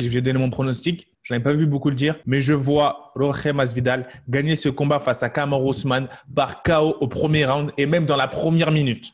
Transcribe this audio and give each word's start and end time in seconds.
Je 0.00 0.08
vais 0.08 0.22
donner 0.22 0.38
mon 0.38 0.48
pronostic. 0.48 1.08
Je 1.22 1.34
n'avais 1.34 1.42
pas 1.42 1.52
vu 1.52 1.66
beaucoup 1.66 1.90
le 1.90 1.94
dire, 1.94 2.16
mais 2.24 2.40
je 2.40 2.54
vois 2.54 3.12
Jorge 3.14 3.48
Masvidal 3.48 4.08
gagner 4.28 4.56
ce 4.56 4.70
combat 4.70 4.98
face 4.98 5.22
à 5.22 5.28
Kamar 5.28 5.62
Ousmane 5.62 6.08
par 6.34 6.62
KO 6.62 6.96
au 7.00 7.06
premier 7.06 7.44
round 7.44 7.70
et 7.76 7.84
même 7.84 8.06
dans 8.06 8.16
la 8.16 8.26
première 8.26 8.70
minute. 8.70 9.12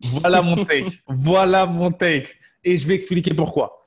Voilà 0.00 0.40
mon 0.40 0.64
take. 0.64 1.00
voilà 1.08 1.66
mon 1.66 1.90
take. 1.90 2.28
Et 2.62 2.76
je 2.76 2.86
vais 2.86 2.94
expliquer 2.94 3.34
pourquoi. 3.34 3.84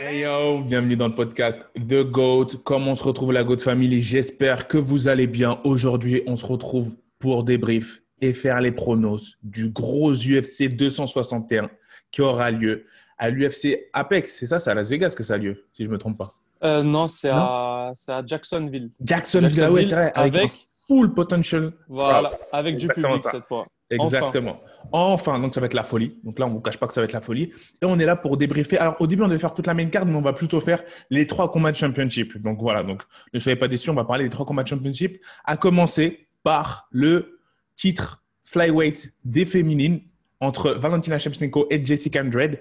Hey 0.00 0.22
yo, 0.22 0.62
bienvenue 0.64 0.96
dans 0.96 1.06
le 1.06 1.14
podcast 1.14 1.68
The 1.76 2.02
GOAT. 2.02 2.48
Comment 2.64 2.92
on 2.92 2.94
se 2.96 3.04
retrouve 3.04 3.30
la 3.30 3.44
GOAT 3.44 3.58
Family? 3.58 4.00
J'espère 4.00 4.66
que 4.66 4.76
vous 4.76 5.06
allez 5.06 5.28
bien. 5.28 5.60
Aujourd'hui, 5.62 6.22
on 6.26 6.34
se 6.34 6.44
retrouve 6.44 6.96
pour 7.20 7.44
débrief 7.44 8.02
et 8.20 8.32
faire 8.32 8.60
les 8.60 8.72
pronos 8.72 9.38
du 9.42 9.70
gros 9.70 10.12
UFC 10.12 10.68
261 10.68 11.70
qui 12.10 12.22
aura 12.22 12.50
lieu 12.50 12.86
à 13.18 13.30
l'UFC 13.30 13.88
Apex. 13.92 14.36
C'est 14.38 14.46
ça, 14.46 14.58
c'est 14.58 14.70
à 14.70 14.74
Las 14.74 14.90
Vegas 14.90 15.14
que 15.16 15.22
ça 15.22 15.34
a 15.34 15.38
lieu, 15.38 15.64
si 15.72 15.84
je 15.84 15.88
ne 15.88 15.92
me 15.92 15.98
trompe 15.98 16.18
pas. 16.18 16.32
Euh, 16.62 16.82
non, 16.82 17.08
c'est 17.08 17.30
à, 17.30 17.92
à, 18.08 18.26
Jacksonville. 18.26 18.90
Jacksonville, 19.02 19.62
ah 19.62 19.70
ouais, 19.70 19.82
c'est 19.82 19.94
vrai. 19.94 20.12
Avec, 20.14 20.52
full 20.86 21.14
potential. 21.14 21.72
Voilà, 21.88 22.30
avec 22.52 22.76
du 22.76 22.88
public 22.88 23.22
cette 23.30 23.44
fois. 23.44 23.66
Exactement. 23.90 24.60
Enfin. 24.92 25.38
donc 25.38 25.54
ça 25.54 25.60
va 25.60 25.66
être 25.66 25.74
la 25.74 25.84
folie. 25.84 26.18
Donc 26.22 26.38
là, 26.38 26.46
on 26.46 26.50
ne 26.50 26.54
vous 26.54 26.60
cache 26.60 26.78
pas 26.78 26.86
que 26.86 26.92
ça 26.92 27.00
va 27.00 27.06
être 27.06 27.12
la 27.12 27.20
folie. 27.20 27.52
Et 27.82 27.86
on 27.86 27.98
est 27.98 28.04
là 28.04 28.16
pour 28.16 28.36
débriefer. 28.36 28.78
Alors 28.78 28.96
au 29.00 29.06
début, 29.06 29.22
on 29.22 29.28
devait 29.28 29.38
faire 29.38 29.54
toute 29.54 29.66
la 29.66 29.74
main 29.74 29.86
card, 29.86 30.06
mais 30.06 30.14
on 30.14 30.20
va 30.20 30.32
plutôt 30.32 30.60
faire 30.60 30.82
les 31.10 31.26
trois 31.26 31.50
combats 31.50 31.72
de 31.72 31.76
championship. 31.76 32.38
Donc 32.38 32.60
voilà, 32.60 32.82
donc 32.82 33.02
ne 33.32 33.38
soyez 33.38 33.56
pas 33.56 33.68
déçus, 33.68 33.90
on 33.90 33.94
va 33.94 34.04
parler 34.04 34.24
des 34.24 34.30
trois 34.30 34.46
combats 34.46 34.62
de 34.62 34.68
championship. 34.68 35.20
À 35.44 35.56
commencer 35.56 36.28
par 36.42 36.88
le 36.90 37.40
titre 37.76 38.19
flyweight 38.50 39.12
des 39.24 39.44
féminines 39.44 40.00
entre 40.40 40.72
Valentina 40.72 41.18
Shevchenko 41.18 41.66
et 41.70 41.84
Jessica 41.84 42.20
Andrade. 42.20 42.58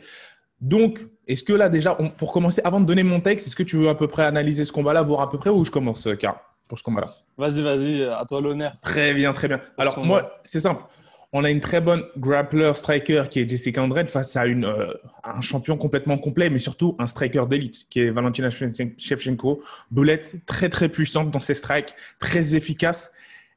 Donc, 0.62 1.00
est-ce 1.28 1.44
que 1.44 1.54
là 1.54 1.70
déjà, 1.70 1.96
pour 1.96 2.34
commencer, 2.34 2.62
avant 2.64 2.82
de 2.82 2.86
donner 2.86 3.04
mon 3.04 3.22
texte, 3.22 3.48
est-ce 3.48 3.56
que 3.56 3.64
tu 3.64 3.78
veux 3.78 3.90
à 3.90 3.96
peu 3.96 4.08
près 4.08 4.24
analyser 4.24 4.66
ce 4.66 4.72
combat-là, 4.72 5.02
voir 5.02 5.22
à 5.22 5.30
peu 5.30 5.38
près 5.38 5.50
où 5.50 5.64
je 5.64 5.72
commence, 5.72 6.08
Car, 6.20 6.40
pour 6.68 6.78
ce 6.78 6.84
combat-là? 6.84 7.08
Vas-y, 7.38 7.62
vas-y, 7.62 8.04
à 8.04 8.24
toi 8.28 8.42
l'honneur. 8.42 8.74
Très 8.82 9.14
bien, 9.14 9.34
très 9.34 9.48
bien. 9.48 9.62
Alors 9.78 10.04
moi, 10.06 10.40
c'est 10.44 10.60
simple. 10.60 10.84
On 11.32 11.44
a 11.44 11.52
une 11.52 11.62
très 11.62 11.80
bonne 11.80 12.04
grappler 12.18 12.72
striker 12.74 13.26
qui 13.30 13.40
est 13.40 13.50
Jessica 13.50 13.84
Andrade 13.84 14.10
face 14.10 14.36
à 14.36 14.48
une, 14.48 14.66
euh, 14.66 14.94
un 15.24 15.42
champion 15.42 15.78
complètement 15.78 16.18
complet, 16.18 16.50
mais 16.50 16.58
surtout 16.58 16.96
un 16.98 17.06
striker 17.06 17.46
d'élite 17.48 17.88
qui 17.90 18.00
est 18.02 18.10
Valentina 18.10 18.50
Shevchenko. 18.50 19.62
Boulette 19.92 20.38
très 20.48 20.70
très 20.70 20.90
puissante 20.90 21.30
dans 21.30 21.40
ses 21.40 21.54
strikes, 21.54 21.94
très 22.20 22.56
efficace. 22.56 23.12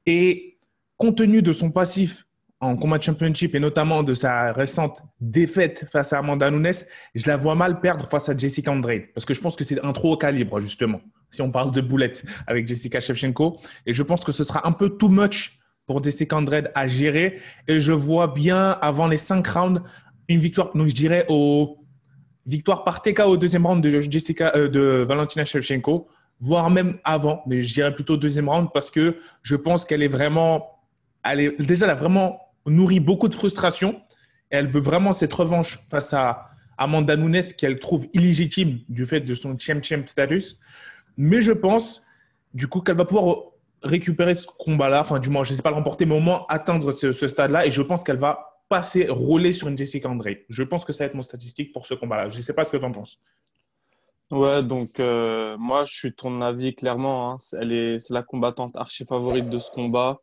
Et 0.05 0.59
compte 0.99 1.17
tenu 1.17 1.41
de 1.41 1.53
son 1.53 1.71
passif 1.71 2.27
en 2.63 2.77
combat 2.77 3.01
championship 3.01 3.57
et 3.57 3.61
notamment 3.61 4.05
de 4.05 4.15
sa 4.15 4.53
récente 4.53 5.03
défaite 5.21 5.85
face 5.91 6.13
à 6.13 6.21
Amanda 6.21 6.49
Nunes, 6.49 6.71
je 7.13 7.27
la 7.27 7.37
vois 7.37 7.57
mal 7.57 7.81
perdre 7.81 8.09
face 8.09 8.29
à 8.29 8.37
Jessica 8.37 8.71
Andrade 8.71 9.03
parce 9.15 9.25
que 9.25 9.35
je 9.35 9.41
pense 9.41 9.57
que 9.57 9.65
c'est 9.65 9.85
un 9.85 9.93
trop 9.93 10.13
haut 10.13 10.17
calibre 10.17 10.61
justement. 10.61 11.01
Si 11.31 11.43
on 11.43 11.51
parle 11.51 11.73
de 11.73 11.81
boulette 11.81 12.25
avec 12.47 12.69
Jessica 12.69 13.01
Shevchenko 13.01 13.59
et 13.85 13.93
je 13.93 14.03
pense 14.05 14.23
que 14.23 14.31
ce 14.31 14.45
sera 14.45 14.67
un 14.67 14.71
peu 14.71 14.91
too 14.91 15.09
much 15.09 15.59
pour 15.87 16.01
Jessica 16.05 16.37
Andrade 16.37 16.71
à 16.77 16.87
gérer 16.87 17.41
et 17.67 17.81
je 17.81 17.93
vois 17.93 18.29
bien 18.29 18.79
avant 18.81 19.09
les 19.09 19.17
cinq 19.17 19.45
rounds 19.49 19.83
une 20.29 20.39
victoire. 20.39 20.73
Donc 20.77 20.87
je 20.87 20.95
dirais 20.95 21.27
au 21.29 21.79
victoire 22.47 22.85
par 22.85 23.03
TK 23.03 23.23
au 23.27 23.37
deuxième 23.37 23.67
round 23.67 23.83
de 23.83 24.01
Jessica 24.01 24.53
euh, 24.55 24.69
de 24.69 25.05
Valentina 25.07 25.45
Shevchenko, 25.45 26.07
voire 26.39 26.71
même 26.71 26.99
avant, 27.03 27.43
mais 27.49 27.65
je 27.65 27.75
dirais 27.75 27.93
plutôt 27.93 28.17
deuxième 28.17 28.49
round 28.49 28.69
parce 28.73 28.93
que 28.93 29.19
je 29.43 29.57
pense 29.57 29.85
qu'elle 29.85 30.03
est 30.03 30.09
vraiment 30.09 30.69
elle 31.25 31.41
est 31.41 31.61
déjà 31.61 31.89
a 31.89 31.95
vraiment 31.95 32.52
nourrit 32.67 33.01
beaucoup 33.01 33.29
de 33.29 33.35
frustration. 33.35 34.03
elle 34.51 34.67
veut 34.67 34.81
vraiment 34.81 35.13
cette 35.13 35.33
revanche 35.33 35.79
face 35.91 36.13
à 36.13 36.51
Amanda 36.79 37.17
Nunes 37.17 37.43
qu'elle 37.57 37.79
trouve 37.79 38.07
illégitime 38.13 38.81
du 38.89 39.07
fait 39.07 39.21
de 39.21 39.35
son 39.35 39.59
champ-champ 39.59 40.07
status. 40.07 40.59
Mais 41.17 41.41
je 41.41 41.53
pense, 41.53 42.03
du 42.55 42.67
coup, 42.67 42.81
qu'elle 42.81 42.97
va 42.97 43.05
pouvoir 43.05 43.53
récupérer 43.83 44.35
ce 44.35 44.47
combat-là, 44.47 45.01
enfin, 45.01 45.19
du 45.19 45.31
moins, 45.31 45.45
je 45.45 45.53
ne 45.53 45.57
sais 45.57 45.63
pas 45.63 45.71
le 45.71 45.77
remporter, 45.77 46.07
mais 46.07 46.15
au 46.15 46.21
moins 46.21 46.45
atteindre 46.49 46.93
ce, 46.93 47.13
stade-là. 47.13 47.67
Et 47.67 47.71
je 47.71 47.83
pense 47.83 48.05
qu'elle 48.05 48.19
va 48.19 48.61
passer, 48.69 49.07
rouler 49.09 49.53
sur 49.53 49.69
une 49.69 49.77
Jessica 49.77 50.09
Andrade. 50.09 50.39
Je 50.49 50.63
pense 50.63 50.85
que 50.85 50.93
ça 50.93 51.05
va 51.05 51.09
être 51.09 51.15
mon 51.15 51.23
statistique 51.23 51.73
pour 51.73 51.85
ce 51.85 51.95
combat-là. 51.95 52.29
Je 52.29 52.39
ne 52.39 52.43
sais 52.43 52.55
pas 52.55 52.65
ce 52.65 52.73
que 52.73 52.77
tu 52.77 52.85
en 52.85 52.93
penses. 52.93 53.19
Ouais, 54.31 54.63
donc 54.63 54.99
euh, 54.99 55.59
moi, 55.59 55.85
je 55.85 55.93
suis 55.93 56.15
ton 56.15 56.41
avis 56.41 56.75
clairement. 56.75 57.33
Hein. 57.33 57.37
Elle 57.61 57.73
est, 57.73 58.01
c'est 58.01 58.15
la 58.15 58.23
combattante 58.23 58.77
archi 58.77 59.05
favorite 59.05 59.51
de 59.51 59.59
ce 59.59 59.71
combat. 59.71 60.21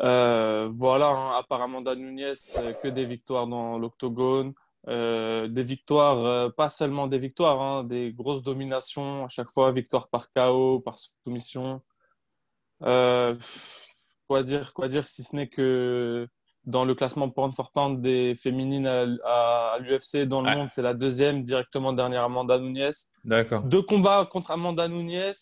Euh, 0.00 0.70
voilà, 0.74 1.08
hein, 1.08 1.32
apparemment, 1.38 1.80
Dan 1.80 2.00
Nunez, 2.00 2.32
euh, 2.58 2.72
que 2.72 2.88
des 2.88 3.04
victoires 3.04 3.46
dans 3.46 3.78
l'octogone. 3.78 4.54
Euh, 4.88 5.46
des 5.46 5.62
victoires, 5.62 6.52
pas 6.54 6.68
seulement 6.68 7.06
des 7.06 7.18
victoires, 7.18 7.60
hein, 7.60 7.84
des 7.84 8.12
grosses 8.12 8.42
dominations 8.42 9.26
à 9.26 9.28
chaque 9.28 9.50
fois, 9.50 9.70
victoire 9.70 10.08
par 10.08 10.32
KO, 10.32 10.80
par 10.80 10.96
soumission. 11.22 11.82
quoi 12.80 14.42
dire, 14.42 14.72
quoi 14.74 14.88
dire 14.88 15.06
si 15.06 15.22
ce 15.22 15.36
n'est 15.36 15.48
que 15.48 16.26
dans 16.64 16.84
le 16.84 16.94
classement 16.96 17.28
pound 17.30 17.54
for 17.54 17.70
pound 17.70 18.00
des 18.00 18.34
féminines 18.34 18.88
à, 18.88 19.78
l'UFC 19.80 20.26
dans 20.26 20.42
le 20.42 20.56
monde, 20.56 20.70
c'est 20.70 20.82
la 20.82 20.94
deuxième, 20.94 21.44
directement 21.44 21.92
dernière 21.92 22.24
Amanda 22.24 22.58
Nunes. 22.58 22.90
D'accord. 23.24 23.62
Deux 23.62 23.82
combats 23.82 24.28
contre 24.28 24.50
Amanda 24.50 24.88
Nunes, 24.88 25.32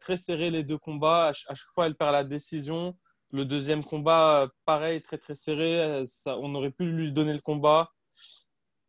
très 0.00 0.16
serrés 0.16 0.50
les 0.50 0.64
deux 0.64 0.78
combats. 0.78 1.28
à, 1.28 1.32
chaque 1.32 1.72
fois, 1.74 1.86
elle 1.86 1.94
perd 1.94 2.10
la 2.10 2.24
décision. 2.24 2.96
Le 3.34 3.44
deuxième 3.44 3.82
combat, 3.82 4.48
pareil, 4.64 5.02
très 5.02 5.18
très 5.18 5.34
serré. 5.34 6.04
Ça, 6.06 6.38
on 6.38 6.54
aurait 6.54 6.70
pu 6.70 6.84
lui 6.84 7.10
donner 7.10 7.32
le 7.32 7.40
combat. 7.40 7.90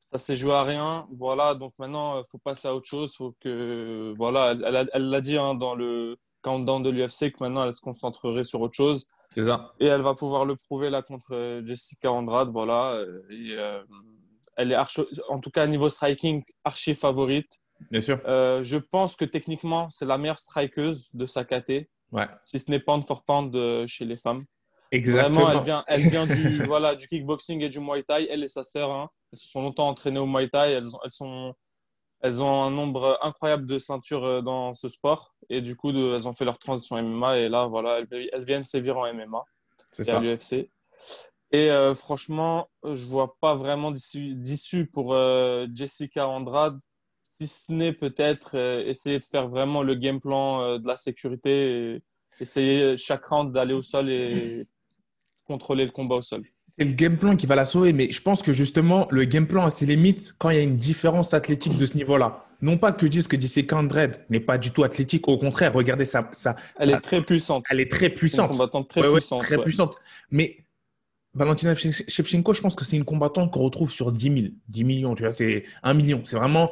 Ça 0.06 0.20
s'est 0.20 0.36
joué 0.36 0.54
à 0.54 0.62
rien. 0.62 1.08
Voilà, 1.18 1.56
donc 1.56 1.74
maintenant, 1.80 2.20
il 2.20 2.26
faut 2.30 2.38
passer 2.38 2.68
à 2.68 2.76
autre 2.76 2.88
chose. 2.88 3.16
Faut 3.16 3.36
que, 3.42 4.14
voilà, 4.16 4.52
elle 4.94 5.10
l'a 5.10 5.22
dit 5.22 5.36
hein, 5.36 5.56
dans 5.56 5.74
le 5.74 6.18
countdown 6.44 6.84
de 6.84 6.92
l'UFC 6.92 7.32
que 7.32 7.38
maintenant, 7.40 7.66
elle 7.66 7.74
se 7.74 7.82
concentrerait 7.82 8.44
sur 8.44 8.62
autre 8.62 8.76
chose. 8.76 9.08
C'est 9.32 9.46
ça. 9.46 9.74
Et 9.80 9.88
elle 9.88 10.02
va 10.02 10.14
pouvoir 10.14 10.46
le 10.46 10.56
prouver 10.56 10.92
là 10.92 11.02
contre 11.02 11.64
Jessica 11.66 12.12
Andrade. 12.12 12.50
Voilà. 12.52 13.04
Et, 13.32 13.56
euh, 13.58 13.82
elle 14.58 14.72
est 14.72 14.78
en 15.28 15.40
tout 15.40 15.50
cas, 15.50 15.66
niveau 15.66 15.90
striking, 15.90 16.44
archi 16.64 16.94
favorite. 16.94 17.64
Bien 17.90 18.00
sûr. 18.00 18.22
Euh, 18.28 18.62
je 18.62 18.78
pense 18.78 19.16
que 19.16 19.26
techniquement, 19.26 19.90
c'est 19.90 20.06
la 20.06 20.20
meilleure 20.20 20.38
strikeuse 20.38 21.10
de 21.16 21.26
sa 21.26 21.44
KT. 21.44 21.90
Si 22.44 22.60
ce 22.60 22.72
n'est 22.72 22.80
pound 22.80 23.06
for 23.06 23.24
pound 23.24 23.56
chez 23.88 24.06
les 24.06 24.18
femmes. 24.18 24.46
Exactement. 24.92 25.46
Vraiment, 25.46 25.60
elle 25.60 25.66
vient, 25.66 25.84
elle 25.88 26.02
vient 26.02 26.28
du, 26.28 26.64
voilà, 26.66 26.96
du 26.96 27.08
kickboxing 27.08 27.62
et 27.62 27.70
du 27.70 27.80
muay 27.80 28.04
thai. 28.04 28.28
Elle 28.30 28.44
et 28.44 28.48
sa 28.48 28.64
sœur, 28.64 28.92
hein, 28.92 29.10
elles 29.32 29.40
se 29.40 29.48
sont 29.48 29.62
longtemps 29.62 29.88
entraînées 29.88 30.20
au 30.20 30.26
muay 30.26 30.50
thai. 30.50 30.72
Elles 30.72 30.96
ont, 30.96 31.00
elles, 31.04 31.12
sont, 31.12 31.54
elles 32.22 32.42
ont 32.42 32.64
un 32.64 32.72
nombre 32.72 33.20
incroyable 33.22 33.66
de 33.66 33.80
ceintures 33.80 34.24
euh, 34.24 34.42
dans 34.42 34.74
ce 34.74 34.88
sport. 34.88 35.36
Et 35.50 35.62
du 35.62 35.76
coup, 35.76 35.92
de, 35.92 36.16
elles 36.16 36.28
ont 36.28 36.34
fait 36.34 36.46
leur 36.46 36.60
transition 36.60 37.02
MMA. 37.02 37.40
Et 37.40 37.50
là, 37.50 37.66
voilà, 37.66 38.00
elles, 38.00 38.30
elles 38.32 38.46
viennent 38.46 38.64
sévir 38.64 38.98
en 38.98 39.12
MMA. 39.14 39.44
C'est 39.92 40.04
ça. 40.04 40.18
à 40.18 40.20
l'UFC. 40.20 40.70
Et 41.52 41.70
euh, 41.70 41.96
franchement, 41.96 42.70
je 42.84 43.06
vois 43.06 43.36
pas 43.40 43.56
vraiment 43.56 43.92
d'issue 43.92 44.88
pour 44.88 45.14
euh, 45.14 45.68
Jessica 45.74 46.28
Andrade 46.28 46.80
si 47.38 47.48
ce 47.48 47.72
n'est 47.72 47.94
peut-être 47.94 48.52
euh, 48.56 48.84
essayer 48.86 49.20
de 49.20 49.26
faire 49.26 49.48
vraiment 49.48 49.84
le 49.84 49.96
game 49.96 50.20
plan 50.20 50.62
euh, 50.62 50.78
de 50.78 50.88
la 50.88 50.98
sécurité, 50.98 51.52
et 51.52 52.02
essayer 52.40 52.98
chaque 52.98 53.26
round 53.26 53.52
d'aller 53.52 53.74
au 53.74 53.82
sol 53.82 54.10
et 54.10 54.62
contrôler 55.46 55.86
le 55.86 55.92
combat 55.92 56.16
au 56.16 56.22
sol. 56.22 56.42
C'est 56.78 56.86
le 56.86 56.94
game 56.94 57.18
plan 57.18 57.36
qui 57.36 57.46
va 57.46 57.56
la 57.56 57.66
sauver, 57.66 57.94
mais 57.94 58.12
je 58.12 58.22
pense 58.22 58.42
que 58.42 58.52
justement, 58.52 59.08
le 59.10 59.24
game 59.26 59.48
plan 59.48 59.66
a 59.66 59.70
ses 59.70 59.86
limites 59.86 60.36
quand 60.38 60.50
il 60.50 60.56
y 60.58 60.60
a 60.60 60.64
une 60.64 60.76
différence 60.76 61.34
athlétique 61.34 61.78
de 61.78 61.86
ce 61.86 61.96
niveau-là. 61.96 62.46
Non 62.62 62.78
pas 62.78 62.92
que 62.92 63.06
je 63.06 63.12
dise 63.12 63.28
que 63.28 63.40
Jessica 63.40 63.78
Andrade 63.78 64.26
n'est 64.30 64.40
pas 64.40 64.58
du 64.58 64.72
tout 64.72 64.84
athlétique, 64.84 65.28
au 65.28 65.38
contraire, 65.38 65.74
regardez 65.74 66.06
ça. 66.06 66.28
ça 66.32 66.56
elle 66.78 66.92
est 66.92 67.00
très 67.00 67.22
puissante. 67.22 67.66
Elle 67.70 67.80
est 67.80 67.92
très 67.92 68.10
puissante. 68.10 68.52
Une 68.52 68.58
combattante 68.58 68.90
très 68.90 69.10
puissante. 69.10 69.42
très 69.42 69.58
puissante. 69.58 69.96
Mais 70.32 70.65
Valentina 71.36 71.76
Shevchenko, 71.76 72.54
je 72.54 72.62
pense 72.62 72.76
que 72.76 72.86
c'est 72.86 72.96
une 72.96 73.04
combattante 73.04 73.52
qu'on 73.52 73.60
retrouve 73.60 73.92
sur 73.92 74.14
10 74.14 74.38
000, 74.38 74.54
10 74.70 74.84
millions, 74.86 75.16
tu 75.16 75.24
vois, 75.24 75.34
c'est 75.34 75.66
un 75.84 75.94
million. 75.94 76.22
C'est 76.24 76.38
vraiment 76.38 76.72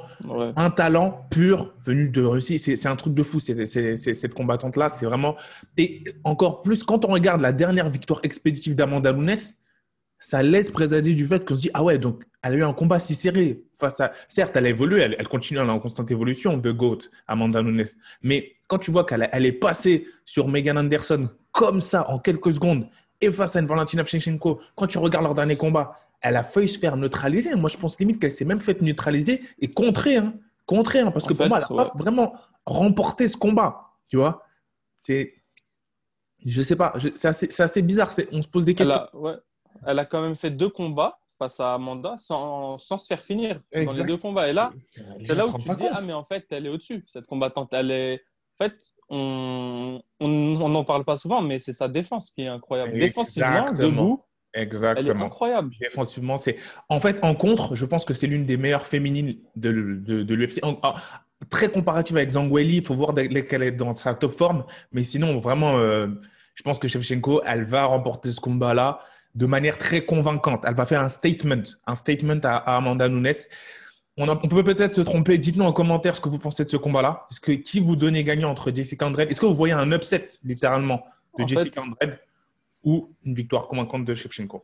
un 0.55 0.71
talent 0.71 1.27
pur 1.29 1.73
venu 1.85 2.09
de 2.09 2.23
Russie. 2.23 2.57
C'est 2.59 2.87
un 2.87 2.95
truc 2.95 3.13
de 3.13 3.23
fou, 3.23 3.41
cette 3.41 4.33
combattante-là. 4.33 4.87
C'est 4.87 5.05
vraiment. 5.05 5.35
Et 5.77 6.05
encore 6.23 6.61
plus, 6.61 6.83
quand 6.83 7.03
on 7.03 7.09
regarde 7.09 7.41
la 7.41 7.51
dernière 7.51 7.89
victoire 7.89 8.21
expéditive 8.23 8.75
d'Amanda 8.75 9.11
Nunes, 9.11 9.35
ça 10.17 10.41
laisse 10.41 10.71
présager 10.71 11.13
du 11.13 11.27
fait 11.27 11.45
qu'on 11.45 11.55
se 11.55 11.63
dit, 11.63 11.71
ah 11.73 11.83
ouais, 11.83 11.97
donc 11.97 12.23
elle 12.41 12.53
a 12.53 12.55
eu 12.55 12.63
un 12.63 12.71
combat 12.71 12.97
si 12.99 13.15
serré 13.15 13.65
face 13.75 13.99
à. 13.99 14.13
Certes, 14.29 14.55
elle 14.55 14.65
a 14.65 14.69
évolué, 14.69 15.01
elle, 15.01 15.27
continue, 15.27 15.59
elle 15.59 15.67
est 15.67 15.71
en 15.71 15.79
constante 15.79 16.09
évolution 16.11 16.55
de 16.55 16.71
GOAT, 16.71 16.99
Amanda 17.27 17.61
Nunes. 17.61 17.83
Mais 18.21 18.53
quand 18.67 18.79
tu 18.79 18.91
vois 18.91 19.03
qu'elle 19.03 19.27
elle 19.33 19.45
est 19.45 19.51
passée 19.51 20.07
sur 20.23 20.47
Megan 20.47 20.77
Anderson 20.77 21.29
comme 21.51 21.81
ça 21.81 22.09
en 22.09 22.19
quelques 22.19 22.53
secondes, 22.53 22.87
et 23.21 23.31
face 23.31 23.55
à 23.55 23.59
une 23.59 23.67
Valentina 23.67 24.03
Shevchenko, 24.03 24.59
quand 24.75 24.87
tu 24.87 24.97
regardes 24.97 25.23
leur 25.23 25.33
dernier 25.33 25.55
combat, 25.55 25.97
elle 26.21 26.37
a 26.37 26.43
failli 26.43 26.67
se 26.67 26.79
faire 26.79 26.95
neutraliser. 26.97 27.55
Moi, 27.55 27.69
je 27.69 27.77
pense 27.77 27.99
limite 27.99 28.19
qu'elle 28.19 28.31
s'est 28.31 28.45
même 28.45 28.61
fait 28.61 28.81
neutraliser 28.81 29.41
et 29.59 29.69
contrer. 29.69 30.17
Hein. 30.17 30.33
Contrer, 30.65 30.99
hein, 31.01 31.11
parce 31.11 31.27
que 31.27 31.33
pour 31.33 31.47
moi, 31.47 31.59
elle 31.59 31.75
n'a 31.75 31.85
pas 31.85 31.91
vraiment 31.95 32.33
remporté 32.65 33.27
ce 33.27 33.37
combat. 33.37 33.91
Tu 34.07 34.17
vois 34.17 34.43
C'est. 34.97 35.35
Je 36.45 36.61
sais 36.61 36.75
pas, 36.75 36.93
c'est 37.15 37.27
assez, 37.27 37.61
assez, 37.61 37.81
bizarre. 37.81 38.11
On 38.31 38.41
se 38.41 38.47
pose 38.47 38.65
des 38.65 38.75
questions. 38.75 38.99
Elle 39.13 39.17
a, 39.17 39.21
ouais. 39.21 39.35
elle 39.85 39.99
a 39.99 40.05
quand 40.05 40.21
même 40.21 40.35
fait 40.35 40.51
deux 40.51 40.69
combats 40.69 41.17
face 41.37 41.59
à 41.59 41.73
Amanda 41.73 42.15
sans, 42.17 42.77
sans 42.77 42.97
se 42.97 43.07
faire 43.07 43.23
finir 43.23 43.61
dans 43.73 43.91
les 43.91 44.03
deux 44.03 44.17
combats. 44.17 44.49
Et 44.49 44.53
là, 44.53 44.71
c'est 45.23 45.35
là 45.35 45.47
où 45.47 45.57
tu 45.57 45.67
te 45.67 45.75
dis, 45.75 45.87
ah, 45.91 46.01
mais 46.01 46.13
en 46.13 46.23
fait, 46.23 46.45
elle 46.51 46.65
est 46.65 46.69
au-dessus, 46.69 47.03
cette 47.07 47.27
combattante. 47.27 47.73
Elle 47.73 47.91
est... 47.91 48.25
En 48.59 48.63
fait, 48.65 48.75
on 49.09 50.01
n'en 50.19 50.83
parle 50.83 51.05
pas 51.05 51.15
souvent, 51.15 51.41
mais 51.41 51.59
c'est 51.59 51.73
sa 51.73 51.87
défense 51.87 52.31
qui 52.31 52.43
est 52.43 52.47
incroyable. 52.47 52.93
Défensivement, 52.93 53.71
debout, 53.71 54.23
Exactement. 54.53 55.09
Elle 55.09 55.17
est 55.17 55.23
incroyable. 55.23 55.71
Défensivement, 55.79 56.37
c'est. 56.37 56.57
En 56.89 56.99
fait, 56.99 57.19
en 57.23 57.33
contre, 57.33 57.75
je 57.75 57.85
pense 57.85 58.05
que 58.05 58.13
c'est 58.13 58.27
l'une 58.27 58.45
des 58.45 58.57
meilleures 58.57 58.85
féminines 58.85 59.37
de, 59.55 59.71
de, 59.71 60.23
de 60.23 60.35
l'UFC. 60.35 60.61
Très 61.49 61.69
comparative 61.69 62.15
avec 62.17 62.29
Zangweli, 62.29 62.77
il 62.77 62.85
faut 62.85 62.95
voir 62.95 63.13
qu'elle 63.13 63.63
est 63.63 63.71
dans 63.71 63.95
sa 63.95 64.13
top 64.13 64.31
forme. 64.31 64.63
Mais 64.91 65.03
sinon, 65.03 65.39
vraiment, 65.39 65.77
euh, 65.77 66.07
je 66.55 66.63
pense 66.63 66.79
que 66.79 66.87
Shevchenko, 66.87 67.41
elle 67.45 67.63
va 67.65 67.85
remporter 67.85 68.31
ce 68.31 68.39
combat-là 68.39 68.99
de 69.35 69.45
manière 69.45 69.77
très 69.77 70.05
convaincante. 70.05 70.63
Elle 70.65 70.75
va 70.75 70.85
faire 70.85 71.01
un 71.01 71.09
statement, 71.09 71.63
un 71.85 71.95
statement 71.95 72.39
à, 72.43 72.77
Amanda 72.77 73.09
Nunes. 73.09 73.33
On, 74.17 74.29
on 74.29 74.47
peut 74.47 74.63
peut-être 74.63 74.95
se 74.95 75.01
tromper. 75.01 75.37
Dites-nous 75.37 75.65
en 75.65 75.73
commentaire 75.73 76.15
ce 76.15 76.21
que 76.21 76.29
vous 76.29 76.39
pensez 76.39 76.63
de 76.63 76.69
ce 76.69 76.77
combat-là. 76.77 77.25
Est-ce 77.31 77.39
que 77.39 77.51
qui 77.51 77.79
vous 77.79 77.95
donnez 77.95 78.23
gagnant 78.23 78.51
entre 78.51 78.71
Jessica 78.71 79.07
Andrade? 79.07 79.29
Est-ce 79.31 79.41
que 79.41 79.45
vous 79.45 79.55
voyez 79.55 79.73
un 79.73 79.91
upset 79.91 80.27
littéralement 80.43 81.03
de 81.37 81.47
Jessica 81.47 81.81
Andrade 81.81 82.19
ou 82.83 83.09
une 83.25 83.33
victoire 83.33 83.67
convaincante 83.67 84.05
de 84.05 84.13
Shevchenko? 84.13 84.63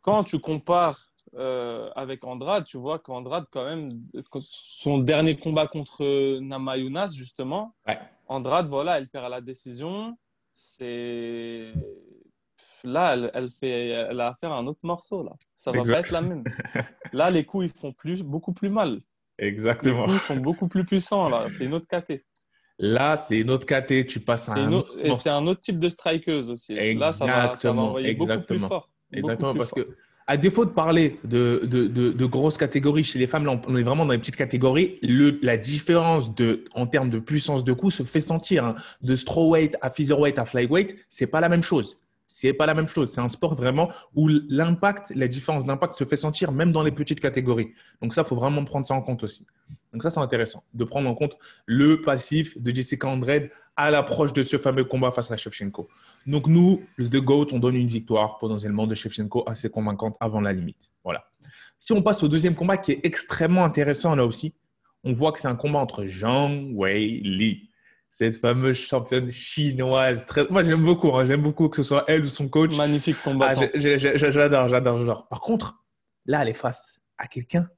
Quand 0.00 0.24
tu 0.24 0.38
compares 0.38 1.10
euh, 1.36 1.90
avec 1.96 2.24
Andrade, 2.24 2.64
tu 2.64 2.76
vois 2.78 2.98
qu'Andrade, 2.98 3.46
quand 3.50 3.64
même, 3.64 4.02
son 4.40 4.98
dernier 4.98 5.36
combat 5.36 5.66
contre 5.66 6.38
Namayunas, 6.40 7.12
justement, 7.16 7.74
Andrade, 8.28 8.68
voilà, 8.68 8.98
elle 8.98 9.08
perd 9.08 9.24
à 9.24 9.28
la 9.28 9.40
décision. 9.40 10.16
C'est 10.52 11.72
là, 12.84 13.16
elle, 13.34 13.50
fait, 13.50 13.88
elle 13.88 14.20
a 14.20 14.28
affaire 14.28 14.52
à 14.52 14.58
un 14.58 14.66
autre 14.66 14.80
morceau. 14.84 15.22
Là. 15.22 15.32
Ça 15.54 15.70
va 15.70 15.82
pas 15.82 16.00
être 16.00 16.10
la 16.10 16.20
même. 16.20 16.44
Là, 17.12 17.30
les 17.30 17.44
coups, 17.44 17.66
ils 17.66 17.78
font 17.80 17.92
plus, 17.92 18.22
beaucoup 18.22 18.52
plus 18.52 18.68
mal. 18.68 19.00
Exactement. 19.38 20.06
Les 20.06 20.12
coups 20.12 20.22
sont 20.22 20.36
beaucoup 20.36 20.68
plus 20.68 20.84
puissants. 20.84 21.28
Là. 21.28 21.46
C'est 21.48 21.64
une 21.64 21.74
autre 21.74 21.88
caté. 21.88 22.24
Là, 22.78 23.16
c'est 23.16 23.38
une 23.38 23.50
autre 23.50 23.66
caté. 23.66 24.06
Tu 24.06 24.20
passes 24.20 24.48
à 24.48 24.54
un 24.54 24.82
Et 25.02 25.14
c'est 25.14 25.30
un 25.30 25.46
autre 25.46 25.60
type 25.60 25.78
de 25.78 25.88
strikeuse 25.88 26.50
aussi. 26.50 26.74
Là, 26.94 27.12
ça 27.12 27.26
va, 27.26 27.56
ça 27.56 27.72
va 27.72 27.82
envoyer 27.82 28.10
Exactement. 28.10 28.38
beaucoup 28.38 28.46
plus 28.46 28.58
fort. 28.60 28.90
Exactement, 29.12 29.54
parce 29.54 29.70
que 29.70 29.96
à 30.26 30.36
défaut 30.36 30.64
de 30.64 30.70
parler 30.70 31.18
de, 31.24 31.62
de, 31.64 31.86
de, 31.86 32.26
grosses 32.26 32.56
catégories 32.56 33.04
chez 33.04 33.18
les 33.18 33.26
femmes, 33.26 33.44
là, 33.44 33.60
on 33.68 33.76
est 33.76 33.82
vraiment 33.82 34.06
dans 34.06 34.12
les 34.12 34.18
petites 34.18 34.36
catégories. 34.36 34.98
Le, 35.02 35.38
la 35.42 35.58
différence 35.58 36.34
de, 36.34 36.64
en 36.74 36.86
termes 36.86 37.10
de 37.10 37.18
puissance 37.18 37.62
de 37.62 37.72
coup 37.72 37.90
se 37.90 38.02
fait 38.02 38.22
sentir. 38.22 38.64
Hein. 38.64 38.74
De 39.02 39.16
strawweight 39.16 39.76
à 39.82 39.90
featherweight 39.90 40.38
à 40.38 40.46
flyweight, 40.46 40.96
c'est 41.10 41.26
pas 41.26 41.40
la 41.40 41.50
même 41.50 41.62
chose. 41.62 41.98
C'est 42.26 42.54
pas 42.54 42.66
la 42.66 42.74
même 42.74 42.88
chose. 42.88 43.10
C'est 43.10 43.20
un 43.20 43.28
sport 43.28 43.54
vraiment 43.54 43.90
où 44.14 44.28
l'impact, 44.28 45.12
la 45.14 45.28
différence 45.28 45.66
d'impact 45.66 45.94
se 45.94 46.04
fait 46.04 46.16
sentir 46.16 46.52
même 46.52 46.72
dans 46.72 46.82
les 46.82 46.92
petites 46.92 47.20
catégories. 47.20 47.72
Donc 48.00 48.14
ça, 48.14 48.22
il 48.22 48.26
faut 48.26 48.36
vraiment 48.36 48.64
prendre 48.64 48.86
ça 48.86 48.94
en 48.94 49.02
compte 49.02 49.22
aussi. 49.22 49.46
Donc 49.92 50.02
ça, 50.02 50.10
c'est 50.10 50.20
intéressant 50.20 50.64
de 50.72 50.84
prendre 50.84 51.08
en 51.08 51.14
compte 51.14 51.36
le 51.66 52.00
passif 52.00 52.60
de 52.60 52.74
Jessica 52.74 53.08
Andrade 53.08 53.50
à 53.76 53.90
l'approche 53.90 54.32
de 54.32 54.42
ce 54.42 54.56
fameux 54.56 54.84
combat 54.84 55.10
face 55.10 55.30
à 55.30 55.36
Shevchenko. 55.36 55.88
Donc 56.26 56.46
nous, 56.46 56.82
The 56.98 57.16
GOAT, 57.16 57.48
on 57.52 57.58
donne 57.58 57.76
une 57.76 57.88
victoire 57.88 58.38
potentiellement 58.38 58.86
de 58.86 58.94
Shevchenko 58.94 59.44
assez 59.48 59.68
convaincante 59.68 60.16
avant 60.20 60.40
la 60.40 60.52
limite. 60.52 60.90
Voilà. 61.02 61.24
Si 61.78 61.92
on 61.92 62.02
passe 62.02 62.22
au 62.22 62.28
deuxième 62.28 62.54
combat 62.54 62.76
qui 62.76 62.92
est 62.92 63.00
extrêmement 63.02 63.64
intéressant 63.64 64.14
là 64.14 64.24
aussi, 64.24 64.54
on 65.02 65.12
voit 65.12 65.32
que 65.32 65.40
c'est 65.40 65.48
un 65.48 65.56
combat 65.56 65.80
entre 65.80 66.06
Zhang 66.06 66.72
Wei 66.72 67.20
Li 67.22 67.68
cette 68.14 68.38
fameuse 68.38 68.76
championne 68.76 69.32
chinoise. 69.32 70.24
Très... 70.24 70.46
Moi, 70.48 70.62
j'aime 70.62 70.84
beaucoup. 70.84 71.10
Hein. 71.16 71.26
J'aime 71.26 71.42
beaucoup 71.42 71.68
que 71.68 71.76
ce 71.76 71.82
soit 71.82 72.04
elle 72.06 72.24
ou 72.24 72.28
son 72.28 72.46
coach. 72.46 72.76
Magnifique 72.76 73.20
combat. 73.20 73.54
Ah, 73.56 73.66
j'adore, 73.74 74.68
j'adore, 74.68 74.98
j'adore. 74.98 75.26
Par 75.26 75.40
contre, 75.40 75.82
là, 76.24 76.42
elle 76.42 76.50
est 76.50 76.52
face 76.52 77.00
à 77.18 77.26
quelqu'un, 77.26 77.68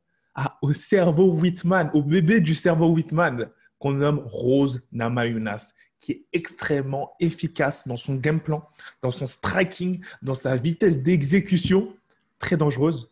au 0.61 0.75
cerveau 0.75 1.33
Whitman, 1.33 1.91
au 1.95 2.03
bébé 2.03 2.41
du 2.41 2.55
cerveau 2.55 2.89
Whitman, 2.89 3.49
qu'on 3.79 3.93
nomme 3.93 4.25
Rose 4.27 4.87
Namajunas, 4.93 5.73
qui 6.01 6.13
est 6.13 6.27
extrêmement 6.35 7.15
efficace 7.19 7.89
dans 7.89 7.97
son 7.97 8.17
game 8.17 8.41
plan, 8.41 8.69
dans 9.01 9.11
son 9.11 9.25
striking, 9.25 10.05
dans 10.21 10.35
sa 10.35 10.55
vitesse 10.55 11.03
d'exécution, 11.03 11.97
très 12.39 12.59
dangereuse. 12.59 13.11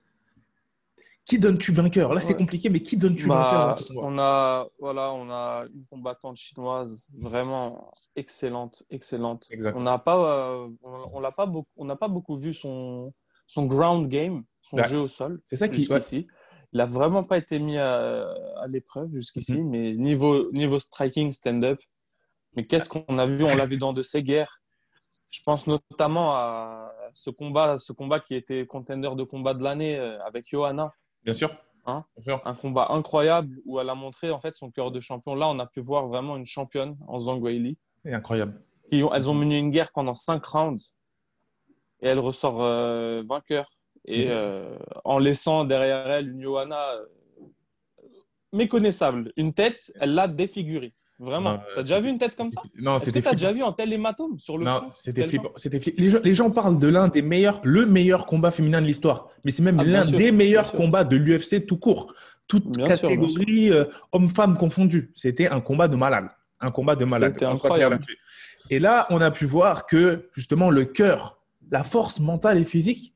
Qui 1.24 1.38
donnes-tu 1.38 1.72
vainqueur? 1.72 2.12
Là, 2.12 2.20
c'est 2.20 2.36
compliqué, 2.36 2.68
mais 2.68 2.80
qui 2.80 2.98
donnes-tu 2.98 3.26
bah, 3.28 3.72
vainqueur 3.74 3.96
On 4.04 4.18
a, 4.18 4.66
voilà, 4.78 5.12
on 5.12 5.30
a 5.30 5.64
une 5.74 5.86
combattante 5.86 6.36
chinoise 6.36 7.08
vraiment 7.18 7.92
excellente, 8.14 8.82
excellente. 8.90 9.48
On 9.74 9.82
n'a 9.82 9.98
pas, 9.98 10.18
euh, 10.18 10.68
on, 10.82 11.22
pas 11.32 11.46
beaucoup, 11.46 11.70
on 11.76 11.86
n'a 11.86 11.96
pas 11.96 12.08
beaucoup 12.08 12.36
vu 12.36 12.52
son, 12.52 13.14
son 13.46 13.64
ground 13.64 14.06
game, 14.08 14.44
son 14.62 14.76
bah, 14.76 14.82
jeu 14.82 14.98
au 14.98 15.08
sol. 15.08 15.40
C'est 15.46 15.56
ça 15.56 15.68
qui 15.68 15.80
jusqu'ici. 15.80 16.26
Il 16.74 16.78
n'a 16.78 16.86
vraiment 16.86 17.24
pas 17.24 17.38
été 17.38 17.58
mis 17.58 17.78
à, 17.78 18.26
l'épreuve 18.68 19.10
jusqu'ici, 19.14 19.58
mhm. 19.58 19.70
mais 19.70 19.94
niveau, 19.94 20.52
niveau 20.52 20.78
striking, 20.78 21.32
stand-up. 21.32 21.80
Mais 22.54 22.66
qu'est-ce 22.66 22.90
qu'on 22.90 23.18
a 23.18 23.26
vu? 23.26 23.44
On 23.44 23.56
l'a 23.56 23.66
vu 23.66 23.78
dans 23.78 23.94
de 23.94 24.02
ces 24.02 24.22
guerres. 24.22 24.60
Je 25.30 25.40
pense 25.42 25.66
notamment 25.66 26.34
à 26.34 26.92
ce 27.14 27.30
combat, 27.30 27.78
ce 27.78 27.92
combat 27.92 28.20
qui 28.20 28.34
était 28.34 28.66
contender 28.66 29.10
de 29.16 29.22
combat 29.24 29.54
de 29.54 29.64
l'année 29.64 29.98
euh, 29.98 30.22
avec 30.24 30.48
Johanna 30.48 30.92
Bien 31.24 31.32
sûr. 31.32 31.50
Hein 31.86 32.04
un 32.44 32.54
combat 32.54 32.88
incroyable 32.90 33.60
où 33.66 33.78
elle 33.78 33.90
a 33.90 33.94
montré 33.94 34.30
en 34.30 34.40
fait 34.40 34.54
son 34.54 34.70
cœur 34.70 34.90
de 34.90 35.00
champion. 35.00 35.34
Là, 35.34 35.48
on 35.48 35.58
a 35.58 35.66
pu 35.66 35.80
voir 35.80 36.06
vraiment 36.08 36.36
une 36.36 36.46
championne 36.46 36.96
en 37.06 37.20
Zhang 37.20 37.42
Weili. 37.42 37.76
Incroyable. 38.06 38.62
elles 38.90 39.30
ont 39.30 39.34
mené 39.34 39.58
une 39.58 39.70
guerre 39.70 39.92
pendant 39.92 40.14
cinq 40.14 40.44
rounds 40.46 40.94
et 42.00 42.08
elle 42.08 42.18
ressort 42.18 42.62
euh, 42.62 43.22
vainqueur. 43.26 43.70
Et 44.06 44.26
euh, 44.30 44.76
en 45.04 45.18
laissant 45.18 45.64
derrière 45.64 46.06
elle 46.10 46.30
une 46.30 46.42
Johanna 46.42 46.92
euh, 46.92 47.06
méconnaissable, 48.52 49.32
une 49.36 49.54
tête, 49.54 49.92
elle 49.98 50.14
l'a 50.14 50.28
défigurée. 50.28 50.94
Vraiment. 51.24 51.60
T'as 51.74 51.82
déjà 51.82 52.00
vu 52.00 52.08
une 52.08 52.18
tête 52.18 52.36
comme 52.36 52.50
ça 52.50 52.62
Non, 52.78 52.98
c'était. 52.98 53.22
T'as 53.22 53.32
déjà 53.32 53.52
vu 53.52 53.62
un 53.62 53.72
tel 53.72 53.92
hématome 53.92 54.38
sur 54.38 54.58
le 54.58 54.64
Non, 54.64 54.82
c'était 54.90 55.26
flippant. 55.26 55.50
C'était 55.56 55.80
Les, 55.96 56.10
gens, 56.10 56.18
les 56.22 56.34
gens 56.34 56.50
parlent 56.50 56.78
de 56.78 56.88
l'un 56.88 57.08
des 57.08 57.22
meilleurs, 57.22 57.60
le 57.64 57.86
meilleur 57.86 58.26
combat 58.26 58.50
féminin 58.50 58.80
de 58.80 58.86
l'histoire, 58.86 59.28
mais 59.44 59.50
c'est 59.50 59.62
même 59.62 59.80
ah, 59.80 59.84
l'un 59.84 60.10
des 60.10 60.32
meilleurs 60.32 60.72
combats 60.72 61.04
de 61.04 61.16
l'UFC 61.16 61.66
tout 61.66 61.78
court, 61.78 62.14
toute 62.46 62.76
catégorie 62.76 63.72
euh, 63.72 63.84
homme-femme 64.12 64.56
confondue. 64.56 65.12
C'était 65.14 65.48
un 65.48 65.60
combat 65.60 65.88
de 65.88 65.96
malade, 65.96 66.28
un 66.60 66.70
combat 66.70 66.96
de 66.96 67.04
malade. 67.04 67.32
C'était 67.32 67.46
incroyable. 67.46 67.98
Et 68.70 68.78
là, 68.78 69.06
on 69.10 69.20
a 69.20 69.30
pu 69.30 69.44
voir 69.44 69.86
que 69.86 70.28
justement 70.34 70.70
le 70.70 70.84
cœur, 70.84 71.38
la 71.70 71.82
force 71.82 72.20
mentale 72.20 72.58
et 72.58 72.64
physique 72.64 73.14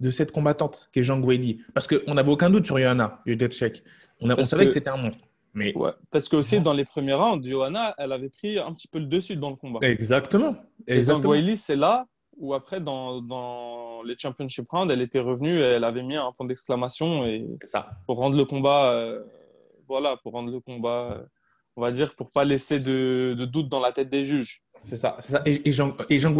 de 0.00 0.10
cette 0.10 0.32
combattante 0.32 0.88
qui 0.92 1.00
est 1.00 1.04
Zhang 1.04 1.24
Weili, 1.24 1.60
parce 1.74 1.86
qu'on 1.86 2.14
n'avait 2.14 2.30
aucun 2.30 2.50
doute 2.50 2.66
sur 2.66 2.78
Yana, 2.78 3.22
On, 4.20 4.30
on 4.30 4.44
savait 4.44 4.66
que 4.66 4.72
c'était 4.72 4.90
un 4.90 4.96
monstre. 4.96 5.24
Mais... 5.54 5.76
Ouais, 5.76 5.92
parce 6.10 6.28
que 6.28 6.36
aussi 6.36 6.60
dans 6.60 6.72
les 6.72 6.84
premiers 6.84 7.14
rounds, 7.14 7.46
Johanna, 7.48 7.94
elle 7.98 8.12
avait 8.12 8.28
pris 8.28 8.58
un 8.58 8.72
petit 8.72 8.88
peu 8.88 8.98
le 8.98 9.06
dessus 9.06 9.36
dans 9.36 9.50
le 9.50 9.56
combat. 9.56 9.80
Exactement. 9.82 10.56
Et 10.86 11.02
Zangwili, 11.02 11.56
c'est 11.56 11.76
là 11.76 12.06
où 12.36 12.54
après, 12.54 12.80
dans, 12.80 13.20
dans, 13.20 14.02
les 14.04 14.16
championship 14.16 14.70
rounds, 14.70 14.92
elle 14.92 15.02
était 15.02 15.18
revenue, 15.18 15.58
et 15.58 15.62
elle 15.62 15.84
avait 15.84 16.04
mis 16.04 16.16
un 16.16 16.32
point 16.32 16.46
d'exclamation 16.46 17.24
et 17.26 17.46
ça. 17.64 17.90
pour 18.06 18.18
rendre 18.18 18.36
le 18.36 18.44
combat, 18.44 18.92
euh, 18.92 19.24
voilà, 19.88 20.16
pour 20.18 20.32
rendre 20.32 20.52
le 20.52 20.60
combat, 20.60 21.20
on 21.76 21.82
va 21.82 21.90
dire, 21.90 22.14
pour 22.14 22.30
pas 22.30 22.44
laisser 22.44 22.78
de, 22.78 23.34
de 23.36 23.44
doute 23.44 23.68
dans 23.68 23.80
la 23.80 23.92
tête 23.92 24.08
des 24.08 24.24
juges. 24.24 24.62
C'est 24.82 24.96
ça, 24.96 25.16
ça, 25.20 25.42
Et, 25.44 25.72
Jean, 25.72 25.94
et 26.08 26.18
Jean 26.18 26.34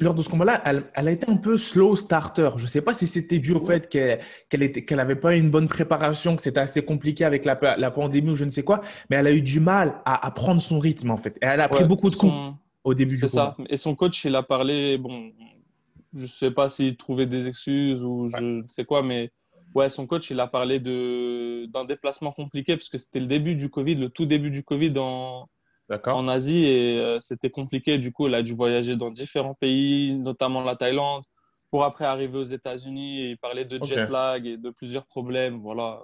lors 0.00 0.14
de 0.14 0.22
ce 0.22 0.28
combat-là, 0.28 0.62
elle, 0.64 0.84
a 0.94 1.10
été 1.10 1.30
un 1.30 1.36
peu 1.36 1.58
slow 1.58 1.96
starter. 1.96 2.50
Je 2.56 2.62
ne 2.62 2.68
sais 2.68 2.80
pas 2.80 2.94
si 2.94 3.06
c'était 3.06 3.38
dû 3.38 3.52
au 3.52 3.60
fait 3.60 3.88
qu'elle 3.88 4.20
n'avait 4.90 5.16
pas 5.16 5.34
une 5.34 5.50
bonne 5.50 5.68
préparation, 5.68 6.36
que 6.36 6.42
c'était 6.42 6.60
assez 6.60 6.82
compliqué 6.82 7.24
avec 7.24 7.44
la, 7.44 7.58
la, 7.76 7.90
pandémie 7.90 8.30
ou 8.30 8.36
je 8.36 8.44
ne 8.44 8.50
sais 8.50 8.62
quoi, 8.62 8.80
mais 9.08 9.16
elle 9.16 9.26
a 9.26 9.32
eu 9.32 9.42
du 9.42 9.60
mal 9.60 10.00
à, 10.04 10.26
à 10.26 10.30
prendre 10.30 10.60
son 10.60 10.78
rythme 10.78 11.10
en 11.10 11.16
fait. 11.16 11.36
Et 11.42 11.46
elle 11.46 11.60
a 11.60 11.68
pris 11.68 11.84
beaucoup 11.84 12.10
de 12.10 12.16
coups 12.16 12.32
au 12.84 12.94
début 12.94 13.16
du 13.16 13.20
combat. 13.22 13.54
C'est 13.56 13.62
ça. 13.62 13.68
Et 13.68 13.76
son 13.76 13.94
coach, 13.94 14.24
il 14.24 14.34
a 14.34 14.42
parlé, 14.42 14.96
bon, 14.96 15.32
je 16.14 16.22
ne 16.22 16.26
sais 16.26 16.50
pas 16.50 16.68
s'il 16.68 16.96
trouvait 16.96 17.26
des 17.26 17.46
excuses 17.46 18.02
ou 18.04 18.28
je 18.28 18.42
ne 18.42 18.62
sais 18.68 18.84
quoi, 18.84 19.02
mais 19.02 19.30
ouais, 19.74 19.88
son 19.88 20.06
coach, 20.06 20.30
il 20.30 20.40
a 20.40 20.46
parlé 20.46 20.80
d'un 20.80 21.84
déplacement 21.84 22.32
compliqué 22.32 22.76
parce 22.76 22.88
que 22.88 22.98
c'était 22.98 23.20
le 23.20 23.26
début 23.26 23.54
du 23.54 23.70
Covid, 23.70 23.94
le 23.96 24.08
tout 24.08 24.26
début 24.26 24.50
du 24.50 24.62
Covid 24.62 24.92
en 24.98 25.48
en 26.06 26.28
Asie 26.28 26.64
et 26.64 26.98
euh, 26.98 27.18
c'était 27.20 27.50
compliqué. 27.50 27.98
Du 27.98 28.12
coup, 28.12 28.26
elle 28.26 28.34
a 28.34 28.42
dû 28.42 28.54
voyager 28.54 28.96
dans 28.96 29.10
différents 29.10 29.54
pays, 29.54 30.14
notamment 30.14 30.62
la 30.62 30.76
Thaïlande, 30.76 31.24
pour 31.70 31.84
après 31.84 32.04
arriver 32.04 32.38
aux 32.38 32.44
États-Unis 32.44 33.30
et 33.30 33.36
parler 33.36 33.64
de 33.64 33.82
jet 33.84 34.08
lag 34.08 34.46
et 34.46 34.56
de 34.56 34.70
plusieurs 34.70 35.06
problèmes. 35.06 35.60
Voilà. 35.60 36.00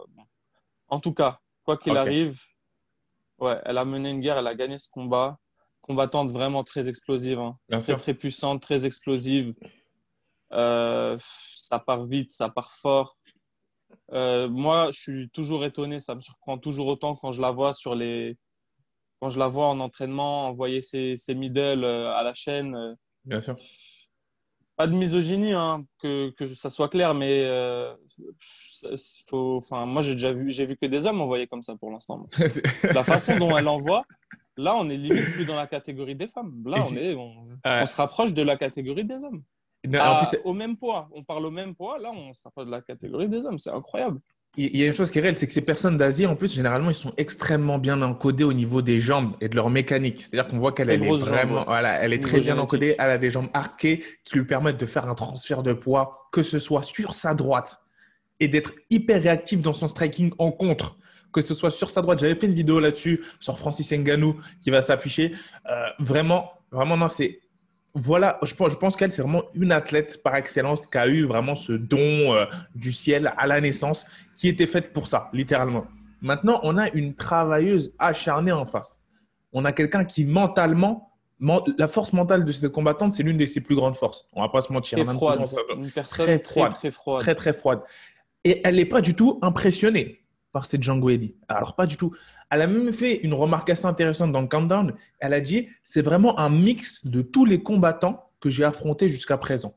En 0.89 1.01
tout 1.01 1.15
cas, 1.15 1.39
quoi 1.65 1.77
qu'il 1.77 1.97
arrive, 1.97 2.41
ouais, 3.39 3.61
elle 3.65 3.79
a 3.79 3.85
mené 3.85 4.11
une 4.11 4.21
guerre, 4.21 4.39
elle 4.39 4.47
a 4.47 4.55
gagné 4.55 4.79
ce 4.79 4.89
combat. 4.91 5.39
Combattante 5.81 6.31
vraiment 6.33 6.65
très 6.65 6.89
explosive, 6.89 7.39
hein. 7.39 7.57
très, 7.71 7.97
très 7.97 8.15
puissante, 8.15 8.61
très 8.61 8.87
explosive. 8.87 9.55
Euh, 10.53 11.17
ça 11.55 11.79
part 11.79 12.05
vite, 12.05 12.33
ça 12.33 12.49
part 12.49 12.73
fort. 12.73 13.17
Euh, 14.13 14.49
moi, 14.49 14.91
je 14.93 14.99
suis 14.99 15.31
toujours 15.31 15.65
étonné, 15.65 16.01
ça 16.01 16.17
me 16.17 16.21
surprend 16.21 16.59
toujours 16.59 16.89
autant 16.89 17.15
quand 17.15 17.31
je 17.31 17.41
la 17.41 17.53
vois 17.53 17.73
sur 17.73 17.95
les, 17.95 18.37
quand 19.21 19.31
je 19.31 19.39
la 19.39 19.49
vois 19.49 19.69
en 19.69 19.81
entraînement, 19.81 20.47
envoyer 20.49 20.83
ses, 20.83 21.17
ses 21.17 21.35
middle 21.35 21.85
euh, 21.85 22.15
à 22.15 22.23
la 22.23 22.35
chaîne. 22.35 22.75
Euh, 22.75 22.95
Bien 23.25 23.41
sûr. 23.41 23.57
pas 24.77 24.87
de 24.87 24.95
misogynie, 24.95 25.53
hein, 25.53 25.85
que, 26.01 26.31
que, 26.31 26.55
ça 26.55 26.71
soit 26.71 26.89
clair, 26.89 27.15
mais 27.15 27.45
euh, 27.45 27.95
faut, 29.29 29.57
enfin, 29.57 29.87
moi 29.87 30.03
j'ai 30.03 30.13
déjà 30.13 30.33
vu, 30.33 30.51
j'ai 30.51 30.67
vu 30.67 30.77
que 30.77 30.87
des 30.87 31.07
hommes 31.07 31.21
envoyés 31.21 31.47
comme 31.47 31.63
ça 31.63 31.77
pour 31.77 31.91
l'instant. 31.91 32.29
la 32.95 33.03
façon 33.03 33.39
dont 33.39 33.57
elle 33.57 33.69
envoie, 33.69 34.05
là 34.57 34.75
on 34.77 34.89
est 34.89 34.97
limite 34.97 35.33
plus 35.33 35.47
dans 35.47 35.57
la 35.57 35.67
catégorie 35.67 36.15
des 36.15 36.29
femmes. 36.29 36.63
Là 36.67 36.83
on, 36.89 36.97
est, 36.97 37.15
on, 37.15 37.87
se 37.87 37.97
rapproche 37.97 38.33
de 38.33 38.43
la 38.43 38.57
catégorie 38.57 39.05
des 39.05 39.17
hommes. 39.17 39.43
au 40.45 40.53
même 40.53 40.77
poids, 40.77 41.09
on 41.13 41.23
parle 41.25 41.47
au 41.47 41.51
même 41.51 41.75
poids, 41.75 41.99
là 41.99 42.11
on 42.13 42.33
se 42.35 42.43
rapproche 42.45 42.67
de 42.67 42.71
la 42.71 42.83
catégorie 42.83 43.29
des 43.29 43.45
hommes, 43.45 43.59
c'est 43.59 43.73
incroyable 43.73 44.21
il 44.57 44.77
y 44.77 44.85
a 44.85 44.87
une 44.87 44.95
chose 44.95 45.11
qui 45.11 45.19
est 45.19 45.23
réelle, 45.23 45.37
c'est 45.37 45.47
que 45.47 45.53
ces 45.53 45.65
personnes 45.65 45.97
d'Asie, 45.99 46.27
en 46.27 46.35
plus, 46.35 46.55
généralement, 46.55 46.89
ils 46.89 46.95
sont 46.95 47.13
extrêmement 47.19 47.79
bien 47.79 48.01
encodés 48.01 48.45
au 48.45 48.55
niveau 48.55 48.81
des 48.81 49.01
jambes 49.01 49.35
et 49.41 49.49
de 49.49 49.57
leur 49.57 49.69
mécanique. 49.69 50.19
C'est-à-dire 50.21 50.49
qu'on 50.49 50.59
voit 50.59 50.73
qu'elle 50.73 50.91
est 50.91 50.97
vraiment, 50.97 51.65
voilà, 51.67 52.01
elle 52.01 52.13
est 52.13 52.23
très 52.23 52.41
bien 52.41 52.57
encodée. 52.59 52.95
Elle 52.99 53.11
a 53.11 53.19
des 53.19 53.31
jambes 53.31 53.49
arquées 53.53 54.03
qui 54.25 54.37
lui 54.39 54.45
permettent 54.45 54.81
de 54.81 54.87
faire 54.87 55.09
un 55.09 55.15
transfert 55.15 55.63
de 55.63 55.75
poids, 55.75 56.29
que 56.33 56.43
ce 56.43 56.59
soit 56.59 56.83
sur 56.83 57.15
sa 57.15 57.35
droite 57.35 57.81
et 58.41 58.49
d'être 58.49 58.73
hyper 58.91 59.23
réactif 59.23 59.61
dans 59.63 59.73
son 59.73 59.89
striking 59.89 60.33
en 60.39 60.51
contre. 60.53 60.97
Que 61.33 61.43
ce 61.43 61.53
soit 61.53 61.71
sur 61.71 61.91
sa 61.91 62.01
droite, 62.01 62.21
j'avais 62.21 62.35
fait 62.35 62.47
une 62.47 62.55
vidéo 62.55 62.81
là-dessus 62.81 63.23
sur 63.41 63.59
Francis 63.59 63.93
Ngannou 63.93 64.41
qui 64.63 64.71
va 64.71 64.81
s'afficher. 64.81 65.33
Euh, 65.71 65.87
vraiment, 65.99 66.51
vraiment, 66.71 66.97
non, 66.97 67.09
c'est 67.09 67.41
voilà, 67.97 68.39
je 68.43 68.55
pense, 68.55 68.73
je 68.73 68.77
pense 68.77 68.95
qu'elle, 68.95 69.11
c'est 69.11 69.23
vraiment 69.23 69.45
une 69.55 69.73
athlète 69.73 70.23
par 70.23 70.37
excellence 70.37 70.87
qui 70.87 70.99
a 70.99 71.09
eu 71.09 71.25
vraiment 71.25 71.55
ce 71.55 71.73
don 71.73 72.35
euh, 72.35 72.45
du 72.75 72.93
ciel 72.93 73.33
à 73.39 73.47
la 73.47 73.61
naissance, 73.61 74.07
qui 74.37 74.49
était 74.49 74.67
faite 74.67 74.93
pour 74.93 75.07
ça, 75.07 75.31
littéralement. 75.33 75.87
Maintenant, 76.21 76.61
on 76.63 76.77
a 76.77 76.91
une 76.91 77.15
travailleuse 77.15 77.95
acharnée 77.99 78.53
en 78.53 78.67
face. 78.67 79.01
On 79.53 79.65
a 79.65 79.73
quelqu'un 79.73 80.05
qui 80.05 80.27
mentalement, 80.27 81.11
la 81.79 81.89
force 81.89 82.13
mentale 82.13 82.45
de 82.45 82.53
cette 82.53 82.69
combattante, 82.71 83.15
c'est 83.15 83.23
l'une 83.23 83.39
de 83.39 83.47
ses 83.47 83.63
plus 83.63 83.77
grandes 83.77 83.97
forces. 83.97 84.27
On 84.35 84.43
va 84.43 84.51
pas 84.51 84.61
se 84.61 84.73
mentir. 84.73 84.99
Très 85.03 85.15
froide. 85.15 85.43
Une 85.77 85.91
personne 85.91 86.27
très, 86.27 86.39
froide, 86.39 86.73
très, 86.73 86.91
froide. 86.91 87.21
Très, 87.23 87.35
très 87.35 87.53
froide. 87.55 87.81
Et 88.45 88.61
elle 88.65 88.77
n'est 88.77 88.85
pas 88.85 89.01
du 89.01 89.15
tout 89.15 89.39
impressionnée 89.41 90.21
par 90.53 90.67
cette 90.67 90.83
Django 90.83 91.11
Alors, 91.49 91.75
pas 91.75 91.87
du 91.87 91.97
tout. 91.97 92.15
Elle 92.51 92.63
a 92.63 92.67
même 92.67 92.93
fait 92.93 93.17
une 93.17 93.35
remarque 93.35 93.71
assez 93.71 93.87
intéressante 93.87 94.33
dans 94.33 94.41
le 94.41 94.47
countdown. 94.47 94.95
Elle 95.19 95.35
a 95.35 95.41
dit 95.41 95.69
c'est 95.83 96.03
vraiment 96.03 96.39
un 96.39 96.51
mix 96.51 97.07
de 97.07 97.23
tous 97.23 97.45
les 97.45 97.63
combattants 97.63 98.31
que 98.41 98.51
j'ai 98.51 98.65
affrontés 98.65 99.09
jusqu'à 99.09 99.37
présent. 99.37 99.77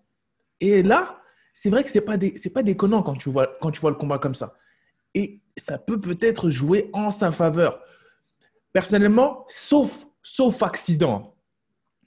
Et 0.61 0.83
là, 0.83 1.21
c'est 1.53 1.69
vrai 1.69 1.83
que 1.83 1.89
c'est 1.89 2.01
pas 2.01 2.17
pas 2.53 2.63
déconnant 2.63 3.01
quand 3.01 3.15
tu 3.15 3.29
vois 3.29 3.57
quand 3.61 3.71
tu 3.71 3.81
vois 3.81 3.91
le 3.91 3.97
combat 3.97 4.19
comme 4.19 4.35
ça. 4.35 4.55
Et 5.15 5.41
ça 5.57 5.77
peut 5.77 5.99
peut-être 5.99 6.49
jouer 6.49 6.89
en 6.93 7.11
sa 7.11 7.31
faveur. 7.31 7.79
Personnellement, 8.71 9.45
sauf 9.47 10.05
sauf 10.21 10.61
accident, 10.61 11.35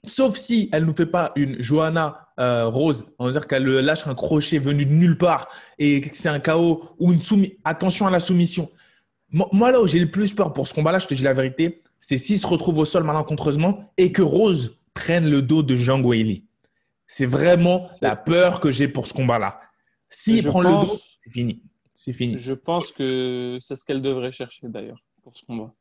sauf 0.07 0.35
si 0.37 0.69
elle 0.71 0.85
nous 0.85 0.93
fait 0.93 1.05
pas 1.05 1.31
une 1.35 1.61
Johanna 1.61 2.29
euh, 2.39 2.67
Rose, 2.67 3.05
on 3.19 3.25
va 3.25 3.31
dire 3.31 3.47
qu'elle 3.47 3.65
lâche 3.65 4.07
un 4.07 4.15
crochet 4.15 4.59
venu 4.59 4.85
de 4.85 4.91
nulle 4.91 5.17
part 5.17 5.49
et 5.77 6.01
que 6.01 6.15
c'est 6.15 6.29
un 6.29 6.39
chaos 6.39 6.83
ou 6.99 7.11
une 7.11 7.21
soumission. 7.21 7.55
Attention 7.63 8.07
à 8.07 8.11
la 8.11 8.19
soumission. 8.19 8.71
Moi, 9.33 9.71
là 9.71 9.81
où 9.81 9.87
j'ai 9.87 9.99
le 9.99 10.11
plus 10.11 10.33
peur 10.33 10.53
pour 10.53 10.67
ce 10.67 10.73
combat-là, 10.73 10.99
je 10.99 11.07
te 11.07 11.13
dis 11.15 11.23
la 11.23 11.33
vérité, 11.33 11.81
c'est 11.99 12.17
s'il 12.17 12.37
se 12.37 12.45
retrouve 12.45 12.77
au 12.77 12.85
sol 12.85 13.03
malencontreusement 13.03 13.91
et 13.97 14.11
que 14.11 14.21
Rose 14.21 14.77
prenne 14.93 15.29
le 15.29 15.41
dos 15.41 15.63
de 15.63 15.75
Jean 15.75 15.99
Guili. 15.99 16.45
C'est 17.07 17.25
vraiment 17.25 17.87
la 18.01 18.15
peur 18.15 18.59
que 18.59 18.71
j'ai 18.71 18.87
pour 18.87 19.07
ce 19.07 19.13
combat-là. 19.13 19.59
S'il 20.09 20.45
prend 20.45 20.61
le 20.61 20.69
dos, 20.69 20.99
c'est 21.23 21.31
fini. 21.31 21.63
C'est 21.93 22.13
fini. 22.13 22.37
Je 22.37 22.53
pense 22.53 22.91
que 22.91 23.57
c'est 23.59 23.75
ce 23.75 23.85
qu'elle 23.85 24.01
devrait 24.01 24.31
chercher 24.31 24.67
d'ailleurs 24.67 25.03
pour 25.23 25.35
ce 25.35 25.45
combat. 25.45 25.73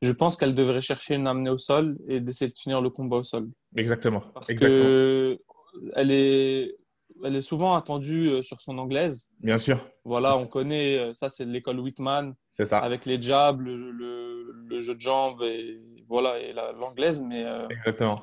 Je 0.00 0.12
pense 0.12 0.36
qu'elle 0.36 0.54
devrait 0.54 0.80
chercher 0.80 1.14
une 1.14 1.26
amener 1.26 1.50
au 1.50 1.58
sol 1.58 1.96
et 2.08 2.20
d'essayer 2.20 2.50
de 2.50 2.56
finir 2.56 2.80
le 2.80 2.90
combat 2.90 3.18
au 3.18 3.24
sol. 3.24 3.48
Exactement. 3.76 4.20
Parce 4.34 4.52
que 4.52 5.38
elle 5.94 6.10
est 6.10 6.76
elle 7.24 7.36
est 7.36 7.42
souvent 7.42 7.74
attendue 7.74 8.28
euh, 8.28 8.42
sur 8.42 8.60
son 8.60 8.78
anglaise. 8.78 9.30
Bien 9.40 9.58
sûr. 9.58 9.88
Voilà, 10.04 10.36
on 10.36 10.46
connaît, 10.46 10.98
euh, 10.98 11.12
ça 11.12 11.28
c'est 11.28 11.44
l'école 11.44 11.80
Whitman. 11.80 12.34
C'est 12.54 12.64
ça. 12.64 12.78
Avec 12.78 13.06
les 13.06 13.20
jabs, 13.20 13.60
le, 13.60 13.76
jeu 14.80 14.94
de 14.94 15.00
jambes 15.00 15.42
et 15.42 15.80
voilà, 16.08 16.38
et 16.38 16.52
l'anglaise. 16.52 17.22
Mais, 17.22 17.44
euh, 17.44 17.68
Exactement. 17.68 18.20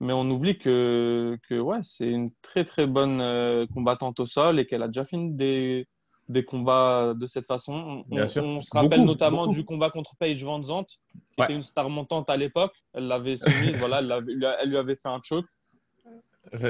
Mais 0.00 0.12
on 0.12 0.28
oublie 0.30 0.58
que, 0.58 1.36
que 1.48 1.58
ouais, 1.58 1.78
c'est 1.82 2.08
une 2.08 2.30
très 2.42 2.64
très 2.64 2.86
bonne 2.86 3.66
combattante 3.74 4.20
au 4.20 4.26
sol 4.26 4.60
et 4.60 4.66
qu'elle 4.66 4.82
a 4.82 4.86
déjà 4.86 5.04
fini 5.04 5.32
des, 5.32 5.88
des 6.28 6.44
combats 6.44 7.14
de 7.16 7.26
cette 7.26 7.46
façon. 7.46 8.04
On, 8.10 8.14
Bien 8.14 8.26
sûr. 8.26 8.44
on 8.44 8.62
se 8.62 8.70
rappelle 8.72 9.04
notamment 9.04 9.46
du 9.46 9.64
combat 9.64 9.90
contre 9.90 10.14
Paige 10.16 10.44
Van 10.44 10.62
Zandt, 10.62 10.94
qui 11.36 11.42
était 11.42 11.54
une 11.54 11.62
star 11.62 11.90
montante 11.90 12.30
à 12.30 12.36
l'époque. 12.36 12.74
Elle 12.92 13.08
l'avait 13.08 13.36
soumise, 13.36 13.76
voilà, 13.78 14.00
elle, 14.00 14.56
elle, 14.60 14.68
lui 14.68 14.76
avait 14.76 14.96
fait 14.96 15.08
un 15.08 15.20
choke. 15.22 15.46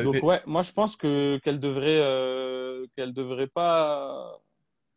Donc 0.05 0.23
ouais, 0.23 0.41
moi 0.47 0.63
je 0.63 0.73
pense 0.73 0.97
que 0.97 1.39
qu'elle 1.45 1.61
devrait 1.61 2.01
euh, 2.01 2.87
qu'elle 2.97 3.13
devrait 3.13 3.47
pas 3.47 4.41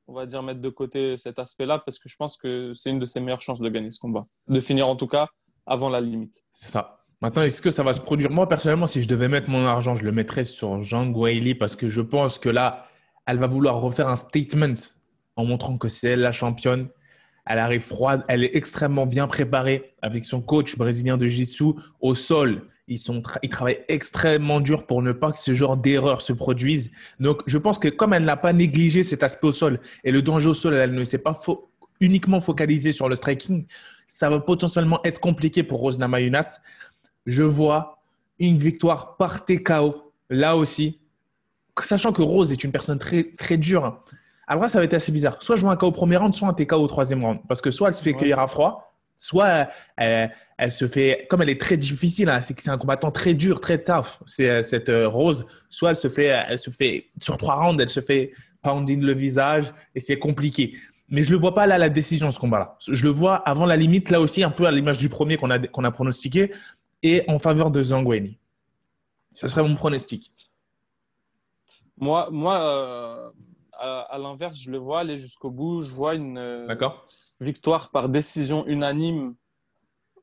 on 0.08 0.14
va 0.14 0.26
dire 0.26 0.44
mettre 0.44 0.60
de 0.62 0.70
côté 0.70 1.18
cet 1.18 1.40
aspect-là 1.40 1.80
parce 1.80 2.00
que 2.00 2.10
je 2.10 2.16
pense 2.16 2.38
que 2.38 2.74
c'est 2.74 2.90
une 2.90 3.00
de 3.00 3.06
ses 3.06 3.20
meilleures 3.20 3.42
chances 3.42 3.62
de 3.62 3.70
gagner 3.70 3.92
ce 3.92 4.00
combat, 4.00 4.26
de 4.48 4.60
finir 4.60 4.88
en 4.88 4.96
tout 4.96 5.08
cas 5.08 5.30
avant 5.66 5.90
la 5.90 6.02
limite. 6.02 6.44
C'est 6.54 6.72
ça. 6.72 6.98
Maintenant, 7.22 7.44
est-ce 7.44 7.62
que 7.62 7.70
ça 7.70 7.84
va 7.84 7.94
se 7.94 8.02
produire? 8.02 8.32
Moi 8.32 8.48
personnellement, 8.48 8.88
si 8.88 9.04
je 9.04 9.08
devais 9.08 9.28
mettre 9.28 9.50
mon 9.50 9.66
argent, 9.66 9.96
je 9.96 10.04
le 10.04 10.12
mettrais 10.12 10.44
sur 10.44 10.84
Jean 10.84 11.08
Guaili 11.08 11.56
parce 11.56 11.76
que 11.76 11.88
je 11.88 12.02
pense 12.02 12.40
que 12.40 12.50
là, 12.50 12.88
elle 13.28 13.38
va 13.38 13.48
vouloir 13.48 13.80
refaire 13.80 14.10
un 14.10 14.16
statement 14.16 14.74
en 15.36 15.46
montrant 15.46 15.78
que 15.78 15.88
c'est 15.88 16.10
elle 16.10 16.22
la 16.22 16.32
championne. 16.32 16.90
Elle 17.46 17.60
arrive 17.60 17.82
froide, 17.82 18.24
elle 18.28 18.44
est 18.44 18.56
extrêmement 18.56 19.06
bien 19.06 19.28
préparée 19.28 19.96
avec 20.02 20.26
son 20.26 20.42
coach 20.42 20.78
brésilien 20.78 21.18
de 21.18 21.28
Jiu-Jitsu 21.28 21.74
au 22.00 22.16
sol 22.16 22.68
ils, 22.92 22.98
sont 22.98 23.22
ils 23.42 23.50
travaillent 23.50 23.84
extrêmement 23.88 24.60
dur 24.60 24.86
pour 24.86 25.02
ne 25.02 25.14
pas 25.14 25.32
que 25.32 25.40
ce 25.40 25.54
genre 25.54 25.78
d'erreur 25.78 26.22
se 26.22 26.34
produise. 26.34 26.92
Donc, 27.20 27.42
je 27.48 27.58
pense 27.58 27.80
que 27.80 27.88
comme 27.88 28.14
elle 28.14 28.26
n'a 28.26 28.38
pas 28.38 28.54
négligé 28.54 29.04
cet 29.04 29.24
aspect 29.24 29.48
au 29.48 29.52
sol 29.52 29.80
et 30.04 30.12
le 30.12 30.22
danger 30.22 30.50
au 30.50 30.54
sol, 30.54 30.74
elle 30.74 30.94
ne 30.94 31.06
s'est 31.06 31.18
pas 31.18 31.40
uniquement 32.02 32.42
focalisée 32.42 32.92
sur 32.92 33.08
le 33.08 33.16
striking, 33.16 33.66
ça 34.08 34.30
va 34.30 34.40
potentiellement 34.40 35.00
être 35.06 35.20
compliqué 35.20 35.64
pour 35.64 35.80
Rose 35.80 36.00
Namajunas. 36.00 36.60
Je 37.26 37.44
vois 37.44 38.00
une 38.40 38.58
victoire 38.58 39.16
par 39.16 39.46
TKO, 39.46 40.14
là 40.30 40.58
aussi, 40.58 41.00
sachant 41.82 42.12
que 42.12 42.22
Rose 42.22 42.52
est 42.52 42.64
une 42.64 42.72
personne 42.72 43.00
très, 43.00 43.32
très 43.38 43.58
dure. 43.58 44.04
Alors 44.48 44.64
là, 44.64 44.70
ça 44.70 44.80
va 44.80 44.86
être 44.86 44.96
assez 44.96 45.12
bizarre. 45.12 45.42
Soit 45.42 45.56
je 45.56 45.62
vois 45.62 45.72
un 45.72 45.78
KO 45.78 45.88
au 45.88 45.92
premier 45.92 46.18
round, 46.18 46.34
soit 46.34 46.48
un 46.48 46.54
TKO 46.54 46.76
au 46.76 46.88
troisième 46.88 47.24
round. 47.24 47.40
Parce 47.48 47.62
que 47.62 47.72
soit 47.72 47.88
elle 47.88 47.94
se 47.94 48.04
fait 48.04 48.14
cueillir 48.14 48.40
à 48.40 48.48
froid, 48.48 48.91
soit 49.22 49.70
elle, 49.98 50.32
se 50.72 50.88
fait, 50.88 51.28
comme 51.30 51.44
elle 51.44 51.51
est 51.51 51.62
très 51.62 51.78
difficile, 51.78 52.28
hein, 52.28 52.42
c'est 52.42 52.70
un 52.70 52.78
combattant 52.78 53.12
très 53.12 53.36
dur, 53.36 53.60
très 53.60 53.84
tough, 53.84 54.20
c'est 54.25 54.50
euh, 54.50 54.62
cette 54.63 54.90
euh, 54.90 55.08
Rose, 55.08 55.46
soit 55.70 55.92
elle 55.92 55.96
se 55.96 56.10
fait, 56.10 56.25
elle 56.25 56.58
se 56.58 56.72
fait, 56.72 57.12
sur 57.22 57.38
trois 57.38 57.56
rounds, 57.56 57.80
elle 57.80 57.90
se 57.90 58.01
fait 58.01 58.32
pounding 58.63 59.01
le 59.01 59.13
visage 59.13 59.72
et 59.94 60.00
c'est 60.00 60.18
compliqué. 60.18 60.75
Mais 61.08 61.22
je 61.22 61.30
le 61.30 61.38
vois 61.38 61.54
pas 61.54 61.68
là, 61.68 61.78
la 61.78 61.90
décision, 61.90 62.32
ce 62.32 62.40
combat-là. 62.40 62.78
Je 62.88 63.04
le 63.04 63.12
vois 63.12 63.36
avant 63.36 63.68
la 63.68 63.78
limite, 63.78 64.10
là 64.10 64.20
aussi, 64.20 64.44
un 64.44 64.50
peu 64.50 64.66
à 64.66 64.72
l'image 64.72 64.98
du 64.98 65.08
premier 65.08 65.38
qu'on 65.38 65.51
a, 65.51 65.60
qu'on 65.60 65.84
a 65.84 65.92
pronostiqué 65.92 66.51
et 67.04 67.24
en 67.28 67.38
faveur 67.38 67.70
de 67.70 67.84
Zhang 67.84 68.08
Ce 69.34 69.48
serait 69.48 69.62
mon 69.62 69.75
pronostic. 69.75 70.32
Moi, 71.98 72.30
moi 72.32 72.60
euh, 72.60 73.30
à, 73.80 74.18
l'inverse, 74.18 74.58
je 74.60 74.72
le 74.72 74.80
vois 74.80 75.01
aller 75.01 75.20
jusqu'au 75.20 75.51
bout. 75.51 75.84
Je 75.84 75.94
vois 75.94 76.16
une. 76.16 76.66
D'accord 76.68 77.06
victoire 77.42 77.90
par 77.90 78.08
décision 78.08 78.66
unanime, 78.68 79.36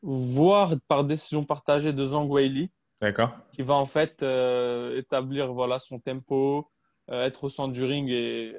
voire 0.03 0.75
par 0.87 1.05
décision 1.05 1.45
partagée 1.45 1.93
de 1.93 2.05
Zhang 2.05 2.31
Weili. 2.31 2.71
D'accord. 3.01 3.31
Qui 3.53 3.63
va 3.63 3.75
en 3.75 3.87
fait 3.87 4.23
euh, 4.23 4.97
établir 4.97 5.53
voilà, 5.53 5.79
son 5.79 5.99
tempo, 5.99 6.71
euh, 7.11 7.25
être 7.25 7.45
au 7.45 7.49
centre 7.49 7.73
du 7.73 7.85
ring 7.85 8.09
et, 8.09 8.57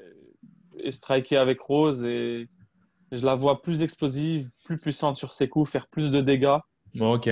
et 0.78 0.92
striker 0.92 1.38
avec 1.38 1.60
Rose. 1.60 2.06
Et 2.06 2.48
je 3.12 3.26
la 3.26 3.36
vois 3.36 3.62
plus 3.62 3.82
explosive, 3.82 4.50
plus 4.64 4.78
puissante 4.78 5.18
sur 5.18 5.34
ses 5.34 5.50
coups, 5.50 5.70
faire 5.70 5.88
plus 5.88 6.12
de 6.12 6.22
dégâts. 6.22 6.58
Bon, 6.96 7.16
ok. 7.16 7.30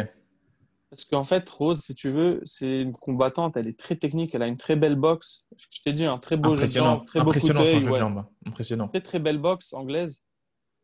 Parce 0.89 1.03
qu'en 1.03 1.25
fait, 1.25 1.49
Rose, 1.49 1.79
si 1.81 1.95
tu 1.95 2.09
veux, 2.09 2.41
c'est 2.45 2.81
une 2.81 2.93
combattante, 2.93 3.57
elle 3.57 3.67
est 3.67 3.77
très 3.77 3.97
technique, 3.97 4.33
elle 4.33 4.41
a 4.41 4.47
une 4.47 4.57
très 4.57 4.77
belle 4.77 4.95
boxe. 4.95 5.45
Je 5.69 5.81
t'ai 5.81 5.91
dit, 5.91 6.05
un 6.05 6.17
très 6.17 6.37
beau 6.37 6.55
jeu 6.55 6.65
de 6.65 6.67
jambes, 6.67 7.05
très 7.05 7.19
Impressionnant 7.19 7.65
son 7.65 7.79
jeu 7.81 7.91
de 7.91 7.95
jambes. 7.95 8.25
Impressionnant. 8.45 8.87
Très 8.87 9.01
très 9.01 9.19
belle 9.19 9.37
boxe 9.37 9.73
anglaise 9.73 10.26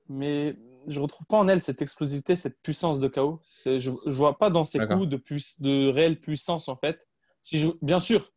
mais 0.09 0.55
je 0.87 0.99
retrouve 0.99 1.25
pas 1.27 1.37
en 1.37 1.47
elle 1.47 1.61
cette 1.61 1.81
explosivité, 1.81 2.35
cette 2.35 2.61
puissance 2.61 2.99
de 2.99 3.07
chaos. 3.07 3.39
Je, 3.65 3.89
ne 3.89 4.11
vois 4.11 4.37
pas 4.37 4.49
dans 4.49 4.65
ses 4.65 4.79
coups 4.79 5.07
de, 5.07 5.21
de 5.59 5.89
réelle 5.89 6.19
puissance 6.19 6.67
en 6.67 6.75
fait. 6.75 7.07
Si 7.41 7.59
je, 7.59 7.69
bien 7.81 7.99
sûr, 7.99 8.31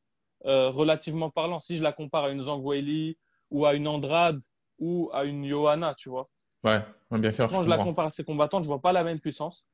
euh, 0.47 0.71
relativement 0.71 1.31
parlant, 1.31 1.61
si 1.61 1.77
je 1.77 1.83
la 1.83 1.93
compare 1.93 2.25
à 2.25 2.31
une 2.31 2.41
Zangweli 2.41 3.19
ou 3.51 3.67
à 3.67 3.75
une 3.75 3.89
Andrade 3.89 4.41
ou 4.79 5.11
à 5.13 5.25
une 5.25 5.47
Johanna, 5.47 5.95
tu 5.97 6.09
vois. 6.09 6.31
Ouais, 6.65 6.83
bien 7.11 7.31
sûr. 7.31 7.49
Quand 7.49 7.63
je, 7.63 7.69
la 7.69 7.79
compare 7.79 8.07
à 8.07 8.11
ces 8.11 8.25
combattantes, 8.25 8.65
je 8.65 8.69
vois 8.69 8.81
pas 8.81 8.93
la 8.93 9.05
même 9.05 9.21
puissance. 9.21 9.67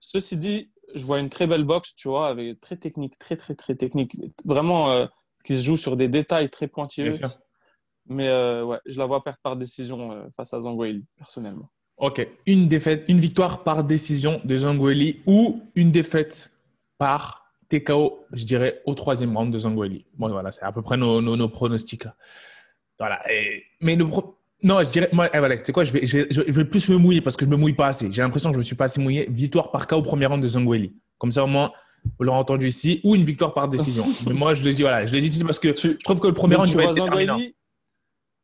Ceci 0.00 0.36
dit, 0.36 0.70
je 0.94 1.04
vois 1.04 1.18
une 1.18 1.30
très 1.30 1.46
belle 1.46 1.64
boxe, 1.64 1.94
tu 1.96 2.08
vois, 2.08 2.28
avec 2.28 2.60
très 2.60 2.76
technique, 2.76 3.18
très 3.18 3.36
très 3.36 3.54
très 3.54 3.74
technique, 3.74 4.16
vraiment 4.44 4.90
euh, 4.90 5.06
qui 5.44 5.56
se 5.56 5.62
joue 5.62 5.76
sur 5.76 5.96
des 5.96 6.08
détails 6.08 6.50
très 6.50 6.68
pointilleux. 6.68 7.14
Mais 8.06 8.28
euh, 8.28 8.64
ouais, 8.64 8.78
je 8.86 8.98
la 8.98 9.06
vois 9.06 9.22
perdre 9.22 9.38
par 9.42 9.56
décision 9.56 10.12
euh, 10.12 10.24
face 10.36 10.52
à 10.52 10.60
Zangueli, 10.60 11.04
personnellement. 11.16 11.70
Ok, 11.96 12.26
une 12.46 12.68
défaite, 12.68 13.04
une 13.08 13.20
victoire 13.20 13.62
par 13.62 13.84
décision 13.84 14.40
de 14.44 14.56
Zangueli 14.56 15.22
ou 15.26 15.62
une 15.74 15.90
défaite 15.90 16.50
par 16.98 17.46
TKO, 17.68 18.24
je 18.32 18.44
dirais, 18.44 18.82
au 18.84 18.94
troisième 18.94 19.36
round 19.36 19.52
de 19.52 19.58
Zangweli. 19.58 20.04
Bon, 20.18 20.28
voilà, 20.28 20.50
c'est 20.50 20.64
à 20.64 20.72
peu 20.72 20.82
près 20.82 20.96
nos, 20.96 21.20
nos, 21.20 21.48
pronostics. 21.48 22.04
Là. 22.04 22.14
Voilà. 22.98 23.22
mais 23.80 23.96
non, 24.64 24.82
je 24.82 24.90
dirais, 24.90 25.08
moi, 25.12 25.28
eh, 25.32 25.38
voilà, 25.38 25.56
tu 25.56 25.64
sais 25.66 25.72
quoi, 25.72 25.84
je 25.84 25.92
vais, 25.92 26.06
je, 26.06 26.18
vais, 26.18 26.26
je 26.30 26.40
vais 26.40 26.64
plus 26.64 26.88
me 26.88 26.96
mouiller 26.96 27.20
parce 27.20 27.36
que 27.36 27.44
je 27.44 27.50
me 27.50 27.56
mouille 27.56 27.74
pas 27.74 27.88
assez. 27.88 28.10
J'ai 28.10 28.22
l'impression 28.22 28.50
que 28.50 28.54
je 28.54 28.58
me 28.58 28.64
suis 28.64 28.76
pas 28.76 28.86
assez 28.86 29.00
mouillé. 29.00 29.26
Victoire 29.30 29.70
par 29.70 29.86
KO 29.86 29.96
au 29.96 30.02
premier 30.02 30.26
round 30.26 30.42
de 30.42 30.48
Zangweli. 30.48 30.94
Comme 31.18 31.30
ça, 31.30 31.44
au 31.44 31.46
moins, 31.46 31.70
vous 32.18 32.24
l'aurez 32.24 32.38
entendu 32.38 32.68
ici, 32.68 33.00
ou 33.04 33.14
une 33.14 33.24
victoire 33.24 33.52
par 33.52 33.68
décision. 33.68 34.06
mais 34.26 34.32
moi, 34.32 34.54
je 34.54 34.64
l'ai 34.64 34.74
dit, 34.74 34.82
voilà, 34.82 35.04
je 35.06 35.12
dit 35.12 35.26
ici 35.26 35.44
parce 35.44 35.58
que 35.58 35.74
je 35.74 35.88
trouve 36.02 36.18
que 36.18 36.28
le 36.28 36.34
premier 36.34 36.56
round, 36.56 36.70
va 36.70 36.84
être 36.84 36.94
déterminant. 36.94 37.38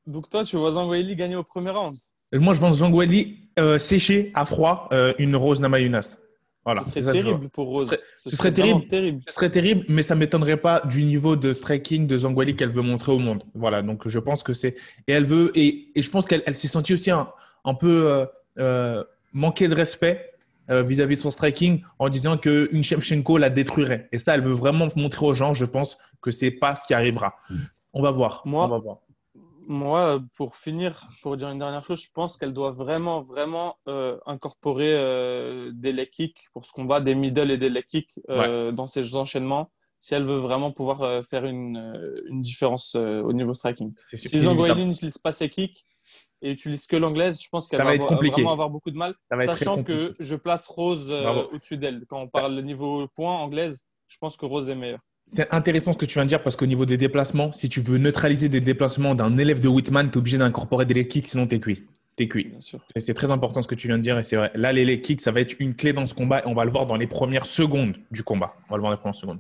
Donc 0.07 0.29
toi, 0.29 0.45
tu 0.45 0.57
vois 0.57 0.73
Zangweli 0.73 1.17
gagner 1.17 1.37
au 1.37 1.45
premier 1.45 1.71
round 1.71 1.97
Moi, 2.33 2.55
je 2.55 2.61
vois 2.61 2.73
Zangweli 2.73 3.51
euh, 3.59 3.79
sécher 3.79 4.31
à 4.35 4.45
froid 4.45 4.89
euh, 4.93 5.13
une 5.19 5.37
Rose 5.37 5.61
Namayunas. 5.61 6.17
Voilà. 6.65 6.83
Ce 6.83 7.01
serait 7.01 7.13
terrible 7.13 7.49
pour 7.49 7.69
Rose. 7.69 7.97
Ce 8.19 8.31
serait, 8.31 8.53
terrible. 8.53 9.23
Ce 9.27 9.35
serait 9.35 9.51
terrible, 9.51 9.85
mais 9.89 10.03
ça 10.03 10.15
ne 10.15 10.21
m'étonnerait 10.21 10.59
pas 10.59 10.81
du 10.81 11.05
niveau 11.05 11.35
de 11.35 11.53
striking 11.53 12.07
de 12.07 12.19
Zangweli 12.19 12.55
qu'elle 12.55 12.71
veut 12.71 12.83
montrer 12.83 13.13
au 13.13 13.19
monde. 13.19 13.45
Voilà, 13.55 13.83
donc 13.83 14.07
je 14.07 14.19
pense 14.19 14.43
que 14.43 14.53
c'est. 14.53 14.77
Et 15.07 15.13
elle 15.13 15.25
veut. 15.25 15.51
Et, 15.55 15.89
et 15.95 16.03
je 16.03 16.11
pense 16.11 16.27
qu'elle 16.27 16.55
s'est 16.55 16.69
sentie 16.69 16.93
aussi 16.93 17.11
un, 17.11 17.31
un 17.65 17.75
peu 17.75 18.27
euh, 18.59 19.05
manquer 19.33 19.69
de 19.69 19.75
respect 19.75 20.27
vis-à-vis 20.69 21.17
de 21.17 21.21
son 21.21 21.33
striking 21.33 21.83
en 21.99 22.09
disant 22.09 22.37
qu'une 22.37 22.85
Shevchenko 22.85 23.39
la 23.39 23.51
détruirait. 23.51 24.09
Et 24.13 24.19
ça, 24.19 24.37
elle 24.37 24.43
veut 24.43 24.53
vraiment 24.53 24.87
montrer 24.95 25.27
aux 25.27 25.35
gens, 25.35 25.53
je 25.53 25.65
pense, 25.65 25.99
que 26.23 26.31
c'est 26.31 26.53
pas 26.53 26.77
ce 26.77 26.85
qui 26.85 26.95
arrivera. 26.95 27.35
Mm. 27.49 27.57
On 27.93 28.03
va 28.03 28.13
voir. 28.13 28.43
Moi, 28.45 28.67
on 28.67 28.69
va 28.69 28.79
voir 28.79 28.99
moi, 29.71 30.21
pour 30.35 30.57
finir, 30.57 31.09
pour 31.23 31.37
dire 31.37 31.49
une 31.49 31.61
dernière 31.61 31.85
chose, 31.85 32.03
je 32.03 32.11
pense 32.13 32.37
qu'elle 32.37 32.53
doit 32.53 32.73
vraiment, 32.73 33.23
vraiment 33.23 33.77
euh, 33.89 34.19
incorporer 34.27 34.93
euh, 34.93 35.71
des 35.73 35.93
leg 35.93 36.11
kicks 36.11 36.43
pour 36.53 36.67
ce 36.67 36.73
combat, 36.73 37.01
des 37.01 37.15
middle 37.15 37.53
et 37.53 37.57
des 37.57 37.69
leg 37.69 37.87
kicks 37.87 38.11
euh, 38.29 38.73
dans 38.73 38.89
ses 38.89 39.15
enchaînements, 39.15 39.71
si 40.01 40.15
elle 40.15 40.25
veut 40.25 40.39
vraiment 40.39 40.73
pouvoir 40.73 41.25
faire 41.25 41.45
une, 41.45 42.21
une 42.29 42.41
différence 42.41 42.97
au 42.97 43.33
niveau 43.33 43.55
striking. 43.55 43.95
Si 43.99 44.41
Zangoili 44.41 44.87
n'utilise 44.87 45.19
pas 45.19 45.33
ses 45.33 45.49
kicks 45.49 45.87
et 46.43 46.51
utilise 46.51 46.87
que 46.87 46.97
l'anglaise, 46.97 47.41
je 47.41 47.49
pense 47.49 47.69
qu'elle 47.69 47.83
va, 47.83 47.97
vraiment 47.97 48.53
avoir 48.53 48.71
beaucoup 48.71 48.91
de 48.91 48.97
mal, 48.97 49.15
sachant 49.47 49.85
que 49.85 50.15
je 50.19 50.35
place 50.35 50.67
Rose 50.67 51.13
au-dessus 51.53 51.77
d'elle. 51.77 52.05
Quand 52.09 52.21
on 52.21 52.29
parle 52.29 52.57
de 52.57 52.63
niveau 52.63 53.07
point 53.15 53.37
anglaise, 53.37 53.87
je 54.09 54.17
pense 54.19 54.37
que 54.37 54.47
Rose 54.47 54.69
est 54.69 54.75
meilleure. 54.75 55.01
C'est 55.33 55.49
intéressant 55.53 55.93
ce 55.93 55.99
que 55.99 56.07
tu 56.07 56.15
viens 56.15 56.25
de 56.25 56.29
dire 56.29 56.43
parce 56.43 56.57
qu'au 56.57 56.67
niveau 56.67 56.85
des 56.87 56.97
déplacements, 56.97 57.53
si 57.53 57.69
tu 57.69 57.81
veux 57.81 57.99
neutraliser 57.99 58.49
des 58.49 58.61
déplacements 58.61 59.15
d'un 59.15 59.39
élève 59.39 59.61
de 59.61 59.69
Whitman, 59.69 60.11
tu 60.11 60.15
es 60.15 60.19
obligé 60.19 60.39
d'incorporer 60.39 60.87
des 60.87 61.07
kicks, 61.07 61.29
sinon 61.29 61.47
tu 61.47 61.55
es 61.55 61.61
cuit. 61.61 61.85
Es 62.19 62.27
cuit. 62.27 62.53
C'est 62.97 63.15
très 63.15 63.31
important 63.31 63.63
ce 63.63 63.69
que 63.69 63.77
tu 63.77 63.87
viens 63.87 63.97
de 63.97 64.03
dire 64.03 64.19
et 64.19 64.25
c'est 64.25 64.37
vrai. 64.37 64.51
Là, 64.55 64.73
les 64.73 64.85
leg 64.85 65.03
kicks, 65.03 65.21
ça 65.21 65.31
va 65.31 65.41
être 65.41 65.55
une 65.61 65.75
clé 65.75 65.93
dans 65.93 66.05
ce 66.07 66.15
combat 66.15 66.41
et 66.41 66.47
on 66.47 66.55
va 66.55 66.65
le 66.65 66.73
voir 66.73 66.85
dans 66.85 66.97
les 66.97 67.07
premières 67.07 67.47
secondes 67.47 67.97
du 68.11 68.25
combat. 68.25 68.55
On 68.69 68.73
va 68.73 68.77
le 68.77 68.81
voir 68.81 68.91
dans 68.91 68.97
les 68.97 69.01
premières 69.01 69.15
secondes. 69.15 69.39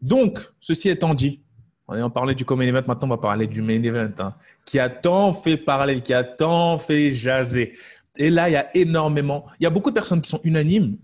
Donc, 0.00 0.38
ceci 0.58 0.88
étant 0.88 1.12
dit, 1.12 1.42
on 1.86 2.02
a 2.02 2.10
parlé 2.10 2.34
du 2.34 2.44
main 2.48 2.60
event, 2.62 2.82
maintenant 2.86 3.08
on 3.08 3.10
va 3.10 3.18
parler 3.18 3.46
du 3.46 3.60
main 3.60 3.82
event 3.82 4.10
hein, 4.18 4.34
qui 4.64 4.78
a 4.78 4.88
tant 4.88 5.34
fait 5.34 5.58
parler, 5.58 6.00
qui 6.00 6.14
a 6.14 6.24
tant 6.24 6.78
fait 6.78 7.12
jaser. 7.12 7.74
Et 8.16 8.30
là, 8.30 8.48
il 8.48 8.52
y 8.52 8.56
a 8.56 8.74
énormément, 8.74 9.44
il 9.60 9.64
y 9.64 9.66
a 9.66 9.70
beaucoup 9.70 9.90
de 9.90 9.94
personnes 9.94 10.22
qui 10.22 10.30
sont 10.30 10.40
unanimes 10.44 10.96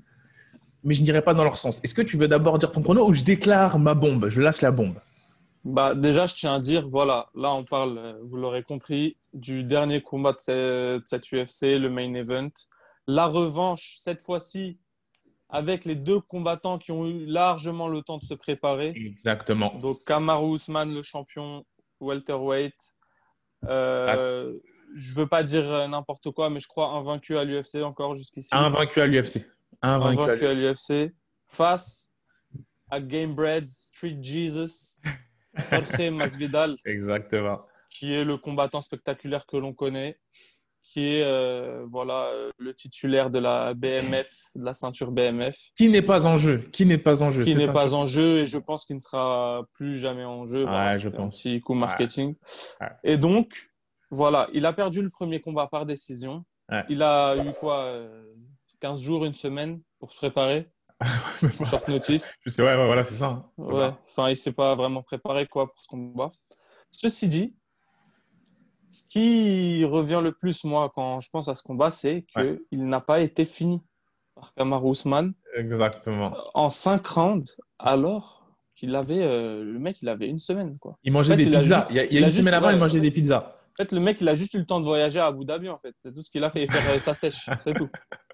mais 0.86 0.94
je 0.94 1.02
n'irai 1.02 1.20
pas 1.20 1.34
dans 1.34 1.42
leur 1.42 1.58
sens. 1.58 1.80
Est-ce 1.82 1.94
que 1.94 2.00
tu 2.00 2.16
veux 2.16 2.28
d'abord 2.28 2.58
dire 2.58 2.70
ton 2.70 2.80
prono 2.80 3.06
ou 3.08 3.12
je 3.12 3.24
déclare 3.24 3.78
ma 3.78 3.94
bombe 3.94 4.28
Je 4.28 4.40
lâche 4.40 4.62
la 4.62 4.70
bombe? 4.70 4.94
Bah, 5.64 5.96
déjà, 5.96 6.26
je 6.26 6.34
tiens 6.36 6.54
à 6.54 6.60
dire, 6.60 6.88
voilà, 6.88 7.28
là, 7.34 7.52
on 7.52 7.64
parle, 7.64 7.98
euh, 7.98 8.14
vous 8.22 8.36
l'aurez 8.36 8.62
compris, 8.62 9.16
du 9.34 9.64
dernier 9.64 10.00
combat 10.00 10.32
de 10.32 11.02
cette, 11.04 11.32
UFC, 11.32 11.76
le 11.76 11.90
main 11.90 12.14
event. 12.14 12.52
La 13.08 13.26
revanche, 13.26 13.96
cette 13.98 14.22
fois-ci, 14.22 14.78
avec 15.48 15.84
les 15.84 15.96
deux 15.96 16.20
combattants 16.20 16.78
qui 16.78 16.92
ont 16.92 17.04
eu 17.04 17.26
largement 17.26 17.88
le 17.88 18.02
temps 18.02 18.18
de 18.18 18.24
se 18.24 18.34
préparer. 18.34 18.92
Exactement. 18.94 19.74
Donc, 19.80 20.04
Kamaru 20.04 20.54
Usman, 20.54 20.94
le 20.94 21.02
champion 21.02 21.64
welterweight. 21.98 22.94
Euh, 23.64 24.54
je 24.94 25.14
veux 25.14 25.26
pas 25.26 25.42
dire 25.42 25.88
n'importe 25.88 26.30
quoi, 26.30 26.48
mais 26.48 26.60
je 26.60 26.68
crois 26.68 26.90
invaincu 26.90 27.36
à 27.36 27.42
l'UFC 27.42 27.82
encore 27.82 28.14
jusqu'ici. 28.14 28.50
Invaincu 28.52 29.00
à 29.00 29.08
l'UFC. 29.08 29.55
Invaincu 29.82 30.46
à 30.46 30.54
l'UFC. 30.54 31.12
Face 31.48 32.10
à 32.90 33.00
Gamebred, 33.00 33.68
Street 33.68 34.18
Jesus, 34.20 35.00
Jorge 35.70 36.10
Masvidal. 36.10 36.76
Exactement. 36.84 37.60
Qui 37.90 38.12
est 38.12 38.24
le 38.24 38.36
combattant 38.36 38.80
spectaculaire 38.80 39.46
que 39.46 39.56
l'on 39.56 39.72
connaît, 39.72 40.18
qui 40.82 41.00
est 41.00 41.22
euh, 41.24 41.86
voilà, 41.90 42.26
euh, 42.26 42.50
le 42.58 42.74
titulaire 42.74 43.30
de 43.30 43.38
la 43.38 43.74
BMF, 43.74 44.30
de 44.54 44.64
la 44.64 44.74
ceinture 44.74 45.12
BMF. 45.12 45.56
Qui 45.76 45.88
n'est 45.88 46.02
pas 46.02 46.26
en 46.26 46.36
jeu. 46.36 46.58
Qui 46.72 46.86
n'est 46.86 46.98
pas 46.98 47.22
en 47.22 47.30
jeu. 47.30 47.44
Qui 47.44 47.56
n'est 47.56 47.72
pas 47.72 47.94
en 47.94 48.06
jeu 48.06 48.38
et 48.38 48.46
je 48.46 48.58
pense 48.58 48.84
qu'il 48.84 48.96
ne 48.96 49.00
sera 49.00 49.64
plus 49.74 49.98
jamais 49.98 50.24
en 50.24 50.46
jeu. 50.46 50.64
Ouais, 50.64 50.98
je 50.98 51.08
pense. 51.08 51.26
Un 51.26 51.28
petit 51.28 51.60
coup 51.60 51.74
marketing. 51.74 52.34
Et 53.02 53.16
donc, 53.16 53.52
voilà, 54.10 54.48
il 54.52 54.66
a 54.66 54.72
perdu 54.72 55.02
le 55.02 55.10
premier 55.10 55.40
combat 55.40 55.66
par 55.66 55.86
décision. 55.86 56.44
Il 56.88 57.02
a 57.02 57.36
eu 57.36 57.52
quoi 57.52 57.92
15 58.80 59.00
jours, 59.00 59.24
une 59.24 59.34
semaine 59.34 59.80
pour 59.98 60.12
se 60.12 60.16
préparer. 60.18 60.70
short 61.66 61.88
notice. 61.88 62.34
Je 62.44 62.50
sais, 62.50 62.62
ouais, 62.62 62.74
voilà, 62.74 63.04
c'est 63.04 63.16
ça. 63.16 63.26
Hein. 63.26 63.50
Ouais. 63.58 63.90
Enfin, 64.10 64.30
il 64.30 64.36
s'est 64.36 64.52
pas 64.52 64.74
vraiment 64.74 65.02
préparé 65.02 65.46
quoi 65.46 65.66
pour 65.66 65.78
ce 65.80 65.88
combat. 65.88 66.32
Ceci 66.90 67.28
dit, 67.28 67.54
ce 68.90 69.02
qui 69.08 69.84
revient 69.84 70.20
le 70.22 70.32
plus, 70.32 70.64
moi, 70.64 70.90
quand 70.94 71.20
je 71.20 71.28
pense 71.30 71.48
à 71.48 71.54
ce 71.54 71.62
combat, 71.62 71.90
c'est 71.90 72.24
qu'il 72.32 72.88
n'a 72.88 73.00
pas 73.00 73.20
été 73.20 73.44
fini 73.44 73.82
par 74.34 74.54
Kamaru 74.54 74.92
Usman. 74.92 75.34
Exactement. 75.56 76.34
En 76.54 76.70
5 76.70 77.06
rounds, 77.06 77.56
alors 77.78 78.46
qu'il 78.74 78.94
avait, 78.94 79.22
euh, 79.22 79.64
le 79.64 79.78
mec, 79.78 79.98
il 80.02 80.08
avait 80.08 80.28
une 80.28 80.38
semaine. 80.38 80.78
Quoi. 80.78 80.98
Il 81.02 81.12
mangeait 81.12 81.36
des 81.36 81.44
pizzas. 81.44 81.86
il 81.90 81.96
y 81.96 82.00
a, 82.00 82.20
une 82.20 82.30
semaine 82.30 82.54
avant, 82.54 82.70
il 82.70 82.78
mangeait 82.78 83.00
des 83.00 83.10
pizzas. 83.10 83.54
En 83.72 83.76
fait, 83.76 83.92
le 83.92 84.00
mec, 84.00 84.20
il 84.20 84.28
a 84.28 84.34
juste 84.34 84.54
eu 84.54 84.58
le 84.58 84.66
temps 84.66 84.80
de 84.80 84.86
voyager 84.86 85.20
à 85.20 85.26
Abu 85.26 85.44
Dhabi, 85.44 85.68
en 85.68 85.78
fait. 85.78 85.94
C'est 85.98 86.14
tout 86.14 86.22
ce 86.22 86.30
qu'il 86.30 86.44
a 86.44 86.50
fait, 86.50 86.66
faire 86.66 86.94
euh, 86.94 86.98
sa 86.98 87.12
sèche, 87.12 87.50
c'est 87.60 87.74
tout. 87.74 87.88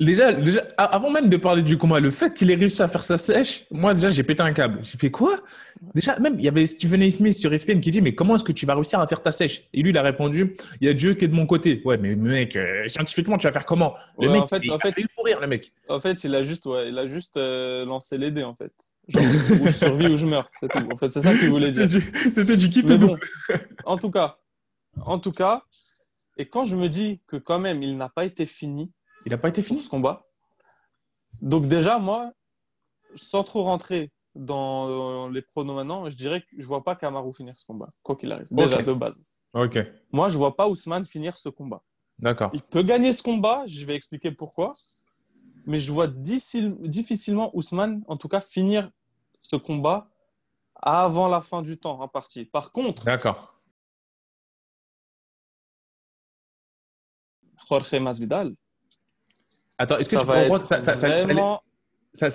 Déjà, 0.00 0.32
déjà, 0.32 0.60
avant 0.76 1.10
même 1.10 1.28
de 1.28 1.36
parler 1.36 1.62
du 1.62 1.76
combat, 1.76 1.98
le 1.98 2.12
fait 2.12 2.32
qu'il 2.32 2.52
ait 2.52 2.54
réussi 2.54 2.80
à 2.82 2.86
faire 2.86 3.02
sa 3.02 3.18
sèche, 3.18 3.66
moi 3.72 3.94
déjà 3.94 4.10
j'ai 4.10 4.22
pété 4.22 4.42
un 4.42 4.52
câble. 4.52 4.78
J'ai 4.84 4.96
fait 4.96 5.10
quoi? 5.10 5.40
Déjà, 5.92 6.16
même 6.20 6.36
il 6.38 6.44
y 6.44 6.48
avait 6.48 6.66
Stephen 6.66 7.02
A. 7.02 7.10
Smith 7.10 7.34
sur 7.34 7.52
ESPN 7.52 7.80
qui 7.80 7.90
dit 7.90 8.00
mais 8.00 8.14
comment 8.14 8.36
est-ce 8.36 8.44
que 8.44 8.52
tu 8.52 8.64
vas 8.64 8.76
réussir 8.76 9.00
à 9.00 9.08
faire 9.08 9.20
ta 9.20 9.32
sèche? 9.32 9.64
Et 9.74 9.82
lui 9.82 9.90
il 9.90 9.98
a 9.98 10.02
répondu 10.02 10.56
il 10.80 10.86
y 10.86 10.90
a 10.90 10.94
Dieu 10.94 11.14
qui 11.14 11.24
est 11.24 11.28
de 11.28 11.34
mon 11.34 11.46
côté. 11.46 11.82
Ouais 11.84 11.98
mais 11.98 12.14
mec, 12.14 12.54
euh, 12.54 12.86
scientifiquement 12.86 13.38
tu 13.38 13.48
vas 13.48 13.52
faire 13.52 13.64
comment? 13.64 13.96
Le 14.20 14.28
mec, 14.28 14.42
en 14.42 14.46
fait, 14.46 14.60
il 14.62 14.70
a 14.70 14.78
fait 14.78 14.94
mourir 15.16 15.40
le 15.40 15.48
mec. 15.48 15.72
En 15.88 16.00
fait 16.00 16.22
il 16.22 16.32
a 16.36 16.44
juste, 16.44 16.66
ouais, 16.66 16.90
il 16.90 16.98
a 16.98 17.08
juste 17.08 17.36
euh, 17.36 17.84
lancé 17.84 18.18
les 18.18 18.30
dés 18.30 18.44
en 18.44 18.54
fait. 18.54 18.72
Genre, 19.08 19.22
ou 19.60 19.66
je 19.66 19.72
survis 19.72 20.06
ou 20.06 20.16
je 20.16 20.26
meurs, 20.26 20.48
c'est 20.60 20.68
tout. 20.68 20.78
En 20.92 20.96
fait 20.96 21.10
c'est 21.10 21.22
ça 21.22 21.36
qu'il 21.36 21.50
voulait 21.50 21.72
dire. 21.72 21.88
C'était 22.30 22.56
du 22.56 22.70
kit 22.70 22.84
bon, 22.84 23.16
En 23.84 23.98
tout 23.98 24.12
cas, 24.12 24.38
en 25.00 25.18
tout 25.18 25.32
cas, 25.32 25.64
et 26.36 26.48
quand 26.48 26.64
je 26.64 26.76
me 26.76 26.88
dis 26.88 27.20
que 27.26 27.36
quand 27.36 27.58
même 27.58 27.82
il 27.82 27.96
n'a 27.96 28.08
pas 28.08 28.24
été 28.24 28.46
fini 28.46 28.92
il 29.28 29.30
n'a 29.30 29.38
pas 29.38 29.50
été 29.50 29.62
fini 29.62 29.82
ce 29.82 29.90
combat. 29.90 30.26
Donc 31.42 31.68
déjà, 31.68 31.98
moi, 31.98 32.32
sans 33.14 33.44
trop 33.44 33.62
rentrer 33.62 34.10
dans 34.34 35.28
les 35.28 35.42
pronos 35.42 35.74
maintenant, 35.74 36.08
je 36.08 36.16
dirais 36.16 36.40
que 36.40 36.46
je 36.52 36.62
ne 36.62 36.66
vois 36.68 36.82
pas 36.82 36.96
Kamaru 36.96 37.34
finir 37.34 37.58
ce 37.58 37.66
combat, 37.66 37.90
quoi 38.02 38.16
qu'il 38.16 38.32
arrive. 38.32 38.46
Déjà 38.50 38.82
de 38.82 38.92
base. 38.94 39.22
Ok. 39.52 39.78
Moi, 40.12 40.30
je 40.30 40.34
ne 40.34 40.38
vois 40.38 40.56
pas 40.56 40.66
Ousmane 40.66 41.04
finir 41.04 41.36
ce 41.36 41.50
combat. 41.50 41.82
D'accord. 42.18 42.50
Il 42.54 42.62
peut 42.62 42.82
gagner 42.82 43.12
ce 43.12 43.22
combat, 43.22 43.64
je 43.66 43.84
vais 43.84 43.94
expliquer 43.94 44.32
pourquoi. 44.32 44.72
Mais 45.66 45.78
je 45.78 45.92
vois 45.92 46.06
difficilement 46.06 47.50
Ousmane, 47.54 48.02
en 48.08 48.16
tout 48.16 48.28
cas, 48.28 48.40
finir 48.40 48.90
ce 49.42 49.56
combat 49.56 50.08
avant 50.74 51.28
la 51.28 51.42
fin 51.42 51.60
du 51.60 51.76
temps 51.76 52.00
en 52.00 52.08
partie. 52.08 52.46
Par 52.46 52.72
contre, 52.72 53.04
D'accord. 53.04 53.60
Jorge 57.68 57.92
Masvidal, 58.00 58.54
Attends, 59.78 59.96
est-ce 59.98 60.08
que 60.08 60.16
tu 60.16 60.26
peux 60.26 60.32
reprendre 60.32 60.64
ça, 60.64 60.80
ça, 60.80 60.96
ça, 60.96 61.06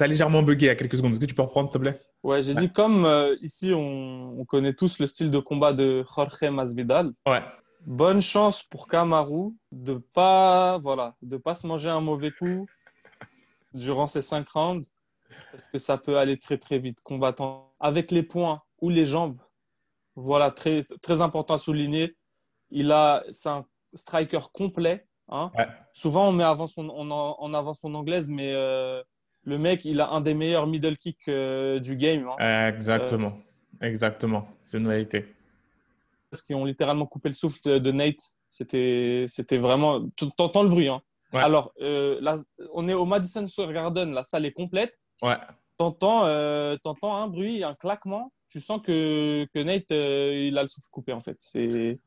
a 0.04 0.08
légèrement 0.08 0.44
bugué 0.44 0.70
à 0.70 0.76
quelques 0.76 0.96
secondes. 0.96 1.12
Est-ce 1.12 1.20
que 1.20 1.26
tu 1.26 1.36
peux 1.36 1.42
reprendre, 1.42 1.68
s'il 1.68 1.74
te 1.74 1.80
plaît? 1.80 2.00
Ouais, 2.24 2.42
j'ai 2.42 2.56
dit 2.56 2.72
comme 2.72 3.06
euh, 3.06 3.36
ici, 3.42 3.74
on, 3.76 4.46
connaît 4.46 4.74
tous 4.74 5.00
le 5.00 5.08
style 5.08 5.30
de 5.30 5.40
combat 5.40 5.74
de 5.74 6.06
Jorge 6.16 6.50
Masvidal. 6.50 7.12
Ouais. 7.28 7.44
Bonne 7.86 8.22
chance 8.22 8.64
pour 8.64 8.88
Kamaru 8.88 9.52
de 9.74 9.96
pas, 10.14 10.78
voilà, 10.78 11.16
de 11.22 11.36
pas 11.36 11.54
se 11.54 11.68
manger 11.68 11.90
un 11.90 12.00
mauvais 12.00 12.32
coup 12.32 12.66
durant 13.74 14.08
ces 14.08 14.22
cinq 14.22 14.48
rounds, 14.50 14.88
parce 15.52 15.68
que 15.68 15.78
ça 15.80 15.98
peut 15.98 16.18
aller 16.18 16.40
très 16.40 16.58
très 16.58 16.80
vite. 16.80 17.02
Combattant 17.04 17.74
avec 17.82 18.12
les 18.12 18.24
poings 18.24 18.62
ou 18.80 18.90
les 18.90 19.06
jambes, 19.06 19.42
voilà, 20.16 20.50
très 20.50 20.86
très 21.02 21.20
important 21.20 21.56
à 21.56 21.58
souligner. 21.58 22.16
Il 22.70 22.94
a, 22.94 23.24
c'est 23.32 23.50
un 23.50 23.66
striker 23.96 24.40
complet 24.54 25.06
Hein. 25.34 25.52
Souvent, 25.94 26.30
on 26.30 26.32
met 26.32 26.44
avant 26.44 26.68
son, 26.68 26.88
en 26.90 27.54
avant 27.54 27.74
son 27.74 27.94
anglaise, 27.96 28.30
mais 28.30 28.52
euh, 28.54 29.02
le 29.44 29.58
mec, 29.58 29.84
il 29.84 30.00
a 30.00 30.12
un 30.12 30.22
des 30.22 30.34
meilleurs 30.34 30.68
middle 30.68 30.98
kicks 30.98 31.28
euh, 31.28 31.80
du 31.80 31.98
game. 31.98 32.30
Hein. 32.40 32.70
Exactement. 32.70 33.34
Exactement. 33.82 34.48
C'est 34.64 34.78
une 34.78 34.88
réalité. 34.88 35.26
Parce 36.30 36.42
qu'ils 36.44 36.56
ont 36.56 36.66
littéralement 36.66 37.06
coupé 37.06 37.30
le 37.30 37.36
souffle 37.36 37.80
de 37.80 37.92
Nate. 37.92 38.38
C'était, 38.50 39.28
vraiment. 39.58 40.08
Tu 40.16 40.26
entends 40.38 40.64
le 40.64 40.70
bruit. 40.70 40.88
Hein. 40.88 41.02
Alors, 41.34 41.74
euh, 41.82 42.20
là, 42.22 42.38
on 42.74 42.88
est 42.88 42.94
au 42.94 43.06
Madison 43.06 43.48
Square 43.48 43.74
Garden. 43.74 44.14
La 44.14 44.24
salle 44.24 44.46
est 44.46 44.52
complète. 44.52 44.98
Ouais. 45.22 45.38
t'entends 45.78 46.26
euh, 46.26 46.78
un 46.86 47.28
bruit, 47.28 47.64
un 47.64 47.74
claquement. 47.74 48.32
Tu 48.50 48.60
sens 48.60 48.82
que, 48.84 49.48
que 49.54 49.60
Nate, 49.60 49.92
euh, 49.92 50.48
il 50.48 50.58
a 50.58 50.64
le 50.64 50.70
souffle 50.70 50.88
coupé, 50.92 51.12
en 51.12 51.20
fait. 51.20 51.38
C'est 51.40 51.98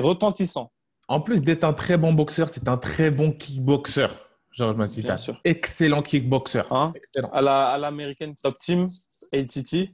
retentissant. 0.00 0.72
En 1.08 1.20
plus 1.20 1.40
d'être 1.40 1.64
un 1.64 1.72
très 1.72 1.96
bon 1.96 2.12
boxeur, 2.12 2.48
c'est 2.48 2.68
un 2.68 2.76
très 2.76 3.10
bon 3.10 3.32
kickboxer. 3.32 4.08
Georges 4.50 4.76
Masvidal. 4.76 5.18
Excellent 5.44 6.02
kickboxer. 6.02 6.62
Hein 6.70 6.92
à 7.32 7.78
l'américaine 7.78 8.34
Top 8.42 8.58
Team, 8.58 8.88
ATT. 9.32 9.90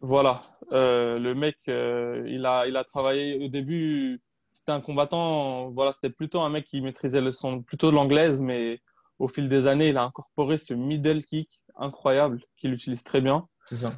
Voilà. 0.00 0.42
Euh, 0.72 1.18
le 1.18 1.34
mec, 1.34 1.56
euh, 1.68 2.24
il, 2.26 2.46
a, 2.46 2.66
il 2.66 2.76
a 2.76 2.84
travaillé 2.84 3.44
au 3.44 3.48
début. 3.48 4.20
C'était 4.52 4.72
un 4.72 4.80
combattant. 4.80 5.70
Voilà, 5.70 5.92
c'était 5.92 6.10
plutôt 6.10 6.40
un 6.40 6.48
mec 6.48 6.64
qui 6.64 6.80
maîtrisait 6.80 7.20
le 7.20 7.32
son, 7.32 7.62
plutôt 7.62 7.90
de 7.90 7.96
l'anglaise, 7.96 8.40
mais 8.40 8.80
au 9.18 9.28
fil 9.28 9.48
des 9.48 9.66
années, 9.66 9.88
il 9.88 9.96
a 9.98 10.02
incorporé 10.02 10.58
ce 10.58 10.74
middle 10.74 11.22
kick 11.22 11.48
incroyable 11.76 12.42
qu'il 12.56 12.72
utilise 12.72 13.04
très 13.04 13.20
bien. 13.20 13.46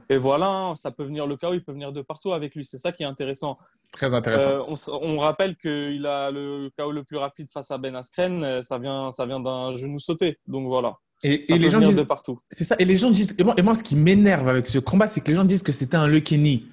Et 0.08 0.16
voilà, 0.16 0.46
hein, 0.46 0.76
ça 0.76 0.90
peut 0.90 1.04
venir 1.04 1.26
le 1.26 1.36
chaos, 1.36 1.54
il 1.54 1.62
peut 1.62 1.72
venir 1.72 1.92
de 1.92 2.02
partout 2.02 2.32
avec 2.32 2.54
lui. 2.54 2.64
C'est 2.64 2.78
ça 2.78 2.92
qui 2.92 3.02
est 3.02 3.06
intéressant. 3.06 3.56
Très 3.90 4.14
intéressant. 4.14 4.50
Euh, 4.50 4.76
on, 4.88 5.18
rappelle 5.18 5.56
qu'il 5.56 6.06
a 6.06 6.30
le 6.30 6.70
chaos 6.76 6.92
le 6.92 7.04
plus 7.04 7.16
rapide 7.16 7.50
face 7.50 7.70
à 7.70 7.78
Ben 7.78 7.94
Askren. 7.94 8.42
Euh, 8.44 8.62
ça 8.62 8.78
vient, 8.78 9.10
ça 9.12 9.26
vient 9.26 9.40
d'un 9.40 9.74
genou 9.74 9.98
sauté. 9.98 10.38
Donc 10.46 10.66
voilà. 10.66 10.96
Et, 11.22 11.44
les 11.48 11.70
gens 11.70 11.80
disent 11.80 11.96
de 11.96 12.02
partout. 12.02 12.38
C'est 12.50 12.64
ça. 12.64 12.74
Et 12.78 12.84
les 12.84 12.96
gens 12.96 13.10
disent. 13.10 13.36
Et 13.38 13.62
moi, 13.62 13.74
ce 13.74 13.82
qui 13.82 13.96
m'énerve 13.96 14.48
avec 14.48 14.66
ce 14.66 14.78
combat, 14.78 15.06
c'est 15.06 15.20
que 15.20 15.30
les 15.30 15.36
gens 15.36 15.44
disent 15.44 15.62
que 15.62 15.72
c'était 15.72 15.96
un 15.96 16.20
Kenny. 16.20 16.66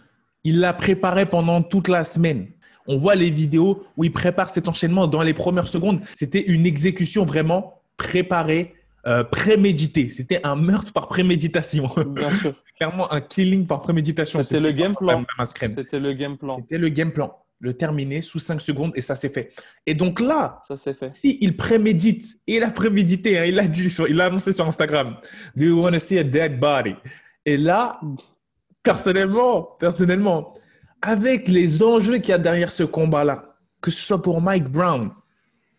Il 0.44 0.60
l'a 0.60 0.74
préparé 0.74 1.28
pendant 1.28 1.62
toute 1.62 1.88
la 1.88 2.04
semaine. 2.04 2.52
On 2.88 2.98
voit 2.98 3.14
les 3.14 3.30
vidéos 3.30 3.84
où 3.98 4.04
il 4.04 4.12
prépare 4.12 4.50
cet 4.50 4.68
enchaînement 4.68 5.06
dans 5.06 5.22
les 5.22 5.34
premières 5.34 5.68
secondes. 5.68 6.02
C'était 6.14 6.42
une 6.42 6.66
exécution 6.66 7.26
vraiment 7.26 7.84
préparée 7.98 8.74
euh, 9.08 9.24
prémédité. 9.24 10.10
C'était 10.10 10.42
un 10.46 10.56
meurtre 10.56 10.92
par 10.92 11.08
préméditation. 11.08 11.90
Clairement 12.78 13.12
un 13.12 13.22
killing 13.22 13.66
par 13.66 13.82
préméditation. 13.82 14.44
C'était 14.44 14.60
le 14.60 14.72
game 14.72 14.96
plan. 14.96 15.24
C'était 15.46 16.00
le 16.00 16.14
game 16.14 16.38
plan. 16.38 16.58
C'était 16.58 16.78
le 16.78 16.90
game 16.90 17.12
plan. 17.12 17.38
Le 17.62 17.74
terminer 17.74 18.22
sous 18.22 18.40
5 18.40 18.62
secondes 18.62 18.92
et 18.96 19.02
ça 19.02 19.16
s'est 19.16 19.30
fait. 19.30 19.54
Et 19.86 19.94
donc 19.94 20.22
là, 20.22 20.60
ça 20.64 20.78
s'est 20.78 20.94
fait. 20.94 21.06
Si 21.06 21.38
il 21.42 21.58
prémédite, 21.58 22.40
il 22.48 22.64
a 22.64 22.72
prémédité, 22.72 23.38
hein, 23.38 23.46
il 23.46 23.60
a 23.60 23.68
dit, 23.68 23.94
il 24.08 24.22
a 24.22 24.26
annoncé 24.26 24.54
sur 24.54 24.66
Instagram, 24.66 25.18
Do 25.56 25.66
you 25.66 25.82
want 25.82 25.92
to 25.92 26.00
see 26.00 26.18
a 26.18 26.24
dead 26.24 26.58
body? 26.58 26.96
Et 27.46 27.58
là, 27.58 28.00
personnellement, 28.82 29.64
personnellement, 29.78 30.54
avec 31.02 31.48
les 31.48 31.84
enjeux 31.84 32.18
qu'il 32.18 32.30
y 32.30 32.34
a 32.34 32.38
derrière 32.38 32.72
ce 32.72 32.84
combat-là, 32.84 33.56
que 33.82 33.92
ce 33.92 34.02
soit 34.02 34.22
pour 34.22 34.42
Mike 34.42 34.70
Brown 34.70 35.12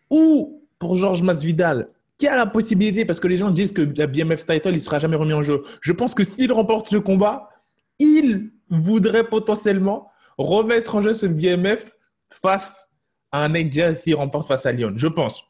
ou 0.09 0.67
pour 0.77 0.95
Georges 0.95 1.21
Masvidal, 1.21 1.87
qui 2.21 2.27
a 2.27 2.35
la 2.35 2.45
possibilité, 2.45 3.03
parce 3.03 3.19
que 3.19 3.27
les 3.27 3.37
gens 3.37 3.49
disent 3.49 3.71
que 3.71 3.81
la 3.97 4.05
BMF 4.05 4.45
title, 4.45 4.73
il 4.73 4.81
sera 4.81 4.99
jamais 4.99 5.15
remis 5.15 5.33
en 5.33 5.41
jeu. 5.41 5.63
Je 5.81 5.91
pense 5.91 6.13
que 6.13 6.23
s'il 6.23 6.53
remporte 6.53 6.87
ce 6.87 6.97
combat, 6.97 7.49
il 7.97 8.51
voudrait 8.69 9.23
potentiellement 9.23 10.11
remettre 10.37 10.93
en 10.93 11.01
jeu 11.01 11.13
ce 11.15 11.25
BMF 11.25 11.91
face 12.29 12.87
à 13.31 13.43
un 13.43 13.49
Nate 13.49 13.95
s'il 13.95 14.13
remporte 14.13 14.47
face 14.47 14.67
à 14.67 14.71
Lyon. 14.71 14.93
Je 14.97 15.07
pense. 15.07 15.43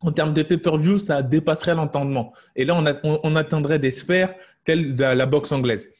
En 0.00 0.10
termes 0.10 0.34
de 0.34 0.42
pay-per-view, 0.42 0.98
ça 0.98 1.22
dépasserait 1.22 1.76
l'entendement. 1.76 2.32
Et 2.56 2.64
là, 2.64 2.82
on, 3.04 3.36
atteindrait 3.36 3.78
des 3.78 3.92
sphères 3.92 4.34
telles 4.64 4.96
de 4.96 5.04
la 5.04 5.26
boxe 5.26 5.52
anglaise. 5.52 5.90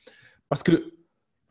Parce 0.48 0.64
que, 0.64 0.92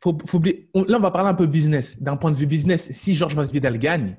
faut, 0.03 0.17
oublier, 0.33 0.69
là, 0.75 0.97
on 0.97 0.99
va 0.99 1.11
parler 1.11 1.29
un 1.29 1.33
peu 1.33 1.47
business. 1.47 2.01
D'un 2.01 2.17
point 2.17 2.31
de 2.31 2.35
vue 2.35 2.45
business, 2.45 2.91
si 2.91 3.15
Georges 3.15 3.37
Masvidal 3.37 3.79
gagne, 3.79 4.17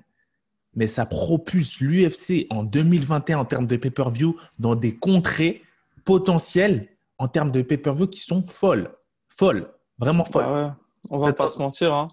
mais 0.75 0.87
ça 0.87 1.07
propulse 1.07 1.81
l'UFC 1.81 2.47
en 2.51 2.63
2021 2.63 3.39
en 3.39 3.45
termes 3.45 3.67
de 3.67 3.77
pay-per-view 3.77 4.37
dans 4.59 4.75
des 4.75 4.97
contrées 4.97 5.63
potentielles 6.05 6.89
en 7.19 7.29
termes 7.29 7.51
de 7.51 7.63
pay-per-view 7.63 8.07
qui 8.07 8.21
sont 8.21 8.47
folles. 8.47 8.95
Folles. 9.29 9.73
Vraiment 9.99 10.25
folles. 10.25 10.47
Bah 10.47 10.77
On 11.11 11.19
va 11.19 11.33
pas 11.33 11.49
se 11.49 11.59
mentir. 11.59 11.93
Hein. 11.93 12.09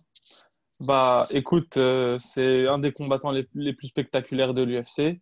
Bah, 0.79 1.27
écoute, 1.31 1.77
euh, 1.77 2.17
c'est 2.19 2.67
un 2.67 2.77
des 2.79 2.91
combattants 2.91 3.31
les, 3.31 3.73
plus 3.73 3.87
spectaculaires 3.87 4.53
de 4.53 4.63
l'UFC. 4.63 5.19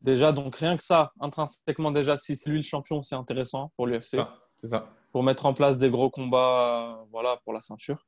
Déjà, 0.00 0.32
donc 0.32 0.56
rien 0.56 0.76
que 0.76 0.82
ça, 0.82 1.12
intrinsèquement, 1.20 1.90
déjà, 1.90 2.16
si 2.16 2.36
c'est 2.36 2.50
lui 2.50 2.58
le 2.58 2.64
champion, 2.64 3.02
c'est 3.02 3.14
intéressant 3.14 3.72
pour 3.76 3.86
l'UFC. 3.86 4.18
C'est 4.58 4.68
ça. 4.68 4.88
Pour 5.12 5.22
mettre 5.22 5.46
en 5.46 5.54
place 5.54 5.78
des 5.78 5.90
gros 5.90 6.10
combats, 6.10 6.98
euh, 7.00 7.04
voilà, 7.10 7.38
pour 7.44 7.52
la 7.52 7.60
ceinture. 7.60 8.06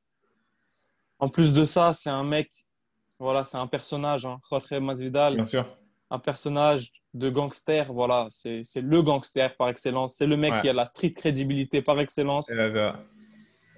En 1.19 1.29
plus 1.29 1.53
de 1.53 1.63
ça, 1.63 1.93
c'est 1.93 2.09
un 2.09 2.23
mec 2.23 2.51
voilà, 3.21 3.43
c'est 3.43 3.57
un 3.57 3.67
personnage, 3.67 4.25
hein. 4.25 4.39
Jorge 4.49 4.73
Masvidal. 4.73 5.35
Bien 5.35 5.43
sûr. 5.43 5.65
Un 6.09 6.19
personnage 6.19 6.91
de 7.13 7.29
gangster, 7.29 7.93
voilà, 7.93 8.27
c'est 8.29 8.63
le 8.77 9.01
gangster 9.01 9.55
par 9.55 9.69
excellence. 9.69 10.15
C'est 10.15 10.25
le 10.25 10.37
mec 10.37 10.59
qui 10.61 10.67
a 10.67 10.73
la 10.73 10.85
street 10.85 11.13
crédibilité 11.13 11.81
par 11.81 11.99
excellence. 11.99 12.51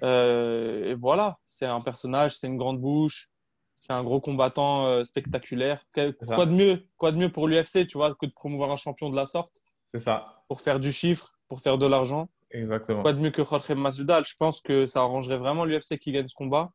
Euh, 0.02 0.90
et 0.90 0.94
voilà, 0.94 1.38
c'est 1.46 1.66
un 1.66 1.80
personnage, 1.80 2.36
c'est 2.36 2.46
une 2.48 2.56
grande 2.56 2.80
bouche, 2.80 3.30
c'est 3.76 3.92
un 3.92 4.02
gros 4.02 4.20
combattant 4.20 4.86
euh, 4.86 5.04
spectaculaire. 5.04 5.84
Quoi 5.92 6.46
de, 6.46 6.50
mieux, 6.50 6.86
quoi 6.96 7.12
de 7.12 7.18
mieux 7.18 7.30
pour 7.30 7.46
l'UFC, 7.46 7.86
tu 7.86 7.98
vois, 7.98 8.14
que 8.14 8.26
de 8.26 8.32
promouvoir 8.32 8.70
un 8.70 8.76
champion 8.76 9.10
de 9.10 9.16
la 9.16 9.26
sorte? 9.26 9.62
C'est 9.92 10.00
ça. 10.00 10.42
Pour 10.48 10.60
faire 10.60 10.80
du 10.80 10.90
chiffre, 10.90 11.34
pour 11.48 11.60
faire 11.60 11.78
de 11.78 11.86
l'argent. 11.86 12.28
Exactement. 12.50 13.02
Quoi 13.02 13.12
de 13.12 13.20
mieux 13.20 13.30
que 13.30 13.44
Jorge 13.44 13.70
Masvidal? 13.70 14.24
Je 14.24 14.34
pense 14.36 14.60
que 14.60 14.86
ça 14.86 15.00
arrangerait 15.00 15.38
vraiment 15.38 15.64
l'UFC 15.64 15.98
qui 15.98 16.12
gagne 16.12 16.28
ce 16.28 16.34
combat. 16.34 16.72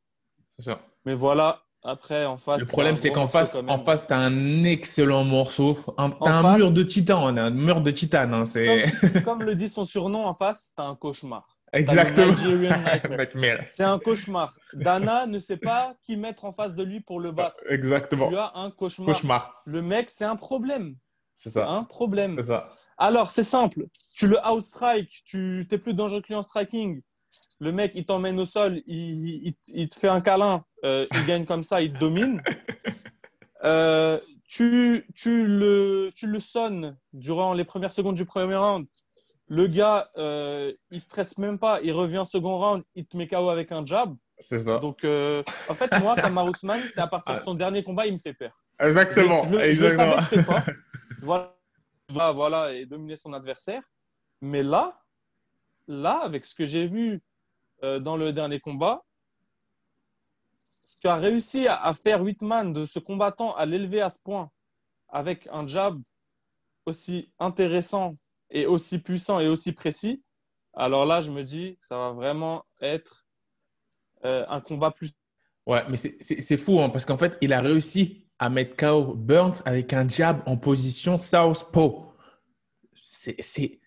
C'est 0.57 0.65
ça. 0.71 0.81
Mais 1.05 1.15
voilà, 1.15 1.63
après, 1.83 2.25
en 2.25 2.37
face. 2.37 2.59
Le 2.59 2.67
problème, 2.67 2.97
c'est 2.97 3.11
qu'en 3.11 3.27
face, 3.27 3.61
en 3.67 3.83
face, 3.83 4.07
tu 4.07 4.13
as 4.13 4.19
un 4.19 4.63
excellent 4.63 5.23
morceau. 5.23 5.77
Un, 5.97 6.11
un 6.21 6.57
mur 6.57 6.71
de 6.71 6.83
titan, 6.83 7.27
un 7.27 7.49
mur 7.51 7.81
de 7.81 7.91
titane. 7.91 8.33
Hein, 8.33 8.43
comme, 8.43 9.21
comme, 9.23 9.43
le 9.43 9.55
dit 9.55 9.69
son 9.69 9.85
surnom, 9.85 10.25
en 10.25 10.33
face, 10.33 10.73
tu 10.75 10.81
as 10.81 10.85
un 10.85 10.95
cauchemar. 10.95 11.59
Exactement. 11.71 12.35
c'est 13.69 13.83
un 13.83 13.99
cauchemar. 13.99 14.55
Dana 14.73 15.27
ne 15.27 15.39
sait 15.39 15.57
pas 15.57 15.93
qui 16.03 16.17
mettre 16.17 16.45
en 16.45 16.53
face 16.53 16.73
de 16.73 16.83
lui 16.83 16.99
pour 16.99 17.19
le 17.19 17.31
battre. 17.31 17.61
Exactement. 17.69 18.29
Tu 18.29 18.37
as 18.37 18.51
un 18.55 18.71
cauchemar. 18.71 19.13
cauchemar. 19.13 19.61
Le 19.65 19.81
mec, 19.81 20.09
c'est 20.09 20.25
un 20.25 20.35
problème. 20.35 20.95
C'est 21.35 21.51
ça. 21.51 21.69
un 21.69 21.83
problème. 21.83 22.35
C'est 22.37 22.47
ça. 22.47 22.73
Alors, 22.97 23.31
c'est 23.31 23.45
simple. 23.45 23.85
Tu 24.13 24.27
le 24.27 24.37
outstrike, 24.45 25.21
tu 25.23 25.65
es 25.71 25.77
plus 25.77 25.93
dangereux 25.93 26.21
que 26.21 26.27
lui 26.27 26.35
en 26.35 26.41
striking. 26.41 27.01
Le 27.59 27.71
mec, 27.71 27.91
il 27.95 28.05
t'emmène 28.05 28.39
au 28.39 28.45
sol, 28.45 28.81
il, 28.87 29.53
te 29.89 29.97
fait 29.97 30.07
un 30.07 30.21
câlin, 30.21 30.63
euh, 30.85 31.05
il 31.13 31.25
gagne 31.25 31.45
comme 31.45 31.63
ça, 31.63 31.81
il 31.81 31.93
domine. 31.93 32.41
Euh, 33.63 34.19
tu, 34.47 35.05
tu, 35.15 35.45
le, 35.47 36.11
tu 36.15 36.27
le 36.27 36.39
sonnes 36.39 36.97
durant 37.13 37.53
les 37.53 37.65
premières 37.65 37.91
secondes 37.91 38.15
du 38.15 38.25
premier 38.25 38.55
round. 38.55 38.87
Le 39.47 39.67
gars, 39.67 40.09
euh, 40.17 40.71
il 40.91 41.01
stresse 41.01 41.37
même 41.37 41.57
pas, 41.57 41.81
il 41.81 41.91
revient 41.91 42.23
second 42.25 42.57
round, 42.57 42.83
il 42.95 43.05
te 43.05 43.17
met 43.17 43.27
KO 43.27 43.49
avec 43.49 43.71
un 43.71 43.85
jab. 43.85 44.15
C'est 44.39 44.59
ça. 44.59 44.77
Donc, 44.77 45.03
euh, 45.03 45.43
en 45.67 45.73
fait, 45.73 45.91
moi, 45.99 46.15
comme 46.15 46.37
Ousmane, 46.37 46.83
c'est 46.87 47.01
à 47.01 47.07
partir 47.07 47.37
de 47.39 47.43
son 47.43 47.55
dernier 47.55 47.83
combat, 47.83 48.05
il 48.05 48.13
me 48.13 48.17
fait 48.17 48.33
peur. 48.33 48.53
Exactement. 48.79 49.43
Je, 49.43 49.89
savais 49.95 50.21
très 50.21 50.43
fort. 50.43 50.61
Voilà, 52.11 52.31
voilà, 52.31 52.73
et 52.73 52.87
dominer 52.87 53.17
son 53.17 53.33
adversaire. 53.33 53.83
Mais 54.41 54.63
là, 54.63 54.99
là, 55.87 56.21
avec 56.23 56.43
ce 56.43 56.55
que 56.55 56.65
j'ai 56.65 56.87
vu 56.87 57.21
dans 57.83 58.17
le 58.17 58.31
dernier 58.33 58.59
combat. 58.59 59.03
Ce 60.89 60.97
qu'a 60.99 61.17
réussi 61.17 61.67
à, 61.67 61.93
faire 61.93 62.23
Whitman 62.23 62.73
de 62.73 62.83
ce 62.83 62.97
combattant, 62.97 63.55
à 63.55 63.67
l'élever 63.67 64.01
à 64.01 64.09
ce 64.09 64.19
point, 64.19 64.49
avec 65.07 65.47
un 65.51 65.67
jab 65.67 66.01
aussi 66.87 67.31
intéressant 67.37 68.17
et 68.49 68.65
aussi 68.65 68.97
puissant 68.97 69.39
et 69.39 69.47
aussi 69.47 69.71
précis, 69.71 70.23
alors 70.73 71.05
là, 71.05 71.21
je 71.21 71.29
me 71.29 71.43
dis 71.43 71.77
que 71.79 71.85
ça 71.85 71.95
va 71.95 72.11
vraiment 72.13 72.65
être 72.81 73.27
euh, 74.25 74.43
un 74.49 74.61
combat 74.61 74.89
plus. 74.89 75.11
Ouais, 75.67 75.83
mais 75.89 75.97
c'est 75.97 76.57
fou 76.57 76.79
hein, 76.79 76.89
parce 76.89 77.05
qu'en 77.05 77.17
fait, 77.17 77.37
il 77.41 77.53
a 77.53 77.61
réussi 77.61 78.25
à 78.39 78.49
mettre 78.49 78.75
KO 78.75 79.13
Burns 79.13 79.61
avec 79.65 79.93
un 79.93 80.09
jab 80.09 80.41
en 80.47 80.57
position 80.57 81.17
southpaw. 81.17 82.11
C'est 82.95 83.79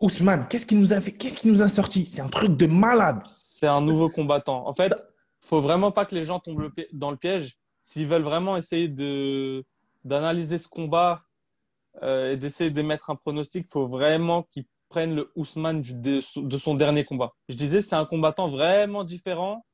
Ousmane, 0.00 0.48
qu'est-ce 0.48 0.66
qui 0.66 0.74
nous 0.74 0.92
a 0.92 1.00
fait 1.00 1.12
Qu'est-ce 1.12 1.38
qui 1.38 1.46
nous 1.46 1.62
a 1.62 1.68
sorti? 1.68 2.04
C'est 2.04 2.20
un 2.20 2.28
truc 2.28 2.56
de 2.56 2.66
malade. 2.66 3.22
C'est 3.26 3.68
un 3.68 3.80
nouveau 3.80 4.08
combattant. 4.10 4.66
En 4.66 4.74
fait, 4.74 4.92
faut 5.42 5.60
vraiment 5.60 5.90
pas 5.90 6.04
que 6.04 6.14
les 6.14 6.24
gens 6.24 6.38
tombent 6.38 6.70
dans 6.92 7.10
le 7.10 7.16
piège. 7.16 7.56
S'ils 7.82 8.06
veulent 8.06 8.22
vraiment 8.22 8.56
essayer 8.56 8.88
de 8.88 9.64
d'analyser 10.04 10.58
ce 10.58 10.68
combat 10.68 11.22
euh, 12.02 12.32
et 12.32 12.36
d'essayer 12.36 12.70
d'émettre 12.70 13.10
un 13.10 13.14
pronostic, 13.14 13.66
il 13.68 13.70
faut 13.70 13.86
vraiment 13.86 14.42
qu'ils 14.44 14.64
prennent 14.88 15.14
le 15.14 15.30
Ousmane 15.36 15.82
de, 15.82 16.20
son 16.20 16.74
dernier 16.74 17.04
combat. 17.04 17.32
Je 17.48 17.56
disais, 17.56 17.82
c'est 17.82 17.94
un 17.94 18.04
combattant 18.04 18.48
vraiment 18.48 19.04
différent. 19.04 19.64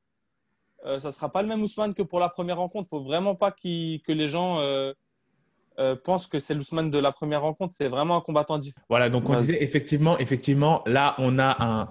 Euh, 0.86 1.00
ça 1.00 1.08
ne 1.08 1.12
sera 1.12 1.30
pas 1.30 1.42
le 1.42 1.48
même 1.48 1.62
Ousmane 1.62 1.94
que 1.94 2.02
pour 2.02 2.20
la 2.20 2.28
première 2.28 2.58
rencontre. 2.58 2.88
Il 2.92 2.96
ne 2.96 3.00
faut 3.00 3.04
vraiment 3.04 3.34
pas 3.34 3.50
que 3.50 4.12
les 4.12 4.28
gens 4.28 4.60
euh, 4.60 4.92
euh, 5.78 5.96
pense 5.96 6.26
que 6.26 6.38
c'est 6.38 6.54
l'Ousmane 6.54 6.90
de 6.90 6.98
la 6.98 7.12
première 7.12 7.42
rencontre. 7.42 7.72
C'est 7.72 7.88
vraiment 7.88 8.16
un 8.16 8.20
combattant 8.20 8.58
différent. 8.58 8.86
Voilà, 8.88 9.08
donc 9.10 9.28
on 9.28 9.36
disait 9.36 9.62
effectivement, 9.62 10.18
effectivement, 10.18 10.82
là, 10.86 11.14
on 11.18 11.38
a 11.38 11.64
un, 11.64 11.88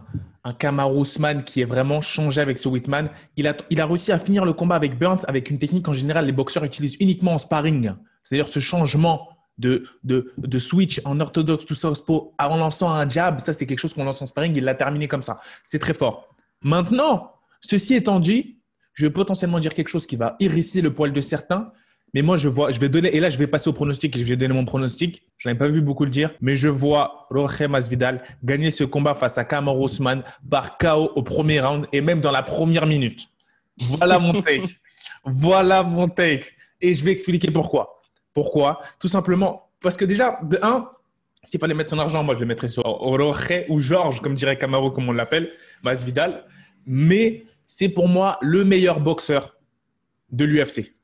un 0.48 0.86
Ousmane 0.86 1.44
qui 1.44 1.62
est 1.62 1.66
vraiment 1.66 2.02
changé 2.02 2.42
avec 2.42 2.58
ce 2.58 2.70
Whitman. 2.70 3.10
Il 3.36 3.48
a, 3.48 3.86
réussi 3.86 4.12
à 4.12 4.20
finir 4.20 4.46
le 4.46 4.54
combat 4.54 4.76
avec 4.76 4.98
Burns 4.98 5.20
avec 5.28 5.50
une 5.50 5.60
technique 5.60 5.86
qu'en 5.86 5.94
général 5.94 6.26
les 6.26 6.32
boxeurs 6.32 6.64
utilisent 6.64 6.98
uniquement 7.00 7.34
en 7.34 7.38
sparring. 7.38 7.94
C'est-à-dire 8.24 8.48
ce 8.48 8.60
changement 8.60 9.30
de, 9.58 9.84
switch 10.60 11.02
en 11.06 11.20
orthodoxe 11.20 11.66
to 11.66 11.76
southpaw 11.76 12.34
en 12.38 12.58
lançant 12.58 12.92
un 12.92 13.08
jab. 13.08 13.40
Ça, 13.42 13.54
c'est 13.54 13.66
quelque 13.66 13.80
chose 13.80 13.94
qu'on 13.94 14.04
lance 14.04 14.22
en 14.22 14.26
sparring. 14.26 14.56
Il 14.56 14.64
l'a 14.64 14.76
terminé 14.76 15.08
comme 15.08 15.24
ça. 15.24 15.40
C'est 15.64 15.80
très 15.80 15.94
fort. 15.94 16.36
Maintenant, 16.62 17.34
ceci 17.62 17.96
étant 17.96 18.20
dit, 18.20 18.60
je 18.94 19.06
vais 19.06 19.12
potentiellement 19.12 19.60
dire 19.60 19.74
quelque 19.74 19.90
chose 19.90 20.08
qui 20.08 20.16
va 20.16 20.36
hérisser 20.40 20.82
le 20.82 20.94
poil 20.94 21.12
de 21.12 21.22
certains. 21.22 21.72
Mais 22.18 22.24
moi, 22.24 22.36
je 22.36 22.50
vois, 22.50 22.72
je 22.72 22.80
vais 22.80 22.90
donner, 22.90 23.16
et 23.16 23.20
là, 23.20 23.30
je 23.30 23.38
vais 23.38 23.46
passer 23.46 23.70
au 23.70 23.74
pronostic 23.74 24.16
et 24.16 24.20
je 24.20 24.24
vais 24.24 24.36
donner 24.36 24.52
mon 24.52 24.66
pronostic. 24.66 25.22
Je 25.38 25.48
n'avais 25.48 25.60
pas 25.60 25.68
vu 25.68 25.82
beaucoup 25.82 26.04
le 26.04 26.10
dire, 26.10 26.32
mais 26.42 26.56
je 26.56 26.68
vois 26.68 27.28
Jorge 27.30 27.62
Masvidal 27.70 28.24
gagner 28.44 28.72
ce 28.72 28.84
combat 28.84 29.14
face 29.14 29.38
à 29.38 29.46
Kamar 29.46 29.80
Ousmane 29.80 30.24
par 30.50 30.80
KO 30.80 31.12
au 31.16 31.22
premier 31.22 31.60
round 31.60 31.86
et 31.94 32.02
même 32.02 32.20
dans 32.20 32.32
la 32.32 32.42
première 32.42 32.88
minute. 32.88 33.28
Voilà 33.78 34.18
mon 34.18 34.34
take. 34.42 34.80
voilà 35.26 35.84
mon 35.84 36.10
take. 36.10 36.48
Et 36.82 36.96
je 36.96 37.04
vais 37.04 37.12
expliquer 37.12 37.52
pourquoi. 37.52 38.02
Pourquoi? 38.34 38.82
Tout 39.00 39.08
simplement 39.08 39.70
parce 39.80 39.96
que 39.96 40.06
déjà, 40.06 40.40
de 40.42 40.58
un, 40.64 40.90
s'il 41.44 41.60
fallait 41.60 41.76
mettre 41.76 41.92
son 41.92 42.00
argent, 42.00 42.24
moi, 42.24 42.34
je 42.34 42.40
le 42.40 42.48
mettrais 42.48 42.70
sur 42.70 42.84
Jorge 42.84 43.66
ou 43.70 43.80
Georges, 43.80 44.22
comme 44.22 44.34
dirait 44.34 44.58
Camaro, 44.58 44.90
comme 44.90 45.08
on 45.08 45.14
l'appelle, 45.14 45.52
Masvidal. 45.84 46.46
Mais 46.84 47.46
c'est 47.68 47.90
pour 47.90 48.08
moi 48.08 48.40
le 48.42 48.66
meilleur 48.66 49.02
boxeur 49.02 49.56
de 50.32 50.46
l'UFC 50.46 50.97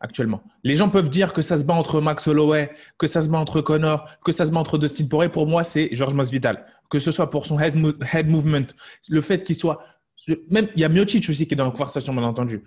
actuellement. 0.00 0.42
Les 0.62 0.76
gens 0.76 0.88
peuvent 0.88 1.08
dire 1.08 1.32
que 1.32 1.42
ça 1.42 1.58
se 1.58 1.64
bat 1.64 1.74
entre 1.74 2.00
Max 2.00 2.26
Holloway, 2.26 2.70
que 2.98 3.06
ça 3.06 3.20
se 3.20 3.28
bat 3.28 3.38
entre 3.38 3.60
Connor, 3.60 4.08
que 4.24 4.32
ça 4.32 4.44
se 4.44 4.50
bat 4.50 4.60
entre 4.60 4.78
Dustin 4.78 5.06
Poirier. 5.06 5.28
Pour 5.28 5.46
moi, 5.46 5.64
c'est 5.64 5.88
George 5.92 6.14
Masvidal. 6.14 6.64
Que 6.88 6.98
ce 6.98 7.10
soit 7.10 7.30
pour 7.30 7.46
son 7.46 7.58
head 7.60 8.28
movement, 8.28 8.66
le 9.08 9.20
fait 9.20 9.42
qu'il 9.42 9.56
soit... 9.56 9.82
Même, 10.50 10.68
il 10.74 10.80
y 10.80 10.84
a 10.84 10.88
Miocic 10.88 11.28
aussi 11.28 11.46
qui 11.46 11.54
est 11.54 11.56
dans 11.56 11.64
la 11.64 11.70
conversation, 11.70 12.12
bien 12.12 12.22
entendu. 12.22 12.62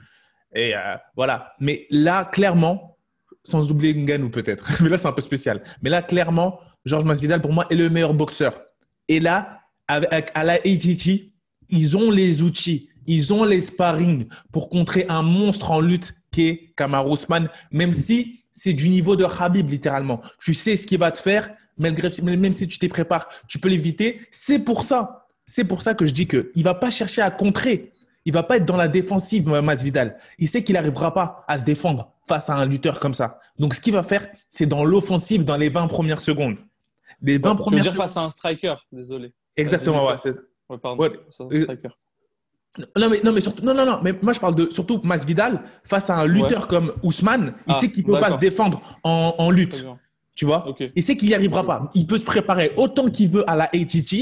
Et 0.53 0.75
euh, 0.75 0.95
voilà. 1.15 1.53
Mais 1.59 1.87
là, 1.89 2.25
clairement, 2.25 2.97
sans 3.43 3.71
oublier 3.71 3.93
Ngannou 3.93 4.29
peut-être, 4.29 4.69
mais 4.81 4.89
là, 4.89 4.97
c'est 4.97 5.07
un 5.07 5.13
peu 5.13 5.21
spécial. 5.21 5.63
Mais 5.81 5.89
là, 5.89 6.01
clairement, 6.01 6.59
George 6.85 7.03
Masvidal, 7.03 7.41
pour 7.41 7.53
moi, 7.53 7.65
est 7.69 7.75
le 7.75 7.89
meilleur 7.89 8.13
boxeur. 8.13 8.61
Et 9.07 9.19
là, 9.19 9.59
avec, 9.87 10.31
à 10.33 10.43
la 10.43 10.53
ATT, 10.53 11.31
ils 11.69 11.97
ont 11.97 12.11
les 12.11 12.41
outils, 12.41 12.89
ils 13.07 13.33
ont 13.33 13.43
les 13.43 13.61
sparring 13.61 14.27
pour 14.51 14.69
contrer 14.69 15.05
un 15.09 15.21
monstre 15.21 15.71
en 15.71 15.79
lutte 15.79 16.13
qu'est 16.31 16.73
Kamar 16.75 17.07
Ousmane, 17.07 17.49
même 17.71 17.93
si 17.93 18.43
c'est 18.51 18.73
du 18.73 18.89
niveau 18.89 19.15
de 19.15 19.25
Habib, 19.25 19.69
littéralement. 19.69 20.21
Tu 20.39 20.53
sais 20.53 20.75
ce 20.75 20.85
qu'il 20.87 20.99
va 20.99 21.11
te 21.11 21.19
faire, 21.19 21.51
malgré, 21.77 22.09
même 22.21 22.53
si 22.53 22.67
tu 22.67 22.79
t'y 22.79 22.87
prépares, 22.87 23.29
tu 23.47 23.59
peux 23.59 23.69
l'éviter. 23.69 24.21
C'est 24.31 24.59
pour 24.59 24.83
ça. 24.83 25.27
C'est 25.45 25.63
pour 25.63 25.81
ça 25.81 25.93
que 25.93 26.05
je 26.05 26.11
dis 26.11 26.27
qu'il 26.27 26.49
ne 26.55 26.63
va 26.63 26.73
pas 26.73 26.89
chercher 26.89 27.21
à 27.21 27.31
contrer. 27.31 27.91
Il 28.25 28.33
va 28.33 28.43
pas 28.43 28.57
être 28.57 28.65
dans 28.65 28.77
la 28.77 28.87
défensive, 28.87 29.49
Masvidal. 29.49 30.17
Il 30.37 30.47
sait 30.47 30.63
qu'il 30.63 30.73
n'arrivera 30.73 31.13
pas 31.13 31.43
à 31.47 31.57
se 31.57 31.65
défendre 31.65 32.13
face 32.27 32.49
à 32.49 32.55
un 32.55 32.65
lutteur 32.65 32.99
comme 32.99 33.15
ça. 33.15 33.39
Donc, 33.57 33.73
ce 33.73 33.81
qu'il 33.81 33.93
va 33.93 34.03
faire, 34.03 34.27
c'est 34.49 34.67
dans 34.67 34.83
l'offensive 34.85 35.43
dans 35.43 35.57
les 35.57 35.69
20 35.69 35.87
premières 35.87 36.21
secondes. 36.21 36.57
Les 37.21 37.37
20 37.37 37.55
premières 37.55 37.83
tu 37.83 37.89
veux 37.89 37.93
dire 37.95 38.01
face 38.01 38.17
à 38.17 38.21
un 38.21 38.29
striker, 38.29 38.75
désolé. 38.91 39.33
Exactement, 39.55 40.07
ouais. 40.07 40.15
Ouais, 40.69 40.77
pardon. 40.77 41.01
Ouais. 41.01 41.11
Un 41.39 41.61
striker. 41.61 41.89
Non 42.95 43.09
mais, 43.09 43.19
non, 43.21 43.33
mais 43.33 43.41
surtout, 43.41 43.65
non, 43.65 43.73
non, 43.73 43.85
non, 43.85 43.99
mais 44.01 44.13
moi 44.21 44.31
je 44.31 44.39
parle 44.39 44.55
de 44.55 44.69
surtout 44.71 45.01
Masvidal 45.03 45.61
face 45.83 46.09
à 46.09 46.19
un 46.19 46.25
lutteur 46.25 46.67
comme 46.67 46.93
Ousmane, 47.03 47.53
il 47.67 47.73
ah, 47.73 47.73
sait 47.73 47.91
qu'il 47.91 48.05
peut 48.05 48.19
pas 48.19 48.31
se 48.31 48.37
défendre 48.37 48.81
en, 49.03 49.35
en 49.37 49.51
lutte. 49.51 49.85
Tu 50.35 50.45
vois? 50.45 50.65
Il 50.95 51.03
sait 51.03 51.17
qu'il 51.17 51.27
n'y 51.27 51.35
arrivera 51.35 51.65
pas. 51.65 51.91
Il 51.93 52.07
peut 52.07 52.17
se 52.17 52.25
préparer 52.25 52.71
autant 52.77 53.09
qu'il 53.09 53.29
veut 53.29 53.47
à 53.49 53.55
la 53.55 53.65
ATT. 53.65 54.13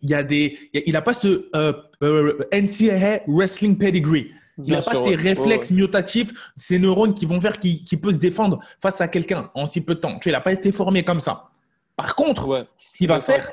Il 0.00 0.10
y 0.10 0.14
a 0.14 0.22
des, 0.22 0.56
il 0.72 0.92
n'a 0.92 1.02
pas 1.02 1.12
ce 1.12 1.48
euh, 1.56 1.72
euh, 2.02 2.38
NCAA 2.52 3.22
wrestling 3.26 3.76
pedigree. 3.76 4.30
Il 4.64 4.72
n'a 4.72 4.82
pas 4.82 4.94
ces 4.94 5.16
réflexes 5.16 5.70
mutatifs, 5.70 6.52
ces 6.56 6.78
neurones 6.78 7.14
qui 7.14 7.26
vont 7.26 7.40
faire 7.40 7.58
qu'il 7.58 8.00
peut 8.00 8.12
se 8.12 8.16
défendre 8.16 8.60
face 8.80 9.00
à 9.00 9.08
quelqu'un 9.08 9.50
en 9.54 9.66
si 9.66 9.80
peu 9.80 9.96
de 9.96 10.00
temps. 10.00 10.18
Tu 10.20 10.28
il 10.28 10.32
n'a 10.32 10.40
pas 10.40 10.52
été 10.52 10.70
formé 10.72 11.02
comme 11.02 11.20
ça. 11.20 11.50
Par 11.96 12.14
contre, 12.14 12.68
il 13.00 13.08
va 13.08 13.18
faire, 13.20 13.50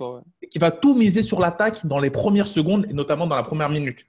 il 0.54 0.62
va 0.62 0.72
tout 0.72 0.96
miser 0.96 1.24
sur 1.24 1.40
l'attaque 1.40 1.86
dans 1.86 2.00
les 2.00 2.12
premières 2.12 2.48
secondes 2.48 2.86
et 2.90 2.94
notamment 2.94 3.26
dans 3.26 3.36
la 3.36 3.44
première 3.44 3.70
minute. 3.70 4.06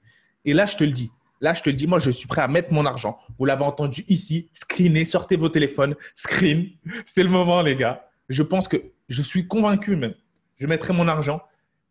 Et 0.46 0.54
là, 0.54 0.64
je 0.64 0.76
te 0.76 0.85
le 0.85 0.92
dis. 0.92 1.11
Là, 1.42 1.52
je 1.52 1.62
te 1.62 1.68
le 1.68 1.76
dis, 1.76 1.87
moi, 1.87 1.98
je 1.98 2.11
suis 2.11 2.26
prêt 2.26 2.40
à 2.40 2.48
mettre 2.48 2.72
mon 2.72 2.87
argent. 2.87 3.18
Vous 3.38 3.44
l'avez 3.44 3.64
entendu 3.64 4.04
ici. 4.09 4.48
Screenez, 4.54 5.04
sortez 5.04 5.37
vos 5.37 5.50
téléphones. 5.50 5.94
Screen. 6.14 6.70
C'est 7.04 7.22
le 7.22 7.28
moment, 7.28 7.61
les 7.61 7.76
gars. 7.76 8.09
Je 8.30 8.42
pense 8.42 8.68
que 8.68 8.78
je 9.09 9.22
suis 9.22 9.46
convaincu 9.46 9.96
même. 9.96 10.14
Je 10.56 10.66
mettrai 10.66 10.94
mon 10.94 11.06
argent. 11.09 11.42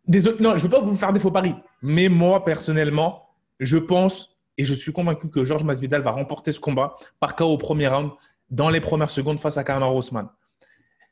Désolé, 0.08 0.38
non, 0.39 0.52
je 0.52 0.56
ne 0.56 0.62
veux 0.62 0.70
pas 0.70 0.82
vous 0.82 0.96
faire 0.96 1.13
des 1.13 1.20
faux 1.20 1.32
paris. 1.32 1.54
Mais 1.82 2.10
moi, 2.10 2.44
personnellement, 2.44 3.30
je 3.60 3.78
pense 3.78 4.36
et 4.58 4.65
je 4.65 4.74
suis 4.74 4.91
convaincu 4.91 5.30
que 5.30 5.46
Georges 5.46 5.63
Masvidal 5.63 6.02
va 6.02 6.12
remporter 6.12 6.52
ce 6.52 6.60
combat 6.60 6.96
par 7.20 7.36
KO 7.36 7.46
au 7.46 7.58
premier 7.58 7.88
round 7.88 8.12
dans 8.50 8.70
les 8.70 8.80
premières 8.80 9.10
secondes 9.10 9.39
face 9.39 9.58
à 9.58 9.63
Kamaru 9.63 9.98
Osman. 9.98 10.30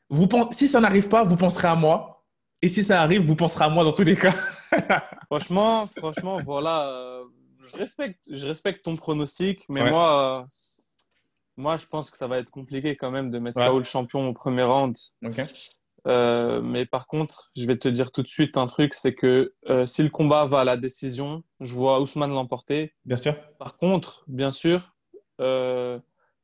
Vous 0.08 0.28
si 0.50 0.68
ça 0.68 0.80
n'arrive 0.80 1.08
pas, 1.08 1.24
vous 1.24 1.36
penserez 1.36 1.68
à 1.68 1.76
moi. 1.76 2.13
Et 2.64 2.68
si 2.68 2.82
ça 2.82 3.02
arrive, 3.02 3.20
vous 3.20 3.36
penserez 3.36 3.66
à 3.66 3.68
moi 3.68 3.84
dans 3.84 3.92
tous 3.92 4.04
les 4.04 4.16
cas. 4.16 4.34
franchement, 5.26 5.86
franchement, 5.98 6.40
voilà. 6.42 6.88
Euh, 6.88 7.24
je 7.62 7.76
respecte, 7.76 8.18
je 8.30 8.46
respecte 8.46 8.82
ton 8.82 8.96
pronostic, 8.96 9.66
mais 9.68 9.90
moi, 9.90 10.40
euh, 10.40 10.46
moi, 11.58 11.76
je 11.76 11.84
pense 11.84 12.10
que 12.10 12.16
ça 12.16 12.26
va 12.26 12.38
être 12.38 12.50
compliqué 12.50 12.96
quand 12.96 13.10
même 13.10 13.28
de 13.28 13.38
mettre 13.38 13.60
KO 13.60 13.76
le 13.76 13.84
champion 13.84 14.26
au 14.30 14.32
premier 14.32 14.62
round. 14.62 14.96
Euh, 16.06 16.62
mais 16.62 16.86
par 16.86 17.06
contre, 17.06 17.50
je 17.54 17.66
vais 17.66 17.76
te 17.76 17.88
dire 17.88 18.10
tout 18.12 18.22
de 18.22 18.28
suite 18.28 18.56
un 18.56 18.64
truc, 18.64 18.94
c'est 18.94 19.14
que 19.14 19.52
si 19.84 20.02
le 20.02 20.08
combat 20.08 20.46
va 20.46 20.60
à 20.60 20.64
la 20.64 20.78
décision, 20.78 21.42
je 21.60 21.74
vois 21.74 22.00
Ousmane 22.00 22.32
l'emporter. 22.32 22.94
Bien 23.04 23.18
sûr. 23.18 23.36
Par 23.58 23.76
contre, 23.76 24.24
bien 24.26 24.50
sûr, 24.50 24.94
je 25.38 26.00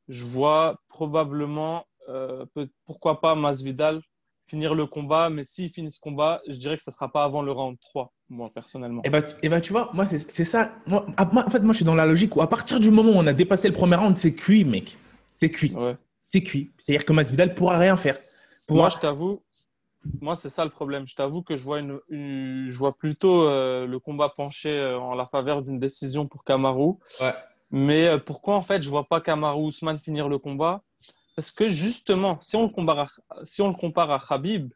vois 0.07 0.79
probablement, 0.87 1.87
pourquoi 2.85 3.21
pas 3.21 3.33
Masvidal 3.33 4.03
finir 4.51 4.75
le 4.75 4.85
combat, 4.85 5.29
mais 5.29 5.45
s'il 5.45 5.69
finit 5.69 5.91
ce 5.91 5.99
combat, 5.99 6.41
je 6.47 6.57
dirais 6.57 6.75
que 6.75 6.83
ça 6.83 6.91
ne 6.91 6.93
sera 6.93 7.09
pas 7.09 7.23
avant 7.23 7.41
le 7.41 7.51
round 7.51 7.77
3, 7.79 8.13
moi, 8.29 8.49
personnellement. 8.53 9.01
Et 9.05 9.09
bah, 9.09 9.21
ben, 9.21 9.35
et 9.41 9.49
bah 9.49 9.61
tu 9.61 9.71
vois, 9.71 9.89
moi, 9.93 10.05
c'est 10.05 10.45
ça. 10.45 10.73
Moi, 10.85 11.05
en 11.17 11.49
fait, 11.49 11.59
moi, 11.59 11.71
je 11.71 11.77
suis 11.77 11.85
dans 11.85 11.95
la 11.95 12.05
logique 12.05 12.35
où 12.35 12.41
à 12.41 12.49
partir 12.49 12.79
du 12.79 12.91
moment 12.91 13.11
où 13.11 13.15
on 13.15 13.27
a 13.27 13.33
dépassé 13.33 13.69
le 13.69 13.73
premier 13.73 13.95
round, 13.95 14.17
c'est 14.17 14.35
cuit, 14.35 14.65
mec. 14.65 14.97
C'est 15.31 15.49
cuit. 15.49 15.73
C'est 16.21 16.43
cuit. 16.43 16.71
C'est-à-dire 16.77 17.05
que 17.05 17.13
Masvidal 17.13 17.49
ne 17.49 17.53
pourra 17.53 17.77
rien 17.77 17.95
faire. 17.95 18.17
Moi, 18.69 18.89
je 18.89 18.97
t'avoue, 18.99 19.41
moi, 20.21 20.35
c'est 20.35 20.49
ça 20.49 20.65
le 20.65 20.71
problème. 20.71 21.07
Je 21.07 21.15
t'avoue 21.15 21.43
que 21.43 21.55
je 21.55 21.63
vois, 21.63 21.79
une, 21.79 21.99
je 22.09 22.77
vois 22.77 22.97
plutôt 22.97 23.47
euh, 23.47 23.85
le 23.87 23.99
combat 23.99 24.29
penché 24.29 24.69
euh, 24.69 24.99
en 24.99 25.15
la 25.15 25.25
faveur 25.25 25.61
d'une 25.61 25.79
décision 25.79 26.27
pour 26.27 26.43
Kamaru. 26.43 26.93
Ouais. 27.21 27.33
Mais 27.69 28.07
euh, 28.07 28.17
pourquoi, 28.17 28.55
en 28.55 28.61
fait, 28.61 28.81
je 28.81 28.89
vois 28.89 29.05
pas 29.07 29.21
Kamaru 29.21 29.63
Ousmane 29.67 29.99
finir 29.99 30.27
le 30.27 30.37
combat? 30.37 30.83
Parce 31.35 31.51
que 31.51 31.69
justement, 31.69 32.39
si 32.41 32.55
on 32.55 32.63
le 32.63 32.69
compare 32.69 32.99
à, 32.99 33.45
si 33.45 33.61
on 33.61 33.67
le 33.67 33.73
compare 33.73 34.11
à 34.11 34.19
Khabib, 34.19 34.73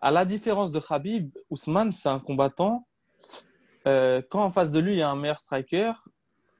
à 0.00 0.10
la 0.10 0.24
différence 0.24 0.70
de 0.70 0.80
Khabib, 0.80 1.36
Ousmane, 1.50 1.92
c'est 1.92 2.08
un 2.08 2.20
combattant. 2.20 2.86
Euh, 3.86 4.22
quand 4.30 4.42
en 4.42 4.50
face 4.50 4.70
de 4.70 4.78
lui, 4.78 4.94
il 4.94 4.98
y 4.98 5.02
a 5.02 5.10
un 5.10 5.16
meilleur 5.16 5.40
striker, 5.40 5.92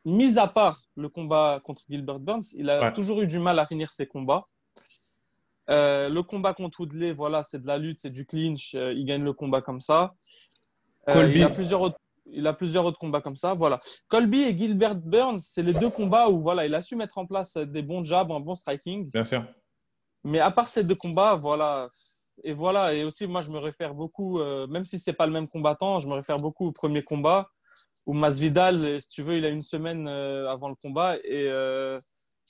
mis 0.04 0.38
à 0.38 0.46
part 0.46 0.80
le 0.96 1.08
combat 1.08 1.60
contre 1.64 1.82
Gilbert 1.88 2.18
Burns, 2.18 2.44
il 2.54 2.68
a 2.68 2.92
toujours 2.92 3.22
eu 3.22 3.26
du 3.26 3.38
mal 3.38 3.58
à 3.58 3.66
finir 3.66 3.92
ses 3.92 4.06
combats. 4.06 4.46
Euh, 5.68 6.08
le 6.08 6.22
combat 6.22 6.52
contre 6.52 6.80
Woodley, 6.80 7.12
voilà, 7.12 7.42
c'est 7.42 7.60
de 7.60 7.66
la 7.66 7.78
lutte, 7.78 8.00
c'est 8.00 8.10
du 8.10 8.26
clinch. 8.26 8.74
Euh, 8.74 8.92
il 8.92 9.04
gagne 9.04 9.22
le 9.22 9.32
combat 9.32 9.62
comme 9.62 9.80
ça. 9.80 10.12
il 11.06 11.36
y 11.36 11.42
a 11.42 11.48
plusieurs 11.48 11.80
autres 11.80 11.98
il 12.32 12.46
a 12.46 12.52
plusieurs 12.52 12.84
autres 12.84 12.98
combats 12.98 13.20
comme 13.20 13.36
ça. 13.36 13.54
Voilà. 13.54 13.80
Colby 14.08 14.42
et 14.42 14.56
Gilbert 14.56 14.96
Burns, 14.96 15.40
c'est 15.40 15.62
les 15.62 15.74
deux 15.74 15.90
combats 15.90 16.28
où 16.28 16.40
voilà, 16.40 16.66
il 16.66 16.74
a 16.74 16.82
su 16.82 16.96
mettre 16.96 17.18
en 17.18 17.26
place 17.26 17.56
des 17.56 17.82
bons 17.82 18.04
jabs, 18.04 18.30
un 18.30 18.40
bon 18.40 18.54
striking. 18.54 19.10
Bien 19.10 19.24
sûr. 19.24 19.44
Mais 20.24 20.38
à 20.40 20.50
part 20.50 20.68
ces 20.68 20.84
deux 20.84 20.94
combats, 20.94 21.34
voilà. 21.34 21.88
Et 22.44 22.52
voilà. 22.52 22.94
Et 22.94 23.04
aussi, 23.04 23.26
moi, 23.26 23.42
je 23.42 23.50
me 23.50 23.58
réfère 23.58 23.94
beaucoup, 23.94 24.40
euh, 24.40 24.66
même 24.66 24.84
si 24.84 24.98
c'est 24.98 25.12
pas 25.12 25.26
le 25.26 25.32
même 25.32 25.48
combattant, 25.48 25.98
je 25.98 26.08
me 26.08 26.14
réfère 26.14 26.38
beaucoup 26.38 26.66
au 26.66 26.72
premier 26.72 27.02
combat 27.02 27.48
où 28.06 28.14
Masvidal, 28.14 29.00
si 29.00 29.08
tu 29.08 29.22
veux, 29.22 29.36
il 29.36 29.44
a 29.44 29.48
une 29.48 29.62
semaine 29.62 30.08
euh, 30.08 30.50
avant 30.50 30.68
le 30.68 30.74
combat 30.74 31.16
et, 31.18 31.48
euh, 31.48 32.00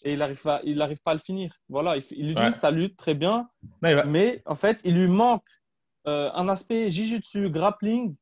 et 0.04 0.12
il 0.12 0.18
n'arrive 0.18 0.40
pas, 0.40 0.60
il 0.64 0.80
arrive 0.80 1.02
pas 1.02 1.10
à 1.10 1.14
le 1.14 1.20
finir. 1.20 1.54
Voilà. 1.68 1.96
Il, 1.96 2.04
il 2.12 2.30
utilise 2.30 2.54
sa 2.54 2.70
lutte 2.70 2.96
très 2.96 3.14
bien, 3.14 3.48
mais 3.82 4.42
en 4.46 4.54
fait, 4.54 4.80
il 4.84 4.94
lui 4.98 5.08
manque 5.08 5.46
un 6.04 6.48
aspect 6.48 6.90
jiu-jitsu, 6.90 7.50
grappling 7.50 8.16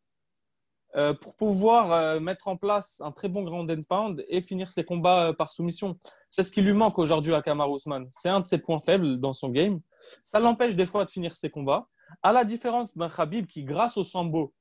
euh, 0.97 1.13
pour 1.13 1.35
pouvoir 1.35 1.93
euh, 1.93 2.19
mettre 2.19 2.49
en 2.49 2.57
place 2.57 3.03
un 3.05 3.13
très 3.13 3.29
bon 3.29 3.43
ground 3.43 3.71
and 3.71 3.83
pound 3.87 4.25
et 4.27 4.41
finir 4.41 4.73
ses 4.73 4.85
combats 4.85 5.29
euh, 5.29 5.33
par 5.35 5.53
soumission. 5.53 5.99
C'est 6.31 6.43
ce 6.43 6.51
qui 6.51 6.63
lui 6.63 6.73
manque 6.73 6.99
aujourd'hui 6.99 7.35
à 7.35 7.43
Kamar 7.43 7.71
Ousmane. 7.71 8.09
C'est 8.11 8.31
un 8.31 8.41
de 8.41 8.47
ses 8.47 8.59
points 8.59 8.79
faibles 8.79 9.21
dans 9.21 9.35
son 9.35 9.51
game. 9.51 9.81
Ça 10.25 10.41
l'empêche 10.41 10.77
des 10.77 10.87
fois 10.87 11.05
de 11.05 11.11
finir 11.11 11.37
ses 11.37 11.51
combats. 11.51 11.89
À 12.23 12.33
la 12.33 12.45
différence 12.45 12.97
d'un 12.97 13.11
Khabib 13.11 13.47
qui, 13.47 13.65
grâce 13.65 13.99
au 13.99 14.05
sambo, 14.05 14.55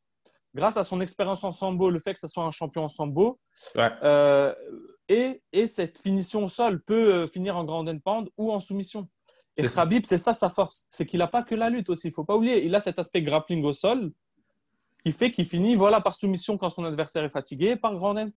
grâce 0.54 0.76
à 0.76 0.84
son 0.84 1.00
expérience 1.00 1.46
en 1.46 1.54
sambo, 1.54 1.90
le 1.90 2.00
fait 2.00 2.14
que 2.14 2.20
ce 2.20 2.28
soit 2.28 2.44
un 2.44 2.52
champion 2.52 2.84
en 2.84 2.90
sambo, 2.90 3.40
et, 5.10 5.42
et, 5.54 5.68
cette 5.68 6.00
finition 6.00 6.44
au 6.44 6.50
sol 6.50 6.84
peut 6.84 7.26
finir 7.28 7.56
en 7.56 7.64
ground 7.64 7.88
and 7.88 8.00
pound 8.00 8.30
ou 8.36 8.52
en 8.52 8.60
soumission. 8.60 9.08
Et 9.56 9.66
Khabib, 9.66 10.04
c'est 10.06 10.18
ça 10.18 10.34
sa 10.34 10.50
force. 10.50 10.88
C'est 10.90 11.06
qu'il 11.06 11.20
n'a 11.20 11.28
pas 11.28 11.44
que 11.44 11.56
la 11.56 11.70
lutte 11.70 11.90
aussi. 11.90 12.08
Il 12.08 12.12
ne 12.12 12.16
faut 12.16 12.26
pas 12.26 12.36
oublier. 12.36 12.66
Il 12.66 12.76
a 12.76 12.82
cet 12.82 13.00
aspect 13.00 13.22
grappling 13.22 13.64
au 13.64 13.72
sol 13.72 14.12
fait 15.12 15.32
qu'il 15.32 15.46
finit 15.46 15.76
voilà, 15.76 16.02
par 16.02 16.16
soumission 16.16 16.58
quand 16.58 16.70
son 16.70 16.86
adversaire 16.86 17.24
est 17.24 17.30
fatigué, 17.30 17.76
par 17.76 17.96
grand 17.96 18.18
end. 18.18 18.30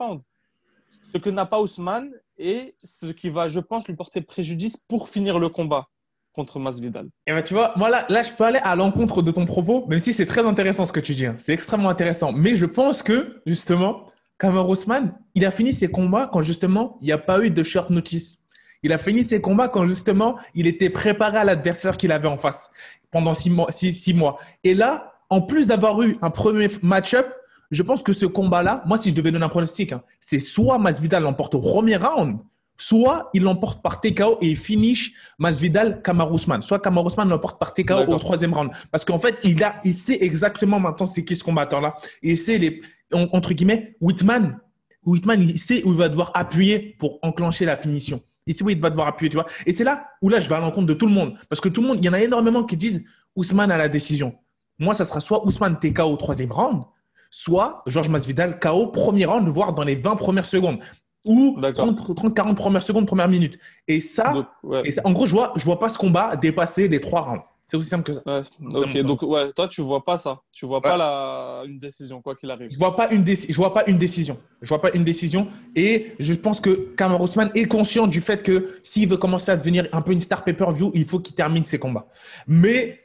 Ce 1.12 1.18
que 1.18 1.30
n'a 1.30 1.46
pas 1.46 1.60
Ousmane 1.60 2.10
et 2.38 2.74
ce 2.84 3.06
qui 3.06 3.28
va, 3.28 3.48
je 3.48 3.60
pense, 3.60 3.88
lui 3.88 3.96
porter 3.96 4.20
préjudice 4.20 4.76
pour 4.76 5.08
finir 5.08 5.38
le 5.38 5.48
combat. 5.48 5.88
contre 6.32 6.58
Masvidal. 6.58 7.08
Et 7.26 7.32
ben, 7.32 7.42
tu 7.42 7.54
vois, 7.54 7.72
moi 7.76 7.90
là, 7.90 8.22
je 8.22 8.32
peux 8.32 8.44
aller 8.44 8.60
à 8.62 8.76
l'encontre 8.76 9.22
de 9.22 9.30
ton 9.30 9.46
propos, 9.46 9.86
même 9.88 9.98
si 9.98 10.12
c'est 10.12 10.26
très 10.26 10.46
intéressant 10.46 10.86
ce 10.86 10.92
que 10.92 11.00
tu 11.00 11.14
dis. 11.14 11.26
Hein. 11.26 11.34
C'est 11.38 11.52
extrêmement 11.52 11.88
intéressant. 11.88 12.32
Mais 12.32 12.54
je 12.54 12.66
pense 12.66 13.02
que, 13.02 13.42
justement, 13.46 14.06
Kamar 14.38 14.68
Ousmane, 14.68 15.14
il 15.34 15.44
a 15.44 15.50
fini 15.50 15.72
ses 15.72 15.90
combats 15.90 16.28
quand, 16.32 16.42
justement, 16.42 16.98
il 17.00 17.06
n'y 17.06 17.12
a 17.12 17.18
pas 17.18 17.44
eu 17.44 17.50
de 17.50 17.62
short 17.62 17.90
notice. 17.90 18.38
Il 18.82 18.92
a 18.92 18.98
fini 18.98 19.24
ses 19.24 19.40
combats 19.40 19.68
quand, 19.68 19.84
justement, 19.86 20.38
il 20.54 20.66
était 20.66 20.88
préparé 20.88 21.38
à 21.38 21.44
l'adversaire 21.44 21.96
qu'il 21.96 22.12
avait 22.12 22.28
en 22.28 22.38
face 22.38 22.70
pendant 23.10 23.34
six 23.34 23.50
mois, 23.50 23.70
six, 23.72 24.14
mois. 24.14 24.38
Et 24.64 24.74
là, 24.74 25.09
en 25.30 25.40
plus 25.40 25.68
d'avoir 25.68 26.02
eu 26.02 26.16
un 26.20 26.30
premier 26.30 26.68
match-up, 26.82 27.26
je 27.70 27.82
pense 27.82 28.02
que 28.02 28.12
ce 28.12 28.26
combat-là, 28.26 28.82
moi, 28.86 28.98
si 28.98 29.10
je 29.10 29.14
devais 29.14 29.30
donner 29.30 29.44
un 29.44 29.48
pronostic, 29.48 29.92
hein, 29.92 30.02
c'est 30.20 30.40
soit 30.40 30.78
Masvidal 30.78 31.22
l'emporte 31.22 31.54
au 31.54 31.60
premier 31.60 31.96
round, 31.96 32.38
soit 32.76 33.30
il 33.32 33.42
l'emporte 33.42 33.80
par 33.82 34.00
TKO 34.00 34.38
et 34.40 34.56
finish 34.56 35.12
Masvidal 35.38 36.02
Kamarousman. 36.02 36.62
Soit 36.62 36.80
Kamarousman 36.80 37.28
l'emporte 37.28 37.60
par 37.60 37.72
TKO 37.74 38.06
au 38.08 38.18
troisième 38.18 38.54
round. 38.54 38.70
Parce 38.90 39.04
qu'en 39.04 39.18
fait, 39.18 39.36
il, 39.44 39.62
a, 39.62 39.76
il 39.84 39.94
sait 39.94 40.18
exactement 40.20 40.80
maintenant 40.80 41.06
c'est 41.06 41.24
qui 41.24 41.36
ce 41.36 41.44
combattant-là. 41.44 41.94
Et 42.22 42.36
c'est 42.36 42.58
les, 42.58 42.82
entre 43.12 43.52
guillemets, 43.52 43.96
Whitman. 44.00 44.58
Whitman, 45.04 45.40
il 45.40 45.58
sait 45.58 45.84
où 45.84 45.92
il 45.92 45.98
va 45.98 46.08
devoir 46.08 46.32
appuyer 46.34 46.96
pour 46.98 47.18
enclencher 47.22 47.66
la 47.66 47.76
finition. 47.76 48.20
Il 48.46 48.54
sait 48.54 48.64
où 48.64 48.70
il 48.70 48.80
va 48.80 48.90
devoir 48.90 49.06
appuyer, 49.06 49.30
tu 49.30 49.36
vois. 49.36 49.46
Et 49.64 49.72
c'est 49.72 49.84
là 49.84 50.08
où 50.22 50.28
là, 50.28 50.40
je 50.40 50.48
vais 50.48 50.56
à 50.56 50.60
l'encontre 50.60 50.86
de 50.86 50.94
tout 50.94 51.06
le 51.06 51.12
monde. 51.12 51.36
Parce 51.48 51.60
que 51.60 51.68
tout 51.68 51.82
le 51.82 51.88
monde, 51.88 51.98
il 52.00 52.04
y 52.04 52.08
en 52.08 52.14
a 52.14 52.20
énormément 52.20 52.64
qui 52.64 52.76
disent 52.76 53.04
Ousmane 53.36 53.70
a 53.70 53.76
la 53.76 53.88
décision. 53.88 54.34
Moi, 54.80 54.94
ça 54.94 55.04
sera 55.04 55.20
soit 55.20 55.46
Ousmane 55.46 55.78
TKO 55.78 56.04
au 56.04 56.16
troisième 56.16 56.50
round, 56.50 56.82
soit 57.30 57.82
Georges 57.86 58.08
Masvidal 58.08 58.58
KO 58.58 58.88
premier 58.88 59.26
round, 59.26 59.46
voire 59.48 59.72
dans 59.74 59.84
les 59.84 59.94
20 59.94 60.16
premières 60.16 60.46
secondes 60.46 60.80
ou 61.24 61.58
30-40 61.60 62.54
premières 62.54 62.82
secondes, 62.82 63.06
première 63.06 63.28
minute. 63.28 63.58
Et 63.86 64.00
ça, 64.00 64.32
et 64.84 64.90
en 65.04 65.12
gros, 65.12 65.26
je 65.26 65.32
vois, 65.32 65.52
je 65.56 65.64
vois 65.64 65.78
pas 65.78 65.90
ce 65.90 65.98
combat 65.98 66.34
dépasser 66.34 66.88
les 66.88 67.00
trois 67.00 67.20
rounds. 67.20 67.42
C'est 67.66 67.76
aussi 67.76 67.88
simple 67.88 68.02
que 68.02 68.14
ça. 68.14 68.22
ok, 68.24 68.98
donc 69.02 69.22
ouais, 69.22 69.52
toi, 69.52 69.68
tu 69.68 69.80
vois 69.80 70.04
pas 70.04 70.18
ça. 70.18 70.40
Tu 70.50 70.66
vois 70.66 70.80
pas 70.80 70.96
la... 70.96 71.62
une 71.66 71.78
décision, 71.78 72.20
quoi 72.20 72.34
qu'il 72.34 72.50
arrive. 72.50 72.68
Je 72.72 72.76
vois 72.76 72.96
pas 72.96 73.12
une 73.12 73.24
je 73.24 73.54
vois 73.54 73.72
pas 73.72 73.84
une 73.86 73.96
décision. 73.96 74.38
Je 74.60 74.68
vois 74.68 74.80
pas 74.80 74.90
une 74.92 75.04
décision. 75.04 75.46
Et 75.76 76.14
je 76.18 76.34
pense 76.34 76.60
que 76.60 76.70
Kamar 76.96 77.20
Ousmane 77.20 77.52
est 77.54 77.66
conscient 77.66 78.08
du 78.08 78.20
fait 78.20 78.42
que 78.42 78.80
s'il 78.82 79.08
veut 79.08 79.18
commencer 79.18 79.52
à 79.52 79.56
devenir 79.56 79.86
un 79.92 80.02
peu 80.02 80.10
une 80.10 80.18
star 80.18 80.42
pay-per-view, 80.42 80.90
il 80.94 81.04
faut 81.04 81.20
qu'il 81.20 81.36
termine 81.36 81.64
ses 81.64 81.78
combats. 81.78 82.08
Mais 82.48 82.98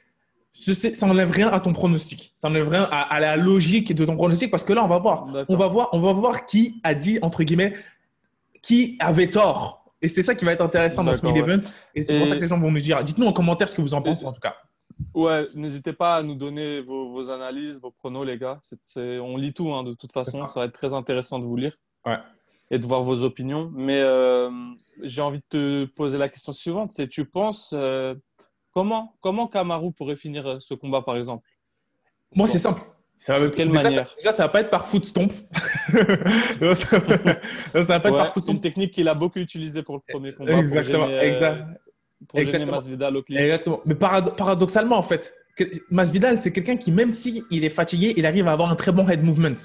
ça 0.55 1.05
n'enlève 1.05 1.31
rien 1.31 1.49
à 1.49 1.59
ton 1.59 1.73
pronostic. 1.73 2.31
Ça 2.33 2.47
n'enlève 2.47 2.69
rien 2.69 2.83
à, 2.83 3.01
à, 3.01 3.19
la 3.19 3.35
logique 3.35 3.93
de 3.93 4.05
ton 4.05 4.15
pronostic 4.15 4.49
parce 4.49 4.63
que 4.63 4.73
là, 4.73 4.83
on 4.83 4.87
va 4.87 4.99
voir. 4.99 5.27
On 5.49 5.57
va 5.57 5.67
voir, 5.67 5.89
on 5.91 5.99
va 5.99 6.13
voir 6.13 6.45
qui 6.45 6.79
a 6.83 6.95
dit 6.95 7.19
entre 7.21 7.43
guillemets 7.43 7.73
qui 8.61 8.95
avait 8.99 9.29
tort. 9.29 9.85
Et 10.01 10.07
c'est 10.07 10.23
ça 10.23 10.35
qui 10.35 10.45
va 10.45 10.53
être 10.53 10.61
intéressant 10.61 11.03
dans 11.03 11.13
ce 11.13 11.25
mid-event. 11.25 11.61
Et 11.93 12.03
c'est 12.03 12.17
pour 12.17 12.27
ça 12.27 12.35
que 12.35 12.41
les 12.41 12.47
gens 12.47 12.59
vont 12.59 12.71
nous 12.71 12.81
dire. 12.81 13.03
Dites-nous 13.03 13.25
en 13.25 13.33
commentaire 13.33 13.69
ce 13.69 13.75
que 13.75 13.81
vous 13.81 13.93
en 13.93 14.01
pensez, 14.01 14.25
en 14.25 14.33
tout 14.33 14.39
cas. 14.39 14.55
Ouais, 15.13 15.47
n'hésitez 15.55 15.93
pas 15.93 16.17
à 16.17 16.23
nous 16.23 16.35
donner 16.35 16.81
vos, 16.81 17.29
analyses, 17.29 17.79
vos 17.81 17.91
pronos, 17.91 18.25
les 18.25 18.37
gars. 18.37 18.59
on 18.97 19.37
lit 19.37 19.53
tout, 19.53 19.73
hein, 19.73 19.83
de 19.83 19.93
toute 19.93 20.11
façon. 20.11 20.47
Ça. 20.47 20.61
va 20.61 20.65
être 20.67 20.73
très 20.73 20.93
intéressant 20.93 21.39
de 21.39 21.45
vous 21.45 21.55
lire 21.55 21.75
ouais. 22.05 22.17
et 22.71 22.79
de 22.79 22.85
voir 22.85 23.03
vos 23.03 23.23
opinions. 23.23 23.71
Mais 23.73 23.99
euh, 23.99 24.49
j'ai 25.03 25.21
envie 25.21 25.39
de 25.39 25.45
te 25.49 25.85
poser 25.85 26.17
la 26.17 26.29
question 26.29 26.53
suivante. 26.53 26.91
C'est, 26.91 27.07
tu 27.07 27.25
penses, 27.25 27.73
euh, 27.75 28.15
comment, 28.75 29.15
comment 29.21 29.47
Kamaru 29.47 29.91
pourrait 29.91 30.17
finir 30.17 30.45
euh, 30.45 30.57
ce 30.59 30.73
combat, 30.73 31.01
par 31.01 31.17
exemple? 31.17 31.47
Moi, 32.35 32.47
c'est 32.47 32.59
simple. 32.59 32.81
Ça 33.17 33.39
va, 33.39 33.47
quelle 33.47 33.69
déjà, 33.69 33.83
manière? 33.83 34.07
ça, 34.09 34.15
déjà, 34.17 34.31
ça 34.33 34.43
va 34.43 34.49
pas 34.49 34.59
être 34.59 34.69
par 34.69 34.85
foot 34.85 35.05
stomp. 35.05 35.31
ça, 35.89 36.99
va 37.73 37.99
pas 37.99 38.09
être 38.09 38.17
par 38.17 38.33
foot 38.33 38.43
stomp. 38.43 38.55
Une 38.55 38.61
technique 38.61 38.93
qu'il 38.93 39.07
a 39.07 39.13
beaucoup 39.13 39.39
utilisée 39.39 39.83
pour 39.83 39.95
le 39.95 40.01
premier 40.05 40.33
combat. 40.33 40.57
Exactement. 40.57 41.05
Pour 41.05 41.19
exact. 41.19 41.65
Pour 42.27 42.39
Exactement. 42.39 42.71
Masvidal 42.73 43.15
au 43.15 43.23
clinch. 43.23 43.39
Exactement. 43.39 43.81
Mais 43.85 43.95
paradoxalement, 43.95 44.97
en 44.97 45.01
fait, 45.01 45.33
Masvidal, 45.89 46.37
c'est 46.37 46.51
quelqu'un 46.51 46.75
qui, 46.75 46.91
même 46.91 47.11
s'il 47.11 47.43
il 47.51 47.63
est 47.63 47.69
fatigué, 47.69 48.13
il 48.17 48.25
arrive 48.25 48.49
à 48.49 48.51
avoir 48.51 48.69
un 48.69 48.75
très 48.75 48.91
bon 48.91 49.07
head 49.07 49.23
movement. 49.23 49.55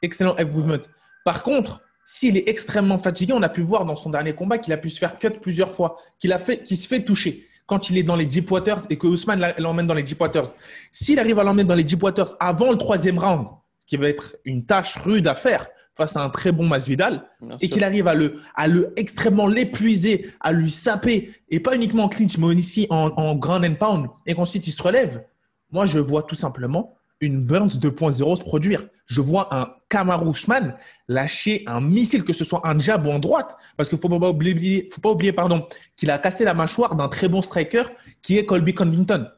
Excellent 0.00 0.34
head 0.36 0.50
movement. 0.50 0.82
Par 1.26 1.42
contre, 1.42 1.82
s'il 2.06 2.38
est 2.38 2.48
extrêmement 2.48 2.98
fatigué, 2.98 3.34
on 3.34 3.42
a 3.42 3.50
pu 3.50 3.60
voir 3.60 3.84
dans 3.84 3.96
son 3.96 4.08
dernier 4.08 4.34
combat 4.34 4.56
qu'il 4.56 4.72
a 4.72 4.78
pu 4.78 4.88
se 4.88 4.98
faire 4.98 5.18
cut 5.18 5.30
plusieurs 5.42 5.72
fois, 5.72 5.98
qu'il 6.18 6.32
a 6.32 6.38
fait, 6.38 6.62
qu'il 6.62 6.78
se 6.78 6.88
fait 6.88 7.04
toucher 7.04 7.46
quand 7.66 7.90
il 7.90 7.98
est 7.98 8.02
dans 8.02 8.16
les 8.16 8.26
Deep 8.26 8.50
Waters 8.50 8.80
et 8.90 8.98
que 8.98 9.06
Ousmane 9.06 9.54
l'emmène 9.58 9.86
dans 9.86 9.94
les 9.94 10.02
Deep 10.02 10.20
Waters. 10.20 10.54
S'il 10.92 11.18
arrive 11.18 11.38
à 11.38 11.44
l'emmener 11.44 11.64
dans 11.64 11.74
les 11.74 11.84
Deep 11.84 12.02
Waters 12.02 12.34
avant 12.40 12.70
le 12.70 12.78
troisième 12.78 13.18
round, 13.18 13.46
ce 13.78 13.86
qui 13.86 13.96
va 13.96 14.08
être 14.08 14.36
une 14.44 14.64
tâche 14.64 14.96
rude 14.96 15.26
à 15.26 15.34
faire 15.34 15.66
face 15.96 16.16
à 16.16 16.22
un 16.22 16.28
très 16.28 16.50
bon 16.50 16.66
Masvidal, 16.66 17.24
et 17.60 17.68
qu'il 17.68 17.84
arrive 17.84 18.08
à 18.08 18.14
le, 18.14 18.40
à 18.56 18.66
le 18.66 18.92
extrêmement 18.96 19.46
l'épuiser, 19.46 20.32
à 20.40 20.50
lui 20.52 20.70
saper, 20.70 21.32
et 21.50 21.60
pas 21.60 21.76
uniquement 21.76 22.04
en 22.04 22.08
clinch, 22.08 22.36
mais 22.36 22.46
aussi 22.46 22.88
en, 22.90 23.12
en 23.16 23.36
ground 23.36 23.64
and 23.64 23.76
pound, 23.76 24.06
et 24.26 24.34
qu'ensuite 24.34 24.66
il 24.66 24.72
se 24.72 24.82
relève, 24.82 25.24
moi 25.70 25.86
je 25.86 26.00
vois 26.00 26.24
tout 26.24 26.34
simplement 26.34 26.93
une 27.20 27.40
Burns 27.40 27.68
2.0 27.68 28.36
se 28.36 28.42
produire. 28.42 28.86
Je 29.06 29.20
vois 29.20 29.54
un 29.54 29.74
Kamarushman 29.88 30.76
lâcher 31.08 31.62
un 31.66 31.80
missile, 31.80 32.24
que 32.24 32.32
ce 32.32 32.44
soit 32.44 32.66
un 32.66 32.78
jab 32.78 33.06
ou 33.06 33.10
en 33.10 33.18
droite, 33.18 33.56
parce 33.76 33.88
qu'il 33.88 33.96
ne 33.96 34.00
faut 34.00 34.08
pas 34.08 34.28
oublier, 34.28 34.88
faut 34.90 35.00
pas 35.00 35.10
oublier 35.10 35.32
pardon, 35.32 35.66
qu'il 35.96 36.10
a 36.10 36.18
cassé 36.18 36.44
la 36.44 36.54
mâchoire 36.54 36.96
d'un 36.96 37.08
très 37.08 37.28
bon 37.28 37.42
striker 37.42 37.84
qui 38.22 38.38
est 38.38 38.46
Colby 38.46 38.74
Covington. 38.74 39.28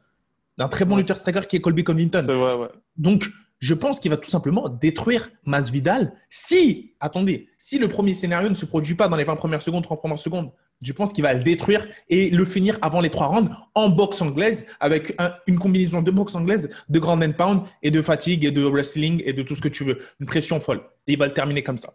D'un 0.57 0.67
très 0.69 0.85
bon 0.85 0.97
lutteur 0.97 1.17
striker 1.17 1.41
qui 1.47 1.57
est 1.57 1.61
Colby 1.61 1.83
Covington. 1.83 2.21
C'est 2.23 2.33
vrai, 2.33 2.55
ouais. 2.55 2.69
Donc, 2.95 3.29
je 3.59 3.73
pense 3.73 3.99
qu'il 3.99 4.11
va 4.11 4.17
tout 4.17 4.29
simplement 4.29 4.69
détruire 4.69 5.29
Masvidal 5.45 6.13
si, 6.29 6.93
attendez, 6.99 7.47
si 7.57 7.79
le 7.79 7.87
premier 7.87 8.13
scénario 8.13 8.49
ne 8.49 8.53
se 8.53 8.65
produit 8.65 8.95
pas 8.95 9.07
dans 9.07 9.15
les 9.15 9.23
20 9.23 9.35
premières 9.35 9.61
secondes, 9.61 9.83
30 9.83 9.99
premières 9.99 10.19
secondes, 10.19 10.51
je 10.83 10.93
pense 10.93 11.11
qu'il 11.11 11.23
va 11.23 11.33
le 11.33 11.43
détruire 11.43 11.87
et 12.09 12.29
le 12.29 12.45
finir 12.45 12.77
avant 12.81 13.01
les 13.01 13.09
trois 13.09 13.27
rounds 13.27 13.55
en 13.73 13.89
boxe 13.89 14.21
anglaise 14.21 14.65
avec 14.79 15.15
une 15.47 15.57
combinaison 15.57 16.01
de 16.01 16.11
boxe 16.11 16.35
anglaise, 16.35 16.69
de 16.87 16.99
grand 16.99 17.21
and 17.23 17.33
pound 17.33 17.61
et 17.81 17.91
de 17.91 18.01
fatigue 18.01 18.45
et 18.45 18.51
de 18.51 18.63
wrestling 18.63 19.21
et 19.25 19.33
de 19.33 19.41
tout 19.43 19.55
ce 19.55 19.61
que 19.61 19.69
tu 19.69 19.83
veux. 19.83 19.97
Une 20.19 20.27
pression 20.27 20.59
folle. 20.59 20.81
Et 21.07 21.13
il 21.13 21.17
va 21.17 21.25
le 21.25 21.33
terminer 21.33 21.63
comme 21.63 21.77
ça. 21.77 21.93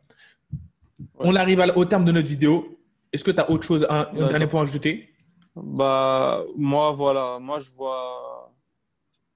On 1.18 1.37
arrive 1.37 1.62
au 1.77 1.85
terme 1.85 2.05
de 2.05 2.12
notre 2.12 2.29
vidéo. 2.29 2.79
Est-ce 3.12 3.25
que 3.25 3.31
tu 3.31 3.40
as 3.40 3.51
autre 3.51 3.64
chose, 3.64 3.87
un, 3.88 4.09
un 4.18 4.27
dernier 4.27 4.47
point 4.47 4.61
à 4.61 4.64
ajouter? 4.64 5.11
Bah, 5.55 6.42
moi, 6.57 6.92
voilà. 6.92 7.38
Moi, 7.40 7.59
je 7.59 7.71
vois 7.77 8.41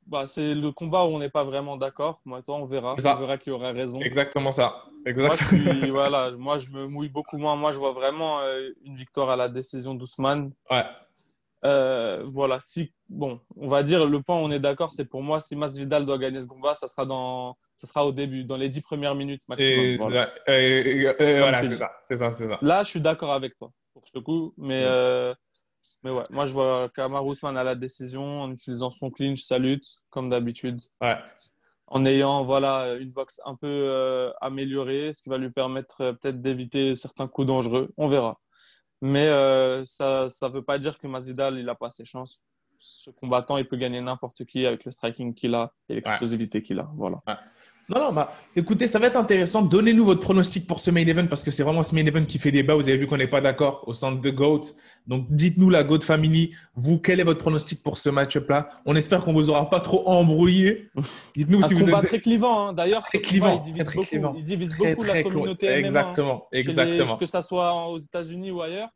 bah, 0.06 0.26
c'est 0.26 0.54
le 0.54 0.70
combat 0.70 1.04
où 1.04 1.08
on 1.08 1.18
n'est 1.18 1.30
pas 1.30 1.44
vraiment 1.44 1.76
d'accord. 1.76 2.20
Moi, 2.24 2.42
toi, 2.42 2.56
on 2.56 2.64
verra. 2.64 2.94
On 2.94 2.96
verra 2.96 3.38
qui 3.38 3.50
aura 3.50 3.72
raison. 3.72 4.00
Exactement 4.00 4.52
ça. 4.52 4.84
Exactement. 5.04 5.62
Moi, 5.62 5.74
je, 5.82 5.90
voilà, 5.90 6.30
moi, 6.32 6.58
je 6.58 6.68
me 6.70 6.86
mouille 6.86 7.08
beaucoup 7.08 7.38
moins. 7.38 7.56
Moi, 7.56 7.72
je 7.72 7.78
vois 7.78 7.92
vraiment 7.92 8.40
euh, 8.40 8.70
une 8.84 8.94
victoire 8.94 9.30
à 9.30 9.36
la 9.36 9.48
décision 9.48 9.94
d'Ousmane. 9.94 10.52
Ouais. 10.70 10.84
Euh, 11.64 12.24
voilà. 12.26 12.60
Si, 12.60 12.92
bon, 13.08 13.40
on 13.56 13.68
va 13.68 13.82
dire 13.82 14.06
le 14.06 14.22
point 14.22 14.36
où 14.36 14.44
on 14.44 14.50
est 14.50 14.60
d'accord, 14.60 14.92
c'est 14.92 15.06
pour 15.06 15.22
moi, 15.22 15.40
si 15.40 15.56
Masvidal 15.56 16.06
doit 16.06 16.18
gagner 16.18 16.40
ce 16.40 16.46
combat, 16.46 16.74
ça 16.76 16.86
sera, 16.86 17.04
dans, 17.04 17.56
ça 17.74 17.86
sera 17.86 18.06
au 18.06 18.12
début, 18.12 18.44
dans 18.44 18.56
les 18.56 18.68
dix 18.68 18.82
premières 18.82 19.14
minutes 19.14 19.42
maximum. 19.48 19.96
voilà, 19.96 20.32
c'est 20.46 21.76
ça, 21.76 21.90
c'est 22.02 22.16
ça, 22.16 22.30
ça, 22.30 22.58
Là, 22.62 22.82
je 22.84 22.90
suis 22.90 23.00
d'accord 23.00 23.32
avec 23.32 23.56
toi 23.56 23.72
pour 23.92 24.04
ce 24.06 24.18
coup, 24.18 24.54
mais. 24.56 24.82
Euh, 24.84 25.34
mais 26.02 26.10
ouais, 26.10 26.24
moi 26.30 26.46
je 26.46 26.52
vois 26.52 26.88
Kamar 26.94 27.24
Ousmane 27.26 27.56
à 27.56 27.64
la 27.64 27.74
décision 27.74 28.42
en 28.42 28.52
utilisant 28.52 28.90
son 28.90 29.10
clinch, 29.10 29.42
sa 29.42 29.58
lutte, 29.58 30.02
comme 30.10 30.28
d'habitude. 30.28 30.80
Ouais. 31.00 31.16
En 31.88 32.04
ayant 32.04 32.44
voilà, 32.44 32.94
une 32.96 33.12
boxe 33.12 33.40
un 33.44 33.54
peu 33.54 33.66
euh, 33.66 34.32
améliorée, 34.40 35.12
ce 35.12 35.22
qui 35.22 35.28
va 35.28 35.38
lui 35.38 35.50
permettre 35.50 36.00
euh, 36.00 36.12
peut-être 36.12 36.42
d'éviter 36.42 36.96
certains 36.96 37.28
coups 37.28 37.46
dangereux. 37.46 37.92
On 37.96 38.08
verra. 38.08 38.40
Mais 39.00 39.28
euh, 39.28 39.84
ça 39.86 40.28
ne 40.42 40.48
veut 40.48 40.62
pas 40.62 40.78
dire 40.78 40.98
que 40.98 41.06
Mazidal, 41.06 41.58
il 41.58 41.66
n'a 41.66 41.74
pas 41.74 41.90
ses 41.90 42.04
chances. 42.04 42.42
Ce 42.78 43.10
combattant, 43.10 43.56
il 43.56 43.68
peut 43.68 43.76
gagner 43.76 44.00
n'importe 44.00 44.44
qui 44.44 44.66
avec 44.66 44.84
le 44.84 44.90
striking 44.90 45.34
qu'il 45.34 45.54
a 45.54 45.72
et 45.88 45.94
l'explosivité 45.94 46.62
qu'il 46.62 46.78
a. 46.80 46.90
Voilà. 46.94 47.22
Ouais. 47.26 47.34
Non, 47.88 48.00
non, 48.00 48.12
bah, 48.12 48.32
écoutez, 48.56 48.88
ça 48.88 48.98
va 48.98 49.06
être 49.06 49.16
intéressant. 49.16 49.62
Donnez-nous 49.62 50.04
votre 50.04 50.20
pronostic 50.20 50.66
pour 50.66 50.80
ce 50.80 50.90
main 50.90 51.06
event 51.06 51.28
parce 51.28 51.44
que 51.44 51.52
c'est 51.52 51.62
vraiment 51.62 51.84
ce 51.84 51.94
main 51.94 52.04
event 52.04 52.24
qui 52.24 52.40
fait 52.40 52.50
débat. 52.50 52.74
Vous 52.74 52.88
avez 52.88 52.96
vu 52.96 53.06
qu'on 53.06 53.16
n'est 53.16 53.28
pas 53.28 53.40
d'accord 53.40 53.84
au 53.86 53.94
centre 53.94 54.20
de 54.20 54.30
GOAT. 54.30 54.62
Donc, 55.06 55.26
dites-nous, 55.30 55.70
la 55.70 55.84
GOAT 55.84 56.00
Family, 56.00 56.52
vous, 56.74 56.98
quel 56.98 57.20
est 57.20 57.24
votre 57.24 57.38
pronostic 57.38 57.84
pour 57.84 57.96
ce 57.96 58.08
match-up-là? 58.08 58.68
On 58.86 58.96
espère 58.96 59.24
qu'on 59.24 59.32
vous 59.32 59.50
aura 59.50 59.70
pas 59.70 59.78
trop 59.78 60.08
embrouillé. 60.08 60.90
Dites-nous 61.36 61.62
si 61.62 61.74
vous 61.74 61.88
êtes. 61.88 62.06
très 62.06 62.20
clivant, 62.20 62.68
hein. 62.68 62.72
d'ailleurs. 62.72 63.04
Très 63.04 63.20
clivant. 63.20 63.62
Il 63.64 63.72
divise 63.72 63.94
beaucoup, 63.94 64.36
il 64.36 64.44
divise 64.44 64.76
beaucoup 64.76 65.02
la 65.04 65.22
communauté 65.22 65.68
MMA. 65.68 65.78
Exactement, 65.78 66.48
exactement. 66.50 67.16
que 67.16 67.26
ça 67.26 67.42
soit 67.42 67.72
aux 67.88 67.98
États-Unis 67.98 68.50
ou 68.50 68.62
ailleurs. 68.62 68.88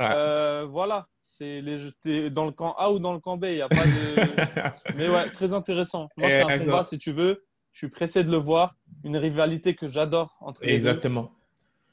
Euh, 0.00 0.66
voilà, 0.68 1.06
c'est 1.22 1.60
les 1.60 2.30
dans 2.30 2.46
le 2.46 2.50
camp 2.50 2.74
A 2.78 2.90
ou 2.90 2.98
dans 2.98 3.12
le 3.12 3.20
camp 3.20 3.36
B, 3.36 3.44
il 3.44 3.56
y 3.56 3.62
a 3.62 3.68
pas 3.68 3.84
de. 3.84 4.96
Mais 4.96 5.08
ouais, 5.08 5.28
très 5.30 5.54
intéressant. 5.54 6.08
Moi, 6.16 6.28
c'est 6.28 6.42
un 6.42 6.58
combat, 6.58 6.82
si 6.82 6.98
tu 6.98 7.12
veux 7.12 7.44
je 7.74 7.78
suis 7.78 7.88
pressé 7.88 8.24
de 8.24 8.30
le 8.30 8.38
voir. 8.38 8.76
Une 9.02 9.16
rivalité 9.18 9.74
que 9.74 9.88
j'adore 9.88 10.38
entre 10.40 10.64
les 10.64 10.72
Exactement. 10.72 11.30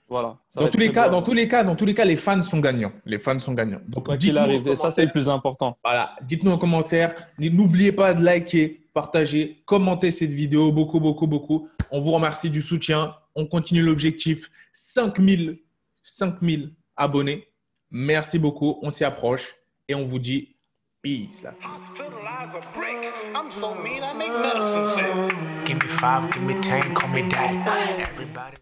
Voilà. 0.07 0.37
Dans 0.55 0.69
tous, 0.69 0.77
les 0.77 0.91
cas, 0.91 1.09
dans 1.09 1.21
tous 1.21 1.33
les 1.33 1.47
cas, 1.47 1.63
dans 1.63 1.75
tous 1.75 1.85
les 1.85 1.93
cas, 1.93 2.05
les 2.05 2.17
fans 2.17 2.41
sont 2.43 2.59
gagnants. 2.59 2.91
Les 3.05 3.17
fans 3.17 3.39
sont 3.39 3.53
gagnants. 3.53 3.81
Donc, 3.87 4.17
qu'il 4.17 4.37
arrive. 4.37 4.67
Et 4.67 4.75
ça, 4.75 4.91
c'est 4.91 5.05
le 5.05 5.11
plus 5.11 5.27
important. 5.27 5.77
Voilà. 5.83 6.15
Dites-nous 6.21 6.51
en 6.51 6.57
commentaire. 6.57 7.15
N'oubliez 7.39 7.91
pas 7.91 8.13
de 8.13 8.23
liker, 8.23 8.81
partager, 8.93 9.63
commenter 9.65 10.11
cette 10.11 10.31
vidéo. 10.31 10.71
Beaucoup, 10.71 10.99
beaucoup, 10.99 11.27
beaucoup. 11.27 11.67
On 11.91 12.01
vous 12.01 12.11
remercie 12.11 12.49
du 12.49 12.61
soutien. 12.61 13.15
On 13.35 13.47
continue 13.47 13.81
l'objectif. 13.81 14.51
5000, 14.73 15.59
5000 16.03 16.73
abonnés. 16.95 17.47
Merci 17.89 18.37
beaucoup. 18.37 18.79
On 18.81 18.89
s'y 18.89 19.03
approche. 19.03 19.55
Et 19.87 19.95
on 19.95 20.03
vous 20.03 20.19
dit 20.19 20.50
beats. 21.01 21.43
Like 21.43 21.59
hospitalized 21.61 22.55
a. 22.55 22.61
I'm 23.35 23.51
so 23.51 23.73
mean, 23.75 24.03
I 24.03 24.13
make 24.13 24.29
medicine 24.29 24.85
sick. 24.85 25.65
Give 25.65 25.81
me 25.81 25.87
five, 25.87 26.31
give 26.31 26.43
me 26.43 26.53
ten, 26.55 26.93
call 26.93 27.09
me 27.09 27.27
daddy. 27.27 28.03
Everybody. 28.03 28.57